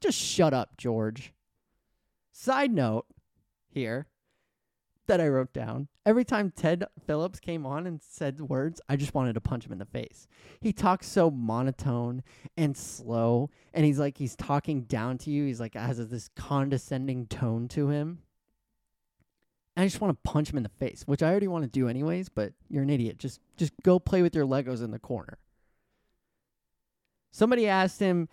Just 0.00 0.18
shut 0.18 0.54
up, 0.54 0.76
George. 0.76 1.32
Side 2.36 2.72
note 2.72 3.06
here 3.68 4.08
that 5.06 5.20
I 5.20 5.28
wrote 5.28 5.52
down. 5.52 5.86
Every 6.04 6.24
time 6.24 6.50
Ted 6.50 6.84
Phillips 7.06 7.38
came 7.38 7.64
on 7.64 7.86
and 7.86 8.02
said 8.02 8.40
words, 8.40 8.80
I 8.88 8.96
just 8.96 9.14
wanted 9.14 9.34
to 9.34 9.40
punch 9.40 9.64
him 9.64 9.70
in 9.70 9.78
the 9.78 9.84
face. 9.84 10.26
He 10.60 10.72
talks 10.72 11.06
so 11.06 11.30
monotone 11.30 12.24
and 12.56 12.76
slow, 12.76 13.50
and 13.72 13.86
he's 13.86 14.00
like 14.00 14.18
he's 14.18 14.34
talking 14.34 14.82
down 14.82 15.16
to 15.18 15.30
you. 15.30 15.46
He's 15.46 15.60
like 15.60 15.74
has 15.74 16.04
this 16.08 16.28
condescending 16.34 17.28
tone 17.28 17.68
to 17.68 17.90
him. 17.90 18.18
I 19.76 19.84
just 19.84 20.00
want 20.00 20.18
to 20.18 20.28
punch 20.28 20.50
him 20.50 20.56
in 20.56 20.64
the 20.64 20.68
face, 20.70 21.04
which 21.06 21.22
I 21.22 21.30
already 21.30 21.48
want 21.48 21.62
to 21.62 21.70
do 21.70 21.88
anyways, 21.88 22.30
but 22.30 22.52
you're 22.68 22.82
an 22.82 22.90
idiot. 22.90 23.18
Just 23.18 23.38
just 23.56 23.72
go 23.84 24.00
play 24.00 24.22
with 24.22 24.34
your 24.34 24.44
Legos 24.44 24.82
in 24.82 24.90
the 24.90 24.98
corner. 24.98 25.38
Somebody 27.30 27.68
asked 27.68 28.00
him 28.00 28.28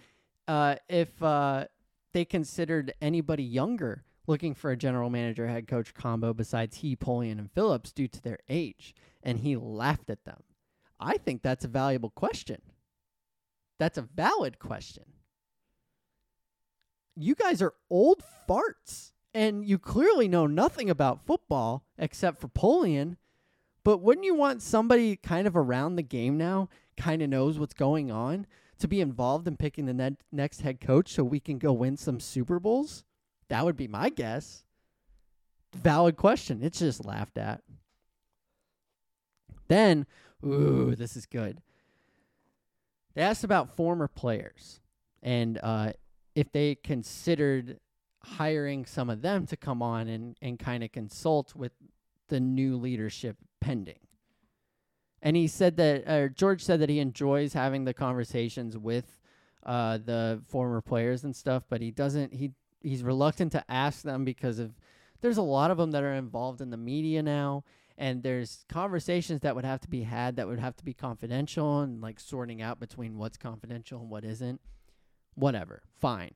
uh, 0.48 0.78
if 0.90 1.22
uh, 1.22 1.66
they 2.14 2.26
considered 2.26 2.94
anybody 3.02 3.44
younger 3.44 4.04
looking 4.28 4.54
for 4.54 4.72
a 4.72 4.78
general 4.78 5.10
manager 5.10 5.48
head 5.48 5.68
coach 5.68 5.94
combo 5.94 6.34
besides 6.34 6.78
he, 6.78 6.96
Polian, 6.96 7.40
and 7.40 7.52
Phillips 7.52 7.92
due 7.92 8.08
to 8.08 8.22
their 8.22 8.40
age, 8.50 8.96
and 9.24 9.40
he 9.40 9.56
laughed 9.56 10.10
at 10.10 10.26
them. 10.26 10.44
I 11.00 11.18
think 11.18 11.42
that's 11.42 11.66
a 11.66 11.70
valuable 11.70 12.12
question. 12.12 12.62
That's 13.80 13.98
a 13.98 14.04
valid 14.04 14.60
question. 14.60 15.06
You 17.16 17.36
guys 17.36 17.62
are 17.62 17.74
old 17.90 18.24
farts, 18.48 19.12
and 19.34 19.66
you 19.66 19.80
clearly 19.80 20.28
know 20.28 20.48
nothing 20.48 20.90
about 20.90 21.26
football 21.26 21.84
except 21.98 22.40
for 22.40 22.48
Polian. 22.48 23.18
But 23.84 23.98
wouldn't 23.98 24.26
you 24.26 24.36
want 24.36 24.62
somebody 24.62 25.16
kind 25.16 25.48
of 25.48 25.58
around 25.58 25.96
the 25.96 26.04
game 26.04 26.38
now, 26.38 26.70
kind 26.96 27.24
of 27.24 27.30
knows 27.30 27.58
what's 27.58 27.74
going 27.74 28.12
on, 28.12 28.46
to 28.82 28.88
be 28.88 29.02
involved 29.02 29.48
in 29.48 29.58
picking 29.58 29.86
the 29.86 29.94
ne- 29.94 30.18
next 30.32 30.62
head 30.62 30.80
coach 30.80 31.14
so 31.14 31.24
we 31.24 31.40
can 31.40 31.58
go 31.58 31.72
win 31.72 31.98
some 31.98 32.20
Super 32.20 32.60
Bowls? 32.60 33.04
That 33.50 33.66
would 33.66 33.78
be 33.78 33.88
my 33.88 34.10
guess. 34.10 34.64
Valid 35.76 36.18
question. 36.18 36.62
It's 36.62 36.80
just 36.80 37.06
laughed 37.06 37.38
at. 37.38 37.62
Then, 39.68 40.06
ooh, 40.46 40.96
this 40.96 41.16
is 41.16 41.26
good. 41.26 41.62
They 43.14 43.22
asked 43.22 43.44
about 43.44 43.76
former 43.76 44.08
players 44.08 44.82
and 45.24 45.60
uh, 45.62 45.94
if 46.36 46.52
they 46.52 46.76
considered 46.76 47.80
hiring 48.24 48.86
some 48.86 49.10
of 49.10 49.22
them 49.22 49.46
to 49.48 49.58
come 49.58 49.82
on 49.82 50.08
and, 50.08 50.38
and 50.42 50.60
kind 50.60 50.84
of 50.84 50.92
consult 50.92 51.56
with 51.56 51.72
the 52.30 52.40
new 52.40 52.78
leadership 52.78 53.38
pending. 53.60 54.00
And 55.22 55.36
he 55.36 55.48
said 55.48 55.78
that, 55.78 56.36
George 56.36 56.64
said 56.64 56.80
that 56.80 56.90
he 56.90 57.00
enjoys 57.00 57.54
having 57.54 57.86
the 57.86 57.94
conversations 57.94 58.78
with 58.78 59.20
uh, 59.64 59.98
the 59.98 60.42
former 60.48 60.82
players 60.82 61.24
and 61.24 61.36
stuff, 61.36 61.64
but 61.70 61.82
he 61.82 61.92
doesn't. 61.92 62.34
He 62.34 62.52
he's 62.82 63.04
reluctant 63.04 63.52
to 63.52 63.64
ask 63.70 64.02
them 64.02 64.26
because 64.26 64.60
of 64.60 64.74
there's 65.22 65.38
a 65.38 65.44
lot 65.44 65.72
of 65.72 65.78
them 65.78 65.92
that 65.92 66.04
are 66.04 66.14
involved 66.14 66.62
in 66.62 66.72
the 66.72 66.78
media 66.78 67.22
now, 67.22 67.64
and 67.98 68.24
there's 68.24 68.66
conversations 68.70 69.42
that 69.42 69.56
would 69.56 69.66
have 69.66 69.80
to 69.82 69.88
be 69.88 70.04
had 70.04 70.36
that 70.38 70.48
would 70.48 70.60
have 70.60 70.76
to 70.78 70.84
be 70.84 70.94
confidential 70.94 71.82
and 71.82 72.02
like 72.02 72.20
sorting 72.20 72.62
out 72.62 72.80
between 72.80 73.18
what's 73.18 73.38
confidential 73.38 74.02
and 74.02 74.10
what 74.10 74.26
isn't. 74.26 74.60
Whatever, 75.36 75.84
fine. 76.00 76.34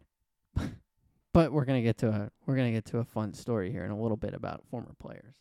but 1.34 1.52
we're 1.52 1.66
gonna 1.66 1.82
get 1.82 1.98
to 1.98 2.10
a 2.10 2.32
we're 2.46 2.56
gonna 2.56 2.72
get 2.72 2.86
to 2.86 3.00
a 3.00 3.06
fun 3.06 3.34
story 3.34 3.72
here 3.72 3.84
in 3.84 3.92
a 3.92 4.00
little 4.00 4.18
bit 4.18 4.34
about 4.34 4.64
former 4.70 4.94
players. 5.00 5.36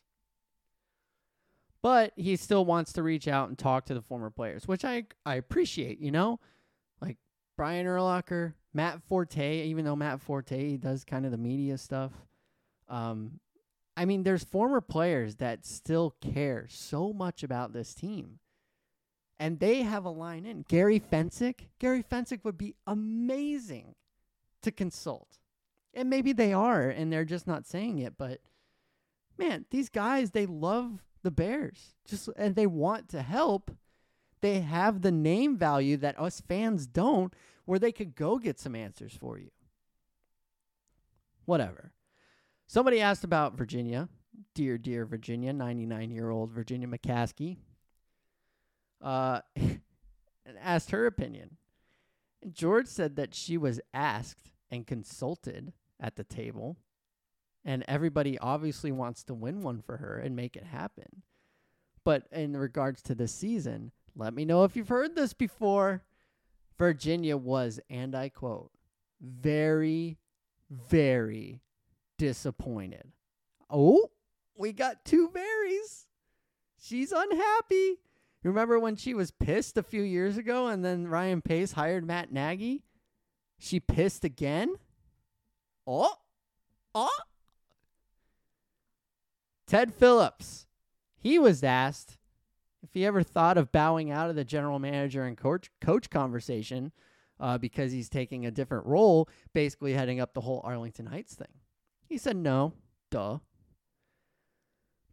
But 1.85 2.15
he 2.17 2.37
still 2.37 2.65
wants 2.65 2.95
to 2.95 3.03
reach 3.03 3.29
out 3.29 3.51
and 3.51 3.59
talk 3.59 3.85
to 3.85 3.95
the 3.95 4.01
former 4.01 4.31
players, 4.31 4.67
which 4.67 4.87
I 4.87 5.05
I 5.27 5.35
appreciate. 5.35 6.01
You 6.01 6.13
know, 6.13 6.41
like 7.03 7.19
Brian 7.59 7.85
Urlacher, 7.85 8.55
Matt 8.73 9.03
Forte. 9.03 9.67
Even 9.67 9.85
though 9.85 9.95
Matt 9.95 10.23
Forte 10.23 10.79
does 10.79 11.05
kind 11.05 11.27
of 11.27 11.31
the 11.31 11.37
media 11.37 11.77
stuff, 11.77 12.13
um, 12.89 13.39
I 13.99 14.07
mean, 14.07 14.23
there's 14.23 14.45
former 14.45 14.81
players 14.81 15.37
that 15.37 15.67
still 15.67 16.15
care 16.23 16.65
so 16.71 17.13
much 17.13 17.43
about 17.43 17.75
this 17.75 17.93
team. 17.93 18.39
And 19.39 19.61
they 19.61 19.83
have 19.83 20.07
a 20.07 20.11
line 20.11 20.47
in. 20.47 20.65
Gary 20.67 20.99
Fencik. 20.99 21.67
Gary 21.79 22.03
Fencik 22.03 22.45
would 22.45 22.57
be 22.57 22.77
amazing 22.87 23.95
to 24.63 24.73
consult. 24.73 25.37
And 25.93 26.09
maybe 26.09 26.33
they 26.33 26.55
are, 26.55 26.89
and 26.89 27.13
they're 27.13 27.27
just 27.27 27.47
not 27.47 27.67
saying 27.67 27.99
it. 27.99 28.15
But 28.17 28.41
man, 29.37 29.67
these 29.71 29.91
guys, 29.91 30.31
they 30.31 30.47
love 30.47 31.03
the 31.25 31.33
Bears. 31.33 31.95
Just 32.07 32.29
and 32.37 32.55
they 32.55 32.67
want 32.67 33.09
to 33.09 33.23
help. 33.23 33.73
They 34.41 34.61
have 34.61 35.01
the 35.01 35.11
name 35.11 35.57
value 35.57 35.97
that 35.97 36.21
us 36.21 36.41
fans 36.41 36.87
don't, 36.87 37.35
where 37.65 37.79
they 37.79 37.93
could 37.93 38.15
go 38.15 38.39
get 38.39 38.61
some 38.61 38.77
answers 38.77 39.17
for 39.19 39.39
you. 39.39 39.51
Whatever. 41.47 41.93
Somebody 42.67 43.01
asked 43.01 43.25
about 43.25 43.57
Virginia, 43.57 44.09
dear, 44.55 44.79
dear 44.79 45.05
Virginia, 45.05 45.53
99 45.53 46.11
year 46.11 46.31
old 46.31 46.51
Virginia 46.51 46.87
McCaskey, 46.87 47.57
uh, 49.03 49.41
and 49.57 49.81
asked 50.61 50.91
her 50.91 51.07
opinion. 51.07 51.57
And 52.43 52.55
George 52.55 52.87
said 52.87 53.17
that 53.17 53.35
she 53.35 53.57
was 53.57 53.81
asked 53.93 54.53
and 54.71 54.87
consulted 54.87 55.73
at 55.99 56.17
the 56.17 56.25
table, 56.25 56.77
and 57.65 57.85
everybody 57.89 58.39
obviously 58.39 58.93
wants 58.93 59.25
to 59.25 59.35
win 59.35 59.63
one 59.63 59.81
for 59.81 59.97
her 59.97 60.19
and 60.19 60.37
make 60.37 60.57
it 60.57 60.65
happen. 60.65 61.23
But 62.05 62.27
in 62.31 62.57
regards 62.57 63.01
to 63.03 63.15
this 63.15 63.33
season, 63.33 63.93
let 64.15 64.35
me 64.35 64.45
know 64.45 64.65
if 64.65 64.77
you've 64.77 64.89
heard 64.89 65.17
this 65.17 65.33
before. 65.33 66.03
Virginia 66.77 67.37
was, 67.37 67.81
and 67.89 68.15
I 68.15 68.29
quote, 68.29 68.71
very, 69.21 70.19
very 70.71 71.61
disappointed. 72.19 73.13
Oh, 73.71 74.11
we 74.57 74.73
got 74.73 75.05
two 75.05 75.29
berries. 75.29 76.07
She's 76.79 77.13
unhappy. 77.13 77.99
Remember 78.43 78.79
when 78.79 78.97
she 78.97 79.15
was 79.15 79.31
pissed 79.31 79.79
a 79.79 79.83
few 79.83 80.03
years 80.03 80.37
ago 80.37 80.67
and 80.67 80.85
then 80.85 81.09
Ryan 81.09 81.41
Pace 81.41 81.73
hired 81.73 82.07
Matt 82.07 82.31
Nagy? 82.31 82.83
She 83.59 83.81
pissed 83.81 84.25
again? 84.25 84.75
Oh, 85.87 86.15
oh. 86.95 87.09
Ted 89.67 89.95
Phillips. 89.95 90.67
He 91.17 91.39
was 91.39 91.63
asked 91.63 92.19
if 92.83 92.91
he 92.93 93.07
ever 93.07 93.23
thought 93.23 93.57
of 93.57 93.73
bowing 93.73 94.11
out 94.11 94.29
of 94.29 94.37
the 94.37 94.45
general 94.45 94.79
manager 94.79 95.25
and 95.25 95.37
coach 95.37 95.71
coach 95.81 96.11
conversation 96.11 96.93
uh, 97.41 97.59
because 97.59 97.93
he's 97.93 98.09
taking 98.09 98.45
a 98.45 98.51
different 98.51 98.87
role, 98.87 99.29
basically 99.53 99.95
heading 99.95 100.21
up 100.21 100.35
the 100.35 100.43
whole 100.43 100.61
Arlington 100.65 101.07
Heights 101.07 101.35
thing. 101.35 101.49
He 102.07 102.19
said 102.19 102.37
no. 102.37 102.75
Duh. 103.11 103.39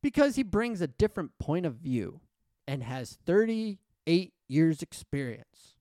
Because 0.01 0.35
he 0.35 0.43
brings 0.43 0.81
a 0.81 0.87
different 0.87 1.37
point 1.39 1.65
of 1.65 1.75
view 1.75 2.21
and 2.67 2.83
has 2.83 3.17
38 3.25 4.33
years 4.47 4.81
experience. 4.81 5.75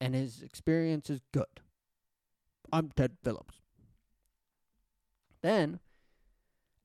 And 0.00 0.14
his 0.14 0.42
experience 0.42 1.10
is 1.10 1.20
good. 1.32 1.46
I'm 2.72 2.90
Ted 2.94 3.16
Phillips. 3.24 3.56
Then, 5.42 5.80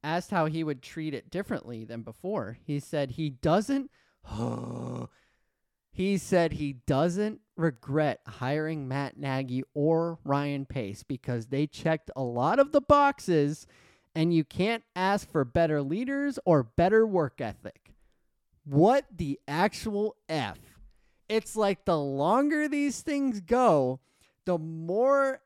asked 0.04 0.32
how 0.32 0.46
he 0.46 0.64
would 0.64 0.82
treat 0.82 1.14
it 1.14 1.30
differently 1.30 1.86
than 1.86 2.02
before, 2.02 2.58
he 2.64 2.80
said 2.80 3.12
he 3.12 3.30
doesn't. 3.30 3.90
he 5.92 6.18
said 6.18 6.54
he 6.54 6.74
doesn't 6.86 7.40
regret 7.56 8.20
hiring 8.28 8.88
Matt 8.88 9.18
Nagy 9.18 9.64
or 9.74 10.20
Ryan 10.24 10.66
Pace 10.66 11.04
because 11.04 11.48
they 11.48 11.68
checked 11.68 12.12
a 12.16 12.24
lot 12.24 12.60
of 12.60 12.72
the 12.72 12.82
boxes 12.82 13.68
and 14.16 14.34
you 14.34 14.44
can't 14.44 14.84
ask 14.96 15.30
for 15.30 15.44
better 15.44 15.82
leaders 15.82 16.38
or 16.46 16.64
better 16.64 17.06
work 17.06 17.42
ethic. 17.42 17.94
What 18.66 19.06
the 19.16 19.40
actual 19.48 20.16
F? 20.30 20.60
It's 21.28 21.56
like 21.56 21.86
the 21.86 21.98
longer 21.98 22.68
these 22.68 23.02
things 23.02 23.42
go, 23.42 24.00
the 24.46 24.58
more 24.58 25.42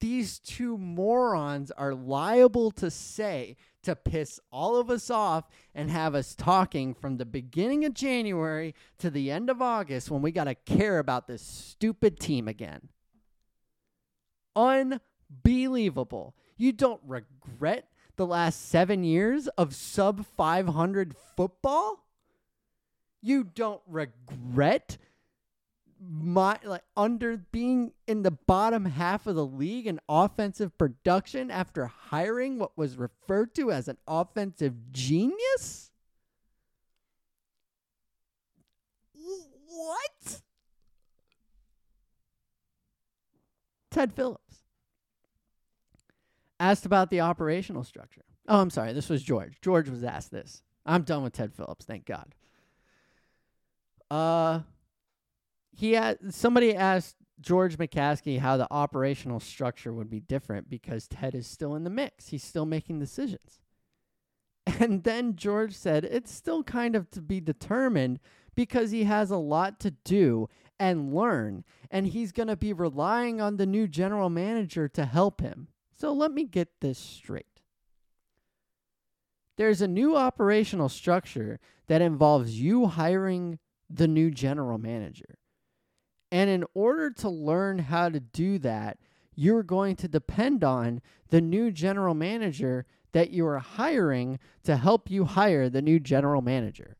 these 0.00 0.38
two 0.38 0.76
morons 0.76 1.70
are 1.70 1.94
liable 1.94 2.70
to 2.72 2.90
say 2.90 3.56
to 3.84 3.96
piss 3.96 4.40
all 4.50 4.76
of 4.76 4.90
us 4.90 5.10
off 5.10 5.48
and 5.74 5.90
have 5.90 6.14
us 6.14 6.34
talking 6.34 6.94
from 6.94 7.16
the 7.16 7.24
beginning 7.24 7.84
of 7.84 7.94
January 7.94 8.74
to 8.98 9.10
the 9.10 9.30
end 9.30 9.50
of 9.50 9.62
August 9.62 10.10
when 10.10 10.22
we 10.22 10.30
got 10.30 10.44
to 10.44 10.54
care 10.54 10.98
about 10.98 11.26
this 11.26 11.42
stupid 11.42 12.18
team 12.18 12.48
again. 12.48 12.88
Unbelievable. 14.56 16.34
You 16.56 16.72
don't 16.72 17.00
regret 17.06 17.88
the 18.16 18.26
last 18.26 18.68
seven 18.68 19.04
years 19.04 19.48
of 19.58 19.74
sub 19.74 20.24
500 20.24 21.14
football? 21.36 22.04
You 23.20 23.44
don't 23.44 23.82
regret 23.86 24.98
my 26.10 26.58
like 26.64 26.82
under 26.96 27.36
being 27.36 27.92
in 28.06 28.22
the 28.22 28.30
bottom 28.30 28.84
half 28.84 29.26
of 29.26 29.34
the 29.34 29.46
league 29.46 29.86
in 29.86 30.00
offensive 30.08 30.76
production 30.76 31.50
after 31.50 31.86
hiring 31.86 32.58
what 32.58 32.76
was 32.76 32.96
referred 32.96 33.54
to 33.54 33.70
as 33.70 33.88
an 33.88 33.96
offensive 34.06 34.92
genius? 34.92 35.90
What? 39.66 40.40
Ted 43.90 44.12
Phillips 44.12 44.60
asked 46.60 46.86
about 46.86 47.10
the 47.10 47.20
operational 47.20 47.84
structure. 47.84 48.24
Oh, 48.48 48.60
I'm 48.60 48.70
sorry. 48.70 48.92
This 48.92 49.08
was 49.08 49.22
George. 49.22 49.60
George 49.62 49.88
was 49.88 50.04
asked 50.04 50.30
this. 50.30 50.62
I'm 50.86 51.02
done 51.02 51.22
with 51.22 51.32
Ted 51.32 51.54
Phillips. 51.54 51.84
Thank 51.84 52.04
God. 52.04 52.34
Uh, 54.10 54.60
he 55.74 55.92
had 55.92 56.32
somebody 56.32 56.74
asked 56.74 57.16
George 57.40 57.76
McCaskey 57.76 58.38
how 58.38 58.56
the 58.56 58.68
operational 58.70 59.40
structure 59.40 59.92
would 59.92 60.08
be 60.08 60.20
different 60.20 60.70
because 60.70 61.08
Ted 61.08 61.34
is 61.34 61.46
still 61.46 61.74
in 61.74 61.84
the 61.84 61.90
mix. 61.90 62.28
He's 62.28 62.44
still 62.44 62.66
making 62.66 62.98
decisions. 62.98 63.60
And 64.80 65.04
then 65.04 65.36
George 65.36 65.74
said 65.74 66.06
it's 66.06 66.32
still 66.32 66.62
kind 66.62 66.96
of 66.96 67.10
to 67.10 67.20
be 67.20 67.38
determined 67.38 68.18
because 68.54 68.92
he 68.92 69.04
has 69.04 69.30
a 69.30 69.36
lot 69.36 69.78
to 69.80 69.90
do 69.90 70.48
and 70.80 71.14
learn, 71.14 71.64
and 71.90 72.06
he's 72.06 72.32
going 72.32 72.48
to 72.48 72.56
be 72.56 72.72
relying 72.72 73.42
on 73.42 73.58
the 73.58 73.66
new 73.66 73.86
general 73.86 74.30
manager 74.30 74.88
to 74.88 75.04
help 75.04 75.42
him. 75.42 75.68
So 75.92 76.12
let 76.14 76.32
me 76.32 76.44
get 76.44 76.80
this 76.80 76.98
straight. 76.98 77.60
There's 79.56 79.82
a 79.82 79.88
new 79.88 80.16
operational 80.16 80.88
structure 80.88 81.60
that 81.86 82.00
involves 82.00 82.58
you 82.58 82.86
hiring 82.86 83.58
the 83.90 84.08
new 84.08 84.30
general 84.30 84.78
manager. 84.78 85.38
And 86.30 86.50
in 86.50 86.64
order 86.74 87.10
to 87.10 87.28
learn 87.28 87.78
how 87.78 88.08
to 88.08 88.20
do 88.20 88.58
that, 88.58 88.98
you're 89.34 89.62
going 89.62 89.96
to 89.96 90.08
depend 90.08 90.64
on 90.64 91.00
the 91.30 91.40
new 91.40 91.70
general 91.70 92.14
manager 92.14 92.86
that 93.12 93.30
you 93.30 93.46
are 93.46 93.58
hiring 93.58 94.38
to 94.64 94.76
help 94.76 95.10
you 95.10 95.24
hire 95.24 95.68
the 95.68 95.82
new 95.82 96.00
general 96.00 96.42
manager. 96.42 96.96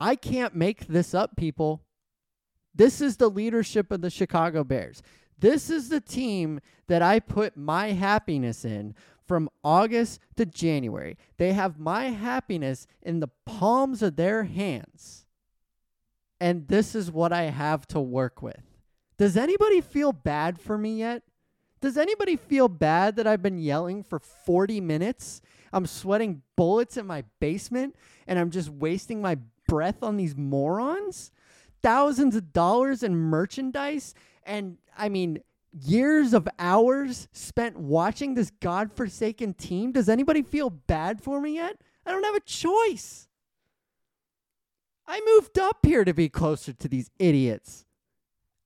I 0.00 0.16
can't 0.16 0.54
make 0.54 0.86
this 0.86 1.14
up, 1.14 1.36
people. 1.36 1.82
This 2.74 3.00
is 3.00 3.16
the 3.16 3.28
leadership 3.28 3.90
of 3.90 4.00
the 4.00 4.10
Chicago 4.10 4.64
Bears. 4.64 5.02
This 5.38 5.70
is 5.70 5.88
the 5.88 6.00
team 6.00 6.60
that 6.86 7.02
I 7.02 7.18
put 7.18 7.56
my 7.56 7.88
happiness 7.92 8.64
in 8.64 8.94
from 9.26 9.48
August 9.62 10.20
to 10.36 10.46
January. 10.46 11.16
They 11.36 11.52
have 11.52 11.78
my 11.78 12.06
happiness 12.06 12.86
in 13.02 13.20
the 13.20 13.30
palms 13.46 14.02
of 14.02 14.16
their 14.16 14.44
hands 14.44 15.26
and 16.40 16.66
this 16.68 16.94
is 16.94 17.10
what 17.10 17.32
I 17.32 17.44
have 17.44 17.86
to 17.88 18.00
work 18.00 18.42
with. 18.42 18.62
Does 19.18 19.36
anybody 19.36 19.80
feel 19.80 20.12
bad 20.12 20.58
for 20.58 20.78
me 20.78 20.98
yet? 20.98 21.22
Does 21.80 21.96
anybody 21.96 22.36
feel 22.36 22.68
bad 22.68 23.16
that 23.16 23.26
I've 23.26 23.42
been 23.42 23.58
yelling 23.58 24.02
for 24.02 24.18
40 24.18 24.80
minutes? 24.80 25.40
I'm 25.72 25.86
sweating 25.86 26.42
bullets 26.56 26.96
in 26.96 27.06
my 27.06 27.24
basement 27.38 27.96
and 28.26 28.38
I'm 28.38 28.50
just 28.50 28.70
wasting 28.70 29.20
my 29.20 29.38
breath 29.68 30.02
on 30.02 30.16
these 30.16 30.36
morons? 30.36 31.30
Thousands 31.82 32.36
of 32.36 32.52
dollars 32.52 33.02
in 33.02 33.16
merchandise 33.16 34.14
And 34.44 34.78
I 34.96 35.08
mean, 35.08 35.42
years 35.72 36.34
of 36.34 36.48
hours 36.58 37.28
spent 37.32 37.78
watching 37.78 38.34
this 38.34 38.50
godforsaken 38.60 39.54
team. 39.54 39.92
Does 39.92 40.08
anybody 40.08 40.42
feel 40.42 40.70
bad 40.70 41.22
for 41.22 41.40
me 41.40 41.54
yet? 41.54 41.76
I 42.04 42.10
don't 42.10 42.24
have 42.24 42.34
a 42.34 42.40
choice. 42.40 43.28
I 45.10 45.20
moved 45.34 45.58
up 45.58 45.78
here 45.84 46.04
to 46.04 46.14
be 46.14 46.28
closer 46.28 46.72
to 46.72 46.86
these 46.86 47.10
idiots. 47.18 47.84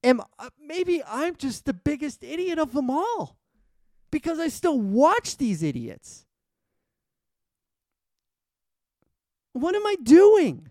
Am 0.03 0.21
uh, 0.39 0.51
maybe 0.61 1.03
I'm 1.03 1.37
just 1.37 1.65
the 1.65 1.73
biggest 1.73 2.23
idiot 2.23 2.59
of 2.59 2.75
them 2.75 2.91
all 2.91 3.39
because 4.11 4.39
I 4.39 4.49
still 4.49 4.79
watch 4.79 5.39
these 5.39 5.63
idiots. 5.63 6.27
What 9.55 9.75
am 9.75 9.87
I 9.87 9.97
doing? 10.03 10.69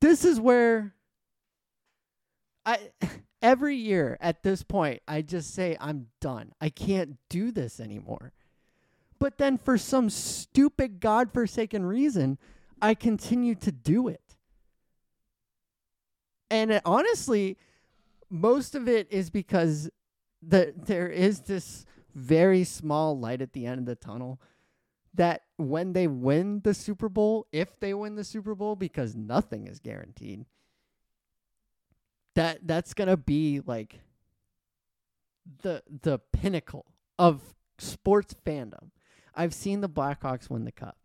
This 0.00 0.24
is 0.24 0.38
where 0.38 0.94
I 2.64 2.78
every 3.42 3.74
year 3.74 4.16
at 4.20 4.44
this 4.44 4.62
point 4.62 5.02
I 5.08 5.22
just 5.22 5.52
say 5.52 5.76
I'm 5.80 6.06
done. 6.20 6.52
I 6.60 6.68
can't 6.68 7.16
do 7.28 7.50
this 7.50 7.80
anymore. 7.80 8.32
But 9.18 9.38
then 9.38 9.58
for 9.58 9.76
some 9.76 10.10
stupid 10.10 11.00
godforsaken 11.00 11.84
reason, 11.84 12.38
I 12.80 12.94
continue 12.94 13.54
to 13.56 13.72
do 13.72 14.08
it. 14.08 14.36
And 16.50 16.70
it, 16.70 16.82
honestly, 16.84 17.58
most 18.30 18.74
of 18.74 18.88
it 18.88 19.08
is 19.10 19.30
because 19.30 19.90
the 20.42 20.72
there 20.76 21.08
is 21.08 21.40
this 21.40 21.84
very 22.14 22.64
small 22.64 23.18
light 23.18 23.42
at 23.42 23.52
the 23.52 23.66
end 23.66 23.80
of 23.80 23.86
the 23.86 23.94
tunnel 23.94 24.40
that 25.14 25.42
when 25.56 25.92
they 25.92 26.06
win 26.06 26.60
the 26.62 26.74
Super 26.74 27.08
Bowl, 27.08 27.46
if 27.52 27.78
they 27.80 27.92
win 27.92 28.14
the 28.14 28.24
Super 28.24 28.54
Bowl 28.54 28.76
because 28.76 29.16
nothing 29.16 29.66
is 29.66 29.80
guaranteed, 29.80 30.44
that 32.34 32.60
that's 32.62 32.94
to 33.08 33.16
be 33.16 33.60
like 33.66 34.00
the 35.62 35.82
the 36.02 36.18
pinnacle 36.32 36.86
of 37.18 37.42
sports 37.78 38.34
fandom. 38.46 38.90
I've 39.38 39.54
seen 39.54 39.80
the 39.80 39.88
Blackhawks 39.88 40.50
win 40.50 40.64
the 40.64 40.72
cup. 40.72 40.98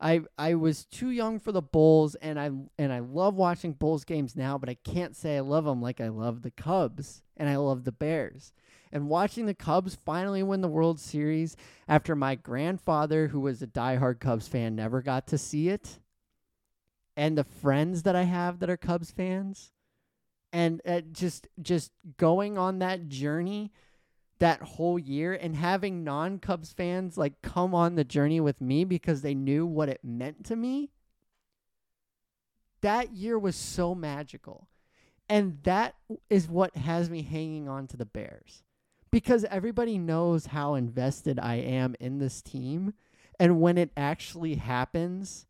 I 0.00 0.22
I 0.36 0.56
was 0.56 0.84
too 0.84 1.10
young 1.10 1.38
for 1.38 1.52
the 1.52 1.62
Bulls, 1.62 2.16
and 2.16 2.38
I 2.38 2.50
and 2.76 2.92
I 2.92 2.98
love 2.98 3.36
watching 3.36 3.72
Bulls 3.72 4.04
games 4.04 4.34
now, 4.34 4.58
but 4.58 4.68
I 4.68 4.74
can't 4.74 5.14
say 5.14 5.36
I 5.36 5.40
love 5.40 5.64
them 5.64 5.80
like 5.80 6.00
I 6.00 6.08
love 6.08 6.42
the 6.42 6.50
Cubs 6.50 7.22
and 7.36 7.48
I 7.48 7.56
love 7.56 7.84
the 7.84 7.92
Bears. 7.92 8.52
And 8.92 9.08
watching 9.08 9.46
the 9.46 9.54
Cubs 9.54 9.96
finally 10.04 10.42
win 10.42 10.60
the 10.60 10.68
World 10.68 10.98
Series 10.98 11.56
after 11.88 12.16
my 12.16 12.34
grandfather, 12.34 13.28
who 13.28 13.40
was 13.40 13.62
a 13.62 13.66
diehard 13.66 14.18
Cubs 14.20 14.48
fan, 14.48 14.74
never 14.74 15.00
got 15.00 15.28
to 15.28 15.38
see 15.38 15.68
it, 15.68 16.00
and 17.16 17.38
the 17.38 17.44
friends 17.44 18.02
that 18.02 18.16
I 18.16 18.24
have 18.24 18.58
that 18.58 18.70
are 18.70 18.76
Cubs 18.76 19.12
fans, 19.12 19.70
and 20.52 20.82
uh, 20.84 21.02
just 21.12 21.46
just 21.62 21.92
going 22.16 22.58
on 22.58 22.80
that 22.80 23.08
journey 23.08 23.70
that 24.38 24.60
whole 24.60 24.98
year 24.98 25.32
and 25.32 25.56
having 25.56 26.04
non 26.04 26.38
Cubs 26.38 26.72
fans 26.72 27.16
like 27.16 27.40
come 27.42 27.74
on 27.74 27.94
the 27.94 28.04
journey 28.04 28.40
with 28.40 28.60
me 28.60 28.84
because 28.84 29.22
they 29.22 29.34
knew 29.34 29.66
what 29.66 29.88
it 29.88 30.00
meant 30.04 30.44
to 30.46 30.56
me. 30.56 30.90
That 32.82 33.12
year 33.12 33.38
was 33.38 33.56
so 33.56 33.94
magical. 33.94 34.68
And 35.28 35.58
that 35.64 35.96
is 36.30 36.48
what 36.48 36.76
has 36.76 37.10
me 37.10 37.22
hanging 37.22 37.68
on 37.68 37.88
to 37.88 37.96
the 37.96 38.04
Bears. 38.04 38.62
Because 39.10 39.44
everybody 39.44 39.98
knows 39.98 40.46
how 40.46 40.74
invested 40.74 41.40
I 41.40 41.56
am 41.56 41.96
in 41.98 42.18
this 42.18 42.42
team. 42.42 42.92
And 43.40 43.60
when 43.60 43.78
it 43.78 43.90
actually 43.96 44.56
happens, 44.56 45.46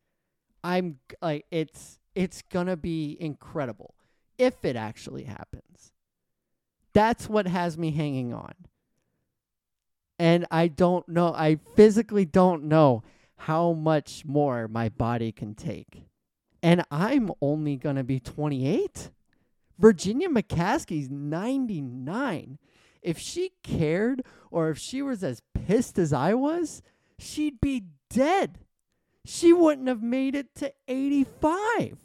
I'm 0.62 0.98
like 1.20 1.46
it's 1.50 1.98
it's 2.14 2.42
going 2.42 2.66
to 2.66 2.76
be 2.76 3.16
incredible 3.20 3.94
if 4.38 4.64
it 4.64 4.76
actually 4.76 5.24
happens. 5.24 5.92
That's 6.92 7.28
what 7.28 7.46
has 7.46 7.76
me 7.76 7.90
hanging 7.90 8.32
on 8.32 8.54
and 10.18 10.46
I 10.50 10.68
don't 10.68 11.08
know, 11.08 11.32
I 11.34 11.58
physically 11.74 12.24
don't 12.24 12.64
know 12.64 13.02
how 13.36 13.72
much 13.72 14.24
more 14.24 14.66
my 14.68 14.88
body 14.88 15.32
can 15.32 15.54
take. 15.54 16.04
And 16.62 16.84
I'm 16.90 17.30
only 17.40 17.76
going 17.76 17.96
to 17.96 18.04
be 18.04 18.18
28. 18.18 19.10
Virginia 19.78 20.28
McCaskey's 20.28 21.10
99. 21.10 22.58
If 23.02 23.18
she 23.18 23.52
cared 23.62 24.22
or 24.50 24.70
if 24.70 24.78
she 24.78 25.02
was 25.02 25.22
as 25.22 25.42
pissed 25.54 25.98
as 25.98 26.12
I 26.12 26.34
was, 26.34 26.82
she'd 27.18 27.60
be 27.60 27.84
dead. 28.10 28.58
She 29.24 29.52
wouldn't 29.52 29.88
have 29.88 30.02
made 30.02 30.34
it 30.34 30.54
to 30.56 30.72
85. 30.88 31.98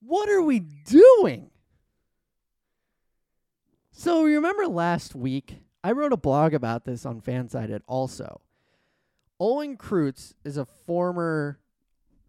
What 0.00 0.28
are 0.28 0.42
we 0.42 0.58
doing? 0.58 1.50
So 3.96 4.24
remember 4.24 4.66
last 4.66 5.14
week, 5.14 5.58
I 5.84 5.92
wrote 5.92 6.12
a 6.12 6.16
blog 6.16 6.52
about 6.52 6.84
this 6.84 7.06
on 7.06 7.20
Fansided 7.20 7.82
also. 7.86 8.40
Olin 9.38 9.76
Kreutz 9.76 10.34
is 10.44 10.56
a 10.56 10.64
former 10.64 11.60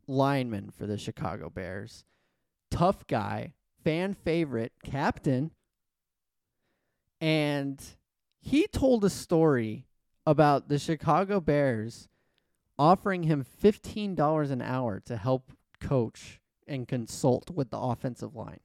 lineman 0.08 0.70
for 0.70 0.86
the 0.86 1.00
Chicago 1.00 1.50
Bears. 1.50 2.06
Tough 2.70 3.08
guy, 3.08 3.54
fan 3.84 4.14
favorite, 4.14 4.74
captain. 4.84 5.50
And 7.20 7.82
he 8.40 8.68
told 8.68 9.04
a 9.04 9.10
story 9.10 9.88
about 10.24 10.70
the 10.70 10.78
Chicago 10.78 11.40
Bears 11.40 12.08
offering 12.78 13.24
him 13.24 13.44
$15 13.44 14.52
an 14.52 14.62
hour 14.62 15.00
to 15.00 15.18
help 15.18 15.52
coach 15.82 16.40
and 16.68 16.88
consult 16.88 17.50
with 17.50 17.72
the 17.72 17.80
offensive 17.80 18.36
line 18.36 18.60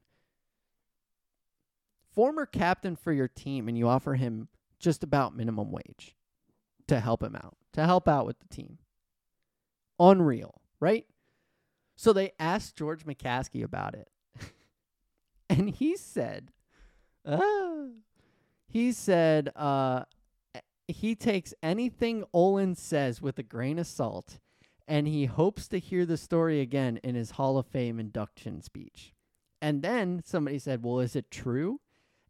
former 2.14 2.46
captain 2.46 2.96
for 2.96 3.12
your 3.12 3.28
team 3.28 3.68
and 3.68 3.76
you 3.76 3.88
offer 3.88 4.14
him 4.14 4.48
just 4.78 5.02
about 5.02 5.36
minimum 5.36 5.70
wage 5.70 6.16
to 6.88 7.00
help 7.00 7.22
him 7.22 7.36
out, 7.36 7.56
to 7.72 7.84
help 7.84 8.08
out 8.08 8.26
with 8.26 8.38
the 8.40 8.48
team. 8.48 8.78
Unreal, 9.98 10.60
right? 10.80 11.06
So 11.96 12.12
they 12.12 12.32
asked 12.38 12.76
George 12.76 13.04
McCaskey 13.04 13.62
about 13.62 13.94
it. 13.94 14.08
and 15.50 15.70
he 15.70 15.96
said, 15.96 16.50
uh, 17.24 17.88
he 18.66 18.92
said, 18.92 19.50
uh, 19.54 20.04
he 20.88 21.14
takes 21.14 21.54
anything 21.62 22.24
Olin 22.32 22.74
says 22.74 23.20
with 23.20 23.38
a 23.38 23.42
grain 23.42 23.78
of 23.78 23.86
salt, 23.86 24.38
and 24.88 25.06
he 25.06 25.26
hopes 25.26 25.68
to 25.68 25.78
hear 25.78 26.04
the 26.04 26.16
story 26.16 26.60
again 26.60 26.98
in 27.04 27.14
his 27.14 27.32
Hall 27.32 27.58
of 27.58 27.66
Fame 27.66 28.00
induction 28.00 28.62
speech. 28.62 29.12
And 29.62 29.82
then 29.82 30.22
somebody 30.24 30.58
said, 30.58 30.82
Well, 30.82 31.00
is 31.00 31.14
it 31.14 31.30
true? 31.30 31.80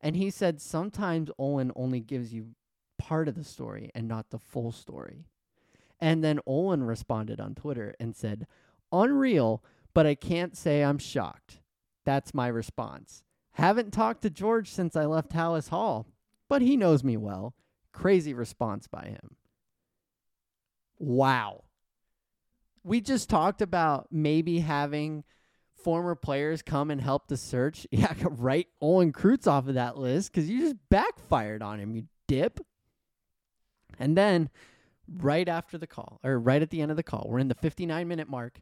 And 0.01 0.17
he 0.17 0.31
said 0.31 0.61
sometimes 0.61 1.31
Olin 1.39 1.73
only 1.77 2.01
gives 2.01 2.33
you 2.33 2.55
part 2.99 3.29
of 3.29 3.35
the 3.35 3.45
story 3.45 3.91
and 3.95 4.09
not 4.09 4.31
the 4.31 4.39
full 4.39 4.73
story. 4.73 5.27
And 6.01 6.25
then 6.25 6.41
Olin 6.47 6.85
responded 6.85 7.41
on 7.41 7.55
Twitter 7.55 7.95
and 8.01 8.17
said, 8.17 8.47
Unreal, 8.93 9.63
but 9.93 10.07
I 10.07 10.15
can't 10.15 10.57
say 10.57 10.83
I'm 10.83 10.99
shocked. 10.99 11.61
That's 12.05 12.35
my 12.35 12.49
response. 12.49 13.23
Haven't 13.53 13.93
talked 13.93 14.23
to 14.23 14.31
George 14.31 14.71
since 14.71 14.97
I 14.97 15.05
left 15.05 15.33
Halas 15.33 15.69
Hall, 15.69 16.07
but 16.49 16.63
he 16.63 16.77
knows 16.77 17.05
me 17.05 17.17
well. 17.17 17.55
Crazy 17.93 18.33
response 18.33 18.87
by 18.87 19.07
him. 19.07 19.37
Wow. 20.99 21.65
We 22.83 23.01
just 23.01 23.29
talked 23.29 23.61
about 23.61 24.09
maybe 24.11 24.61
having 24.61 25.25
former 25.83 26.15
players 26.15 26.63
come 26.63 26.91
and 26.91 27.01
help 27.01 27.29
the 27.29 27.37
search, 27.37 27.87
yeah, 27.91 28.15
right 28.23 28.69
Olin 28.81 29.13
Kreutz 29.13 29.47
off 29.47 29.69
of 29.69 29.75
that 29.75 29.99
list 29.99 30.33
because 30.33 30.49
you 30.49 30.61
just 30.61 30.77
backfired 30.89 31.63
on 31.63 31.79
him, 31.79 31.95
you 31.95 32.05
dip. 32.27 32.61
And 33.99 34.17
then 34.17 34.51
right 35.19 35.49
after 35.49 35.77
the 35.79 35.87
call, 35.87 36.21
or 36.23 36.39
right 36.39 36.63
at 36.63 36.71
the 36.71 36.81
end 36.81 36.91
of 36.91 36.97
the 36.97 37.03
call, 37.03 37.27
we're 37.29 37.39
in 37.39 37.49
the 37.49 37.55
59 37.55 38.07
minute 38.07 38.29
mark. 38.29 38.61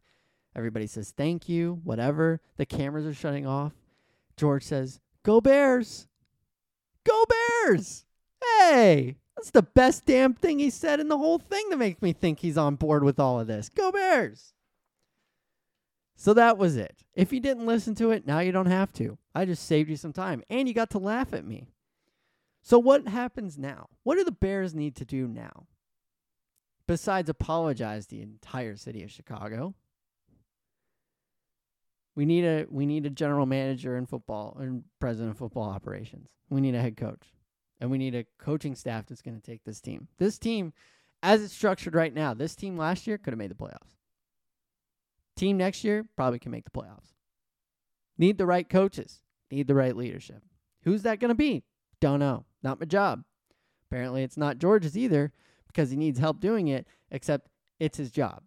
Everybody 0.57 0.87
says 0.87 1.13
thank 1.17 1.49
you, 1.49 1.81
whatever. 1.85 2.41
The 2.57 2.67
cameras 2.67 3.07
are 3.07 3.15
shutting 3.15 3.47
off. 3.47 3.73
George 4.37 4.65
says, 4.65 5.01
Go 5.23 5.41
Bears! 5.41 6.09
Go 7.05 7.25
Bears! 7.29 8.05
Hey, 8.43 9.17
that's 9.37 9.51
the 9.51 9.63
best 9.63 10.07
damn 10.07 10.35
thing 10.35 10.59
he 10.59 10.71
said 10.71 11.01
in 11.01 11.09
the 11.09 11.19
whole 11.19 11.39
thing 11.39 11.71
to 11.71 11.77
make 11.77 12.01
me 12.03 12.13
think 12.13 12.41
he's 12.41 12.59
on 12.59 12.77
board 12.77 13.05
with 13.05 13.21
all 13.21 13.39
of 13.39 13.47
this. 13.47 13.69
Go 13.69 13.93
Bears! 13.93 14.53
So 16.21 16.35
that 16.35 16.59
was 16.59 16.77
it. 16.77 17.05
If 17.15 17.33
you 17.33 17.39
didn't 17.39 17.67
listen 17.67 17.95
to 17.95 18.11
it, 18.11 18.27
now 18.27 18.41
you 18.41 18.51
don't 18.51 18.67
have 18.67 18.93
to. 18.95 19.19
I 19.37 19.45
just 19.45 19.65
saved 19.65 19.89
you 19.89 19.97
some 19.97 20.13
time 20.13 20.43
and 20.51 20.67
you 20.67 20.75
got 20.75 20.91
to 20.91 20.99
laugh 20.99 21.33
at 21.33 21.45
me. 21.45 21.69
So 22.61 22.77
what 22.77 23.07
happens 23.07 23.57
now? 23.57 23.89
What 24.03 24.17
do 24.17 24.25
the 24.25 24.33
Bears 24.33 24.75
need 24.75 24.97
to 24.97 25.05
do 25.05 25.29
now? 25.29 25.69
Besides 26.89 27.31
apologize 27.31 28.07
to 28.07 28.17
the 28.17 28.23
entire 28.23 28.75
city 28.75 29.05
of 29.05 29.13
Chicago. 29.13 29.77
We 32.17 32.27
need 32.27 32.45
a 32.45 32.67
we 32.69 32.85
need 32.85 33.07
a 33.07 33.11
general 33.11 33.47
manager 33.47 33.97
in 33.97 34.07
football 34.07 34.57
and 34.59 34.83
president 34.99 35.31
of 35.31 35.39
football 35.39 35.71
operations. 35.71 36.31
We 36.51 36.61
need 36.61 36.75
a 36.75 36.81
head 36.81 36.97
coach. 36.97 37.33
And 37.81 37.93
we 37.93 37.99
need 37.99 38.17
a 38.17 38.27
coaching 38.41 38.75
staff 38.75 39.07
that's 39.07 39.23
going 39.23 39.41
to 39.41 39.47
take 39.47 39.63
this 39.63 39.81
team. 39.81 40.09
This 40.19 40.37
team, 40.37 40.73
as 41.23 41.45
it's 41.45 41.55
structured 41.55 41.95
right 41.95 42.13
now, 42.13 42.35
this 42.35 42.57
team 42.57 42.77
last 42.77 43.07
year 43.07 43.19
could 43.19 43.33
have 43.33 43.39
made 43.39 43.53
the 43.53 43.55
playoffs 43.55 43.98
Team 45.39 45.57
next 45.57 45.85
year 45.85 46.05
probably 46.17 46.41
can 46.41 46.51
make 46.51 46.65
the 46.65 46.71
playoffs. 46.71 47.15
Need 48.19 48.39
the 48.39 48.47
right 48.47 48.69
coaches, 48.69 49.23
need 49.53 49.69
the 49.69 49.75
right 49.75 49.97
leadership. 49.97 50.43
Who's 50.83 51.03
that 51.03 51.21
going 51.21 51.29
to 51.29 51.37
be? 51.37 51.63
Don't 52.01 52.19
know. 52.19 52.45
Not 52.63 52.81
my 52.81 52.87
job. 52.87 53.23
Apparently, 53.89 54.25
it's 54.25 54.37
not 54.37 54.59
George's 54.59 54.99
either 54.99 55.33
because 55.69 55.91
he 55.91 55.97
needs 55.97 56.19
help 56.19 56.41
doing 56.41 56.67
it, 56.67 56.89
except 57.13 57.49
it's 57.79 57.99
his 57.99 58.11
job. 58.11 58.43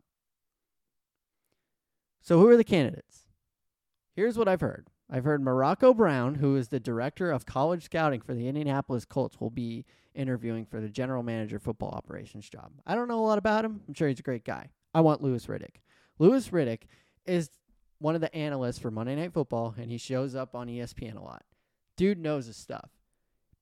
So, 2.20 2.40
who 2.40 2.48
are 2.50 2.58
the 2.58 2.64
candidates? 2.66 3.22
Here's 4.14 4.38
what 4.38 4.50
I've 4.50 4.60
heard 4.60 4.88
I've 5.10 5.24
heard 5.24 5.42
Morocco 5.42 5.94
Brown, 5.94 6.36
who 6.36 6.58
is 6.58 6.68
the 6.68 6.80
director 6.82 7.32
of 7.32 7.46
college 7.46 7.84
scouting 7.84 8.20
for 8.20 8.34
the 8.34 8.50
Indianapolis 8.50 9.06
Colts, 9.06 9.40
will 9.40 9.50
be 9.50 9.86
interviewing 10.14 10.66
for 10.66 10.82
the 10.82 10.90
general 10.90 11.24
manager 11.24 11.58
football 11.58 11.92
operations 11.92 12.50
job. 12.50 12.74
I 12.86 12.96
don't 12.96 13.08
know 13.08 13.20
a 13.20 13.26
lot 13.26 13.38
about 13.38 13.64
him. 13.64 13.80
I'm 13.88 13.94
sure 13.94 14.10
he's 14.10 14.20
a 14.20 14.24
great 14.24 14.44
guy. 14.44 14.72
I 14.94 15.00
want 15.00 15.24
Louis 15.24 15.46
Riddick. 15.46 15.78
Louis 16.22 16.48
Riddick 16.50 16.82
is 17.26 17.50
one 17.98 18.14
of 18.14 18.22
the 18.22 18.34
analysts 18.36 18.78
for 18.78 18.92
Monday 18.92 19.16
Night 19.16 19.34
Football, 19.34 19.74
and 19.76 19.90
he 19.90 19.98
shows 19.98 20.36
up 20.36 20.54
on 20.54 20.68
ESPN 20.68 21.18
a 21.18 21.24
lot. 21.24 21.44
Dude 21.98 22.20
knows 22.20 22.46
his 22.46 22.58
stuff. 22.58 22.92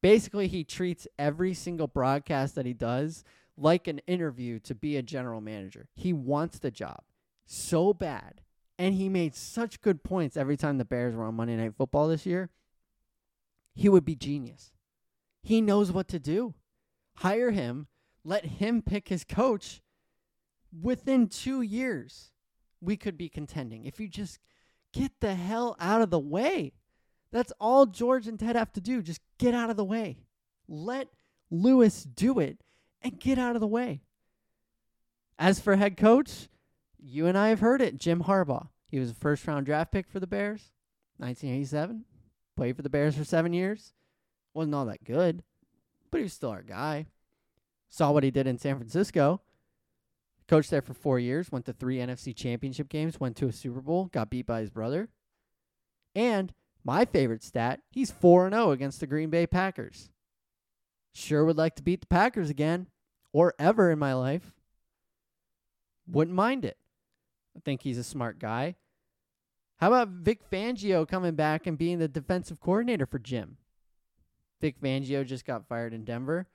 Basically, 0.02 0.50
he 0.50 0.66
treats 0.66 1.08
every 1.18 1.54
single 1.54 1.88
broadcast 1.88 2.56
that 2.56 2.66
he 2.66 2.74
does 2.74 3.24
like 3.56 3.88
an 3.88 4.00
interview 4.08 4.60
to 4.60 4.76
be 4.76 4.98
a 4.98 5.02
general 5.02 5.40
manager. 5.40 5.88
He 5.96 6.12
wants 6.12 6.60
the 6.60 6.70
job 6.70 7.04
so 7.46 7.94
bad 7.94 8.42
and 8.78 8.94
he 8.94 9.08
made 9.08 9.36
such 9.36 9.80
good 9.80 10.04
points 10.04 10.36
every 10.36 10.58
time 10.58 10.78
the 10.78 10.86
Bears 10.86 11.16
were 11.16 11.24
on 11.24 11.36
Monday 11.36 11.56
Night 11.56 11.76
Football 11.78 12.10
this 12.10 12.26
year. 12.26 12.50
He 13.74 13.88
would 13.88 14.04
be 14.04 14.16
genius. 14.16 14.74
He 15.42 15.62
knows 15.62 15.94
what 15.94 16.10
to 16.10 16.20
do. 16.20 16.56
Hire 17.16 17.52
him, 17.52 17.88
let 18.26 18.46
him 18.46 18.82
pick 18.82 19.08
his 19.08 19.24
coach. 19.24 19.82
Within 20.78 21.28
two 21.30 21.62
years, 21.62 22.32
we 22.82 22.98
could 22.98 23.18
be 23.18 23.30
contending. 23.30 23.86
If 23.86 24.00
you 24.00 24.08
just 24.08 24.40
get 24.94 25.20
the 25.20 25.36
hell 25.36 25.76
out 25.80 26.02
of 26.02 26.10
the 26.10 26.20
way. 26.20 26.74
That's 27.32 27.54
all 27.60 27.86
George 27.86 28.28
and 28.28 28.40
Ted 28.40 28.56
have 28.56 28.74
to 28.74 28.82
do. 28.82 29.02
Just 29.02 29.22
get 29.38 29.54
out 29.54 29.70
of 29.70 29.78
the 29.78 29.84
way. 29.84 30.18
Let 30.68 31.08
Louis 31.52 32.04
do 32.04 32.40
it 32.40 32.60
and 33.02 33.20
get 33.20 33.38
out 33.38 33.56
of 33.56 33.62
the 33.62 33.68
way. 33.68 34.02
As 35.38 35.60
for 35.60 35.76
head 35.76 35.96
coach, 35.96 36.50
you 36.98 37.28
and 37.28 37.38
I 37.38 37.50
have 37.50 37.60
heard 37.60 37.82
it. 37.82 37.98
Jim 37.98 38.24
Harbaugh. 38.24 38.70
He 38.88 39.00
was 39.00 39.12
a 39.12 39.16
first 39.16 39.46
round 39.48 39.66
draft 39.68 39.92
pick 39.92 40.08
for 40.08 40.20
the 40.20 40.28
Bears, 40.28 40.72
1987. 41.18 42.06
Played 42.58 42.76
for 42.76 42.82
the 42.82 42.90
Bears 42.90 43.16
for 43.16 43.24
seven 43.24 43.54
years. 43.54 43.94
Wasn't 44.54 44.74
all 44.74 44.86
that 44.88 45.04
good, 45.04 45.44
but 46.10 46.18
he 46.18 46.24
was 46.24 46.34
still 46.34 46.50
our 46.50 46.64
guy. 46.64 47.06
Saw 47.88 48.12
what 48.12 48.24
he 48.24 48.32
did 48.32 48.48
in 48.48 48.58
San 48.58 48.78
Francisco. 48.78 49.42
Coached 50.50 50.72
there 50.72 50.82
for 50.82 50.96
four 50.96 51.20
years. 51.20 51.52
Went 51.52 51.68
to 51.68 51.74
three 51.74 51.98
NFC 51.98 52.36
championship 52.36 52.90
games. 52.90 53.20
Went 53.20 53.38
to 53.38 53.46
a 53.46 53.54
Super 53.54 53.82
Bowl. 53.82 54.06
Got 54.06 54.32
beat 54.32 54.48
by 54.48 54.62
his 54.62 54.72
brother. 54.72 55.10
And 56.16 56.52
my 56.84 57.06
favorite 57.06 57.44
stat, 57.44 57.82
he's 57.92 58.10
4 58.10 58.50
0 58.50 58.72
against 58.72 59.00
the 59.00 59.06
Green 59.06 59.30
Bay 59.30 59.46
Packers. 59.46 60.10
Sure 61.14 61.46
would 61.46 61.58
like 61.58 61.76
to 61.76 61.84
beat 61.84 62.02
the 62.02 62.08
Packers 62.08 62.50
again 62.50 62.88
or 63.32 63.54
ever 63.60 63.92
in 63.92 64.00
my 64.00 64.16
life. 64.16 64.56
Wouldn't 66.08 66.36
mind 66.36 66.66
it. 66.66 66.78
I 67.56 67.60
think 67.60 67.84
he's 67.84 68.00
a 68.00 68.04
smart 68.04 68.40
guy. 68.40 68.76
How 69.78 69.90
about 69.90 70.10
Vic 70.10 70.50
Fangio 70.50 71.08
coming 71.08 71.36
back 71.36 71.68
and 71.68 71.78
being 71.78 72.00
the 72.00 72.08
defensive 72.08 72.60
coordinator 72.60 73.06
for 73.06 73.20
Jim? 73.20 73.58
Vic 74.60 74.82
Fangio 74.82 75.24
just 75.24 75.46
got 75.46 75.68
fired 75.68 75.94
in 75.94 76.06
Denver. 76.06 76.48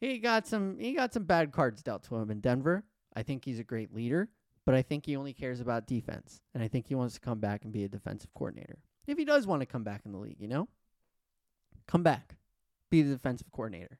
He 0.00 0.18
got 0.18 0.46
some 0.46 0.78
he 0.78 0.94
got 0.94 1.12
some 1.12 1.24
bad 1.24 1.52
cards 1.52 1.82
dealt 1.82 2.04
to 2.04 2.16
him 2.16 2.30
in 2.30 2.40
Denver. 2.40 2.84
I 3.18 3.24
think 3.24 3.44
he's 3.44 3.58
a 3.58 3.64
great 3.64 3.92
leader, 3.92 4.28
but 4.64 4.76
I 4.76 4.82
think 4.82 5.04
he 5.04 5.16
only 5.16 5.32
cares 5.32 5.60
about 5.60 5.88
defense. 5.88 6.40
And 6.54 6.62
I 6.62 6.68
think 6.68 6.86
he 6.86 6.94
wants 6.94 7.14
to 7.14 7.20
come 7.20 7.40
back 7.40 7.64
and 7.64 7.72
be 7.72 7.82
a 7.82 7.88
defensive 7.88 8.32
coordinator. 8.32 8.78
If 9.08 9.18
he 9.18 9.24
does 9.24 9.44
want 9.44 9.60
to 9.60 9.66
come 9.66 9.82
back 9.82 10.02
in 10.04 10.12
the 10.12 10.18
league, 10.18 10.36
you 10.38 10.46
know? 10.46 10.68
Come 11.88 12.04
back. 12.04 12.36
Be 12.88 13.02
the 13.02 13.14
defensive 13.14 13.50
coordinator. 13.50 13.98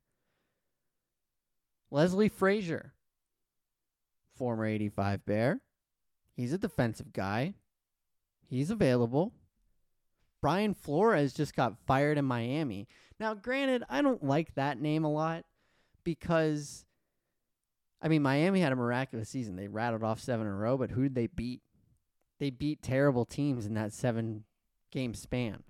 Leslie 1.90 2.28
Frazier, 2.28 2.92
former 4.36 4.66
85 4.66 5.26
Bear. 5.26 5.60
He's 6.36 6.52
a 6.52 6.58
defensive 6.58 7.12
guy. 7.12 7.54
He's 8.48 8.70
available. 8.70 9.32
Brian 10.40 10.74
Flores 10.74 11.32
just 11.32 11.56
got 11.56 11.76
fired 11.86 12.18
in 12.18 12.24
Miami. 12.24 12.86
Now, 13.18 13.34
granted, 13.34 13.82
I 13.88 14.00
don't 14.00 14.22
like 14.22 14.54
that 14.54 14.80
name 14.80 15.02
a 15.02 15.10
lot 15.10 15.44
because, 16.04 16.84
I 18.00 18.08
mean, 18.08 18.22
Miami 18.22 18.60
had 18.60 18.72
a 18.72 18.76
miraculous 18.76 19.28
season. 19.28 19.56
They 19.56 19.68
rattled 19.68 20.04
off 20.04 20.20
seven 20.20 20.46
in 20.46 20.52
a 20.52 20.56
row, 20.56 20.76
but 20.76 20.92
who 20.92 21.04
did 21.04 21.14
they 21.14 21.26
beat? 21.26 21.62
They 22.38 22.50
beat 22.50 22.82
terrible 22.82 23.24
teams 23.24 23.66
in 23.66 23.74
that 23.74 23.92
seven 23.92 24.44
game 24.92 25.14
span. 25.14 25.64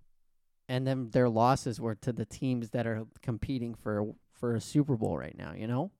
And 0.68 0.86
then 0.86 1.10
their 1.10 1.30
losses 1.30 1.80
were 1.80 1.94
to 1.96 2.12
the 2.12 2.26
teams 2.26 2.70
that 2.70 2.86
are 2.86 3.06
competing 3.22 3.74
for 3.74 4.14
for 4.32 4.54
a 4.54 4.60
Super 4.60 4.96
Bowl 4.96 5.16
right 5.16 5.36
now, 5.36 5.52
you 5.52 5.66
know? 5.66 5.90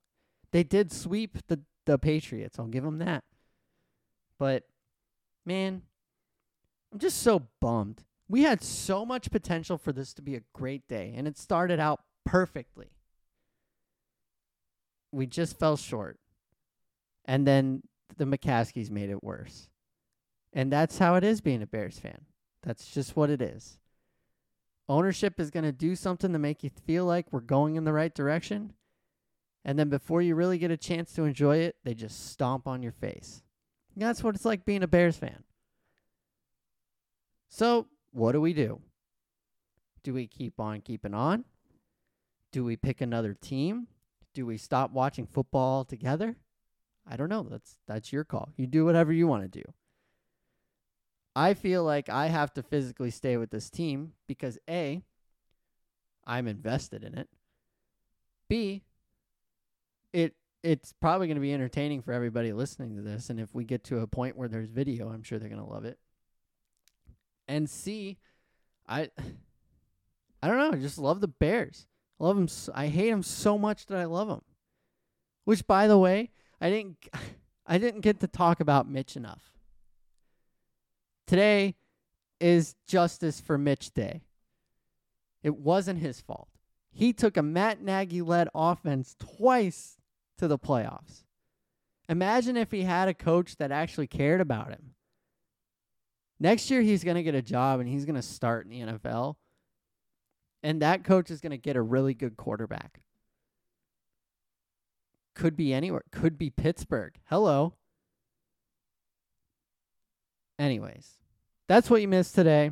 They 0.51 0.63
did 0.63 0.91
sweep 0.91 1.37
the 1.47 1.61
the 1.85 1.97
Patriots. 1.97 2.59
I'll 2.59 2.67
give 2.67 2.83
them 2.83 2.99
that. 2.99 3.23
But 4.37 4.63
man, 5.45 5.81
I'm 6.93 6.99
just 6.99 7.21
so 7.21 7.47
bummed. 7.59 8.03
We 8.27 8.43
had 8.43 8.63
so 8.63 9.05
much 9.05 9.31
potential 9.31 9.79
for 9.79 9.91
this 9.91 10.13
to 10.13 10.21
be 10.21 10.35
a 10.35 10.43
great 10.53 10.87
day, 10.87 11.13
and 11.15 11.27
it 11.27 11.37
started 11.37 11.79
out 11.79 12.01
perfectly. 12.25 12.91
We 15.11 15.25
just 15.25 15.57
fell 15.59 15.77
short. 15.77 16.19
And 17.25 17.45
then 17.45 17.83
the 18.17 18.25
McCaskeys 18.25 18.89
made 18.89 19.09
it 19.09 19.23
worse. 19.23 19.69
And 20.53 20.71
that's 20.71 20.97
how 20.97 21.15
it 21.15 21.23
is 21.23 21.41
being 21.41 21.61
a 21.61 21.67
Bears 21.67 21.99
fan. 21.99 22.25
That's 22.63 22.91
just 22.91 23.15
what 23.15 23.29
it 23.29 23.41
is. 23.41 23.77
Ownership 24.87 25.39
is 25.39 25.51
going 25.51 25.65
to 25.65 25.71
do 25.71 25.95
something 25.95 26.33
to 26.33 26.39
make 26.39 26.63
you 26.63 26.71
feel 26.87 27.05
like 27.05 27.31
we're 27.31 27.41
going 27.41 27.75
in 27.75 27.83
the 27.83 27.93
right 27.93 28.13
direction. 28.13 28.73
And 29.63 29.77
then 29.77 29.89
before 29.89 30.21
you 30.21 30.33
really 30.35 30.57
get 30.57 30.71
a 30.71 30.77
chance 30.77 31.13
to 31.13 31.23
enjoy 31.23 31.57
it, 31.57 31.75
they 31.83 31.93
just 31.93 32.31
stomp 32.31 32.67
on 32.67 32.81
your 32.81 32.91
face. 32.91 33.43
That's 33.95 34.23
what 34.23 34.33
it's 34.33 34.45
like 34.45 34.65
being 34.65 34.81
a 34.81 34.87
Bears 34.87 35.17
fan. 35.17 35.43
So, 37.49 37.87
what 38.11 38.31
do 38.31 38.41
we 38.41 38.53
do? 38.53 38.79
Do 40.03 40.13
we 40.13 40.27
keep 40.27 40.59
on 40.59 40.81
keeping 40.81 41.13
on? 41.13 41.45
Do 42.51 42.63
we 42.63 42.75
pick 42.75 43.01
another 43.01 43.33
team? 43.33 43.87
Do 44.33 44.45
we 44.45 44.57
stop 44.57 44.91
watching 44.91 45.25
football 45.25 45.83
together? 45.83 46.35
I 47.07 47.17
don't 47.17 47.29
know. 47.29 47.43
That's 47.43 47.77
that's 47.87 48.13
your 48.13 48.23
call. 48.23 48.49
You 48.55 48.67
do 48.67 48.85
whatever 48.85 49.11
you 49.11 49.27
want 49.27 49.43
to 49.43 49.59
do. 49.59 49.63
I 51.35 51.53
feel 51.53 51.83
like 51.83 52.09
I 52.09 52.27
have 52.27 52.53
to 52.53 52.63
physically 52.63 53.11
stay 53.11 53.37
with 53.37 53.49
this 53.49 53.69
team 53.69 54.13
because 54.27 54.57
A, 54.69 55.01
I'm 56.25 56.47
invested 56.47 57.03
in 57.03 57.17
it. 57.17 57.29
B, 58.47 58.83
it 60.11 60.35
it's 60.63 60.93
probably 60.99 61.27
going 61.27 61.35
to 61.35 61.41
be 61.41 61.53
entertaining 61.53 62.01
for 62.01 62.11
everybody 62.11 62.51
listening 62.51 62.95
to 62.95 63.01
this. 63.01 63.29
And 63.29 63.39
if 63.39 63.55
we 63.55 63.63
get 63.63 63.83
to 63.85 63.99
a 63.99 64.07
point 64.07 64.37
where 64.37 64.49
there's 64.49 64.69
video, 64.69 65.09
I'm 65.09 65.23
sure 65.23 65.39
they're 65.39 65.49
going 65.49 65.63
to 65.63 65.67
love 65.67 65.85
it. 65.85 65.97
And 67.47 67.69
C, 67.69 68.17
I, 68.87 69.09
I 70.43 70.47
don't 70.47 70.57
know. 70.57 70.71
I 70.71 70.81
just 70.81 70.97
love 70.97 71.21
the 71.21 71.27
Bears. 71.27 71.87
Love 72.19 72.37
him. 72.37 72.47
So, 72.47 72.71
I 72.75 72.87
hate 72.87 73.09
him 73.09 73.23
so 73.23 73.57
much 73.57 73.85
that 73.87 73.97
I 73.97 74.05
love 74.05 74.29
him. 74.29 74.41
Which, 75.45 75.65
by 75.65 75.87
the 75.87 75.97
way, 75.97 76.29
I 76.61 76.69
didn't, 76.69 76.97
I 77.65 77.77
didn't 77.77 78.01
get 78.01 78.19
to 78.19 78.27
talk 78.27 78.59
about 78.59 78.89
Mitch 78.89 79.15
enough. 79.15 79.53
Today 81.25 81.75
is 82.39 82.75
Justice 82.87 83.39
for 83.39 83.57
Mitch 83.57 83.93
Day. 83.93 84.23
It 85.43 85.55
wasn't 85.55 85.99
his 85.99 86.19
fault. 86.19 86.49
He 86.91 87.13
took 87.13 87.37
a 87.37 87.43
Matt 87.43 87.81
Nagy 87.81 88.21
led 88.21 88.49
offense 88.53 89.15
twice 89.19 89.97
to 90.37 90.47
the 90.47 90.57
playoffs. 90.57 91.23
Imagine 92.09 92.57
if 92.57 92.71
he 92.71 92.81
had 92.81 93.07
a 93.07 93.13
coach 93.13 93.57
that 93.57 93.71
actually 93.71 94.07
cared 94.07 94.41
about 94.41 94.69
him. 94.69 94.95
Next 96.39 96.71
year, 96.71 96.81
he's 96.81 97.03
going 97.03 97.17
to 97.17 97.23
get 97.23 97.35
a 97.35 97.41
job 97.41 97.79
and 97.79 97.87
he's 97.87 98.05
going 98.05 98.15
to 98.15 98.21
start 98.21 98.65
in 98.65 98.71
the 98.71 98.93
NFL. 98.93 99.35
And 100.61 100.81
that 100.81 101.03
coach 101.03 101.31
is 101.31 101.39
going 101.39 101.51
to 101.51 101.57
get 101.57 101.75
a 101.75 101.81
really 101.81 102.13
good 102.13 102.37
quarterback. 102.37 103.01
Could 105.35 105.55
be 105.55 105.73
anywhere. 105.73 106.03
Could 106.11 106.37
be 106.37 106.49
Pittsburgh. 106.49 107.15
Hello. 107.25 107.73
Anyways, 110.57 111.13
that's 111.67 111.89
what 111.89 112.01
you 112.01 112.07
missed 112.09 112.35
today. 112.35 112.71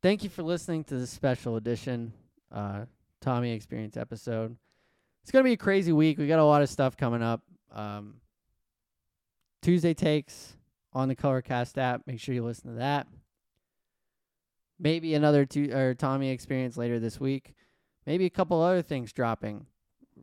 Thank 0.00 0.24
you 0.24 0.30
for 0.30 0.42
listening 0.42 0.84
to 0.84 0.96
this 0.96 1.10
special 1.10 1.56
edition 1.56 2.14
uh, 2.50 2.86
Tommy 3.20 3.52
Experience 3.52 3.96
episode 3.96 4.56
it's 5.22 5.30
gonna 5.30 5.44
be 5.44 5.52
a 5.52 5.56
crazy 5.56 5.92
week. 5.92 6.18
We 6.18 6.26
got 6.26 6.40
a 6.40 6.44
lot 6.44 6.62
of 6.62 6.68
stuff 6.68 6.96
coming 6.96 7.22
up. 7.22 7.42
Um, 7.72 8.14
Tuesday 9.62 9.94
takes 9.94 10.56
on 10.92 11.08
the 11.08 11.16
Colorcast 11.16 11.78
app. 11.78 12.02
Make 12.06 12.20
sure 12.20 12.34
you 12.34 12.44
listen 12.44 12.70
to 12.70 12.78
that. 12.78 13.06
Maybe 14.82 15.14
another 15.14 15.46
two 15.46 15.72
or 15.72 15.94
Tommy 15.94 16.30
experience 16.30 16.76
later 16.76 16.98
this 16.98 17.20
week. 17.20 17.54
Maybe 18.04 18.26
a 18.26 18.30
couple 18.30 18.60
other 18.60 18.82
things 18.82 19.12
dropping 19.12 19.66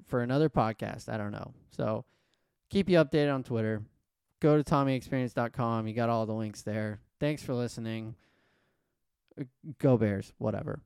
for 0.06 0.22
another 0.22 0.50
podcast. 0.50 1.08
I 1.08 1.18
don't 1.18 1.32
know. 1.32 1.54
So 1.72 2.04
keep 2.70 2.90
you 2.90 2.98
updated 2.98 3.34
on 3.34 3.44
Twitter. 3.44 3.82
go 4.42 4.62
to 4.62 4.64
TommyExperience.com. 4.64 5.88
You 5.88 5.94
got 5.94 6.10
all 6.10 6.26
the 6.26 6.34
links 6.34 6.62
there. 6.62 7.00
Thanks 7.22 7.42
for 7.42 7.54
listening. 7.54 8.16
Uh, 9.40 9.46
Go 9.80 9.98
Bears, 9.98 10.34
whatever. 10.38 10.82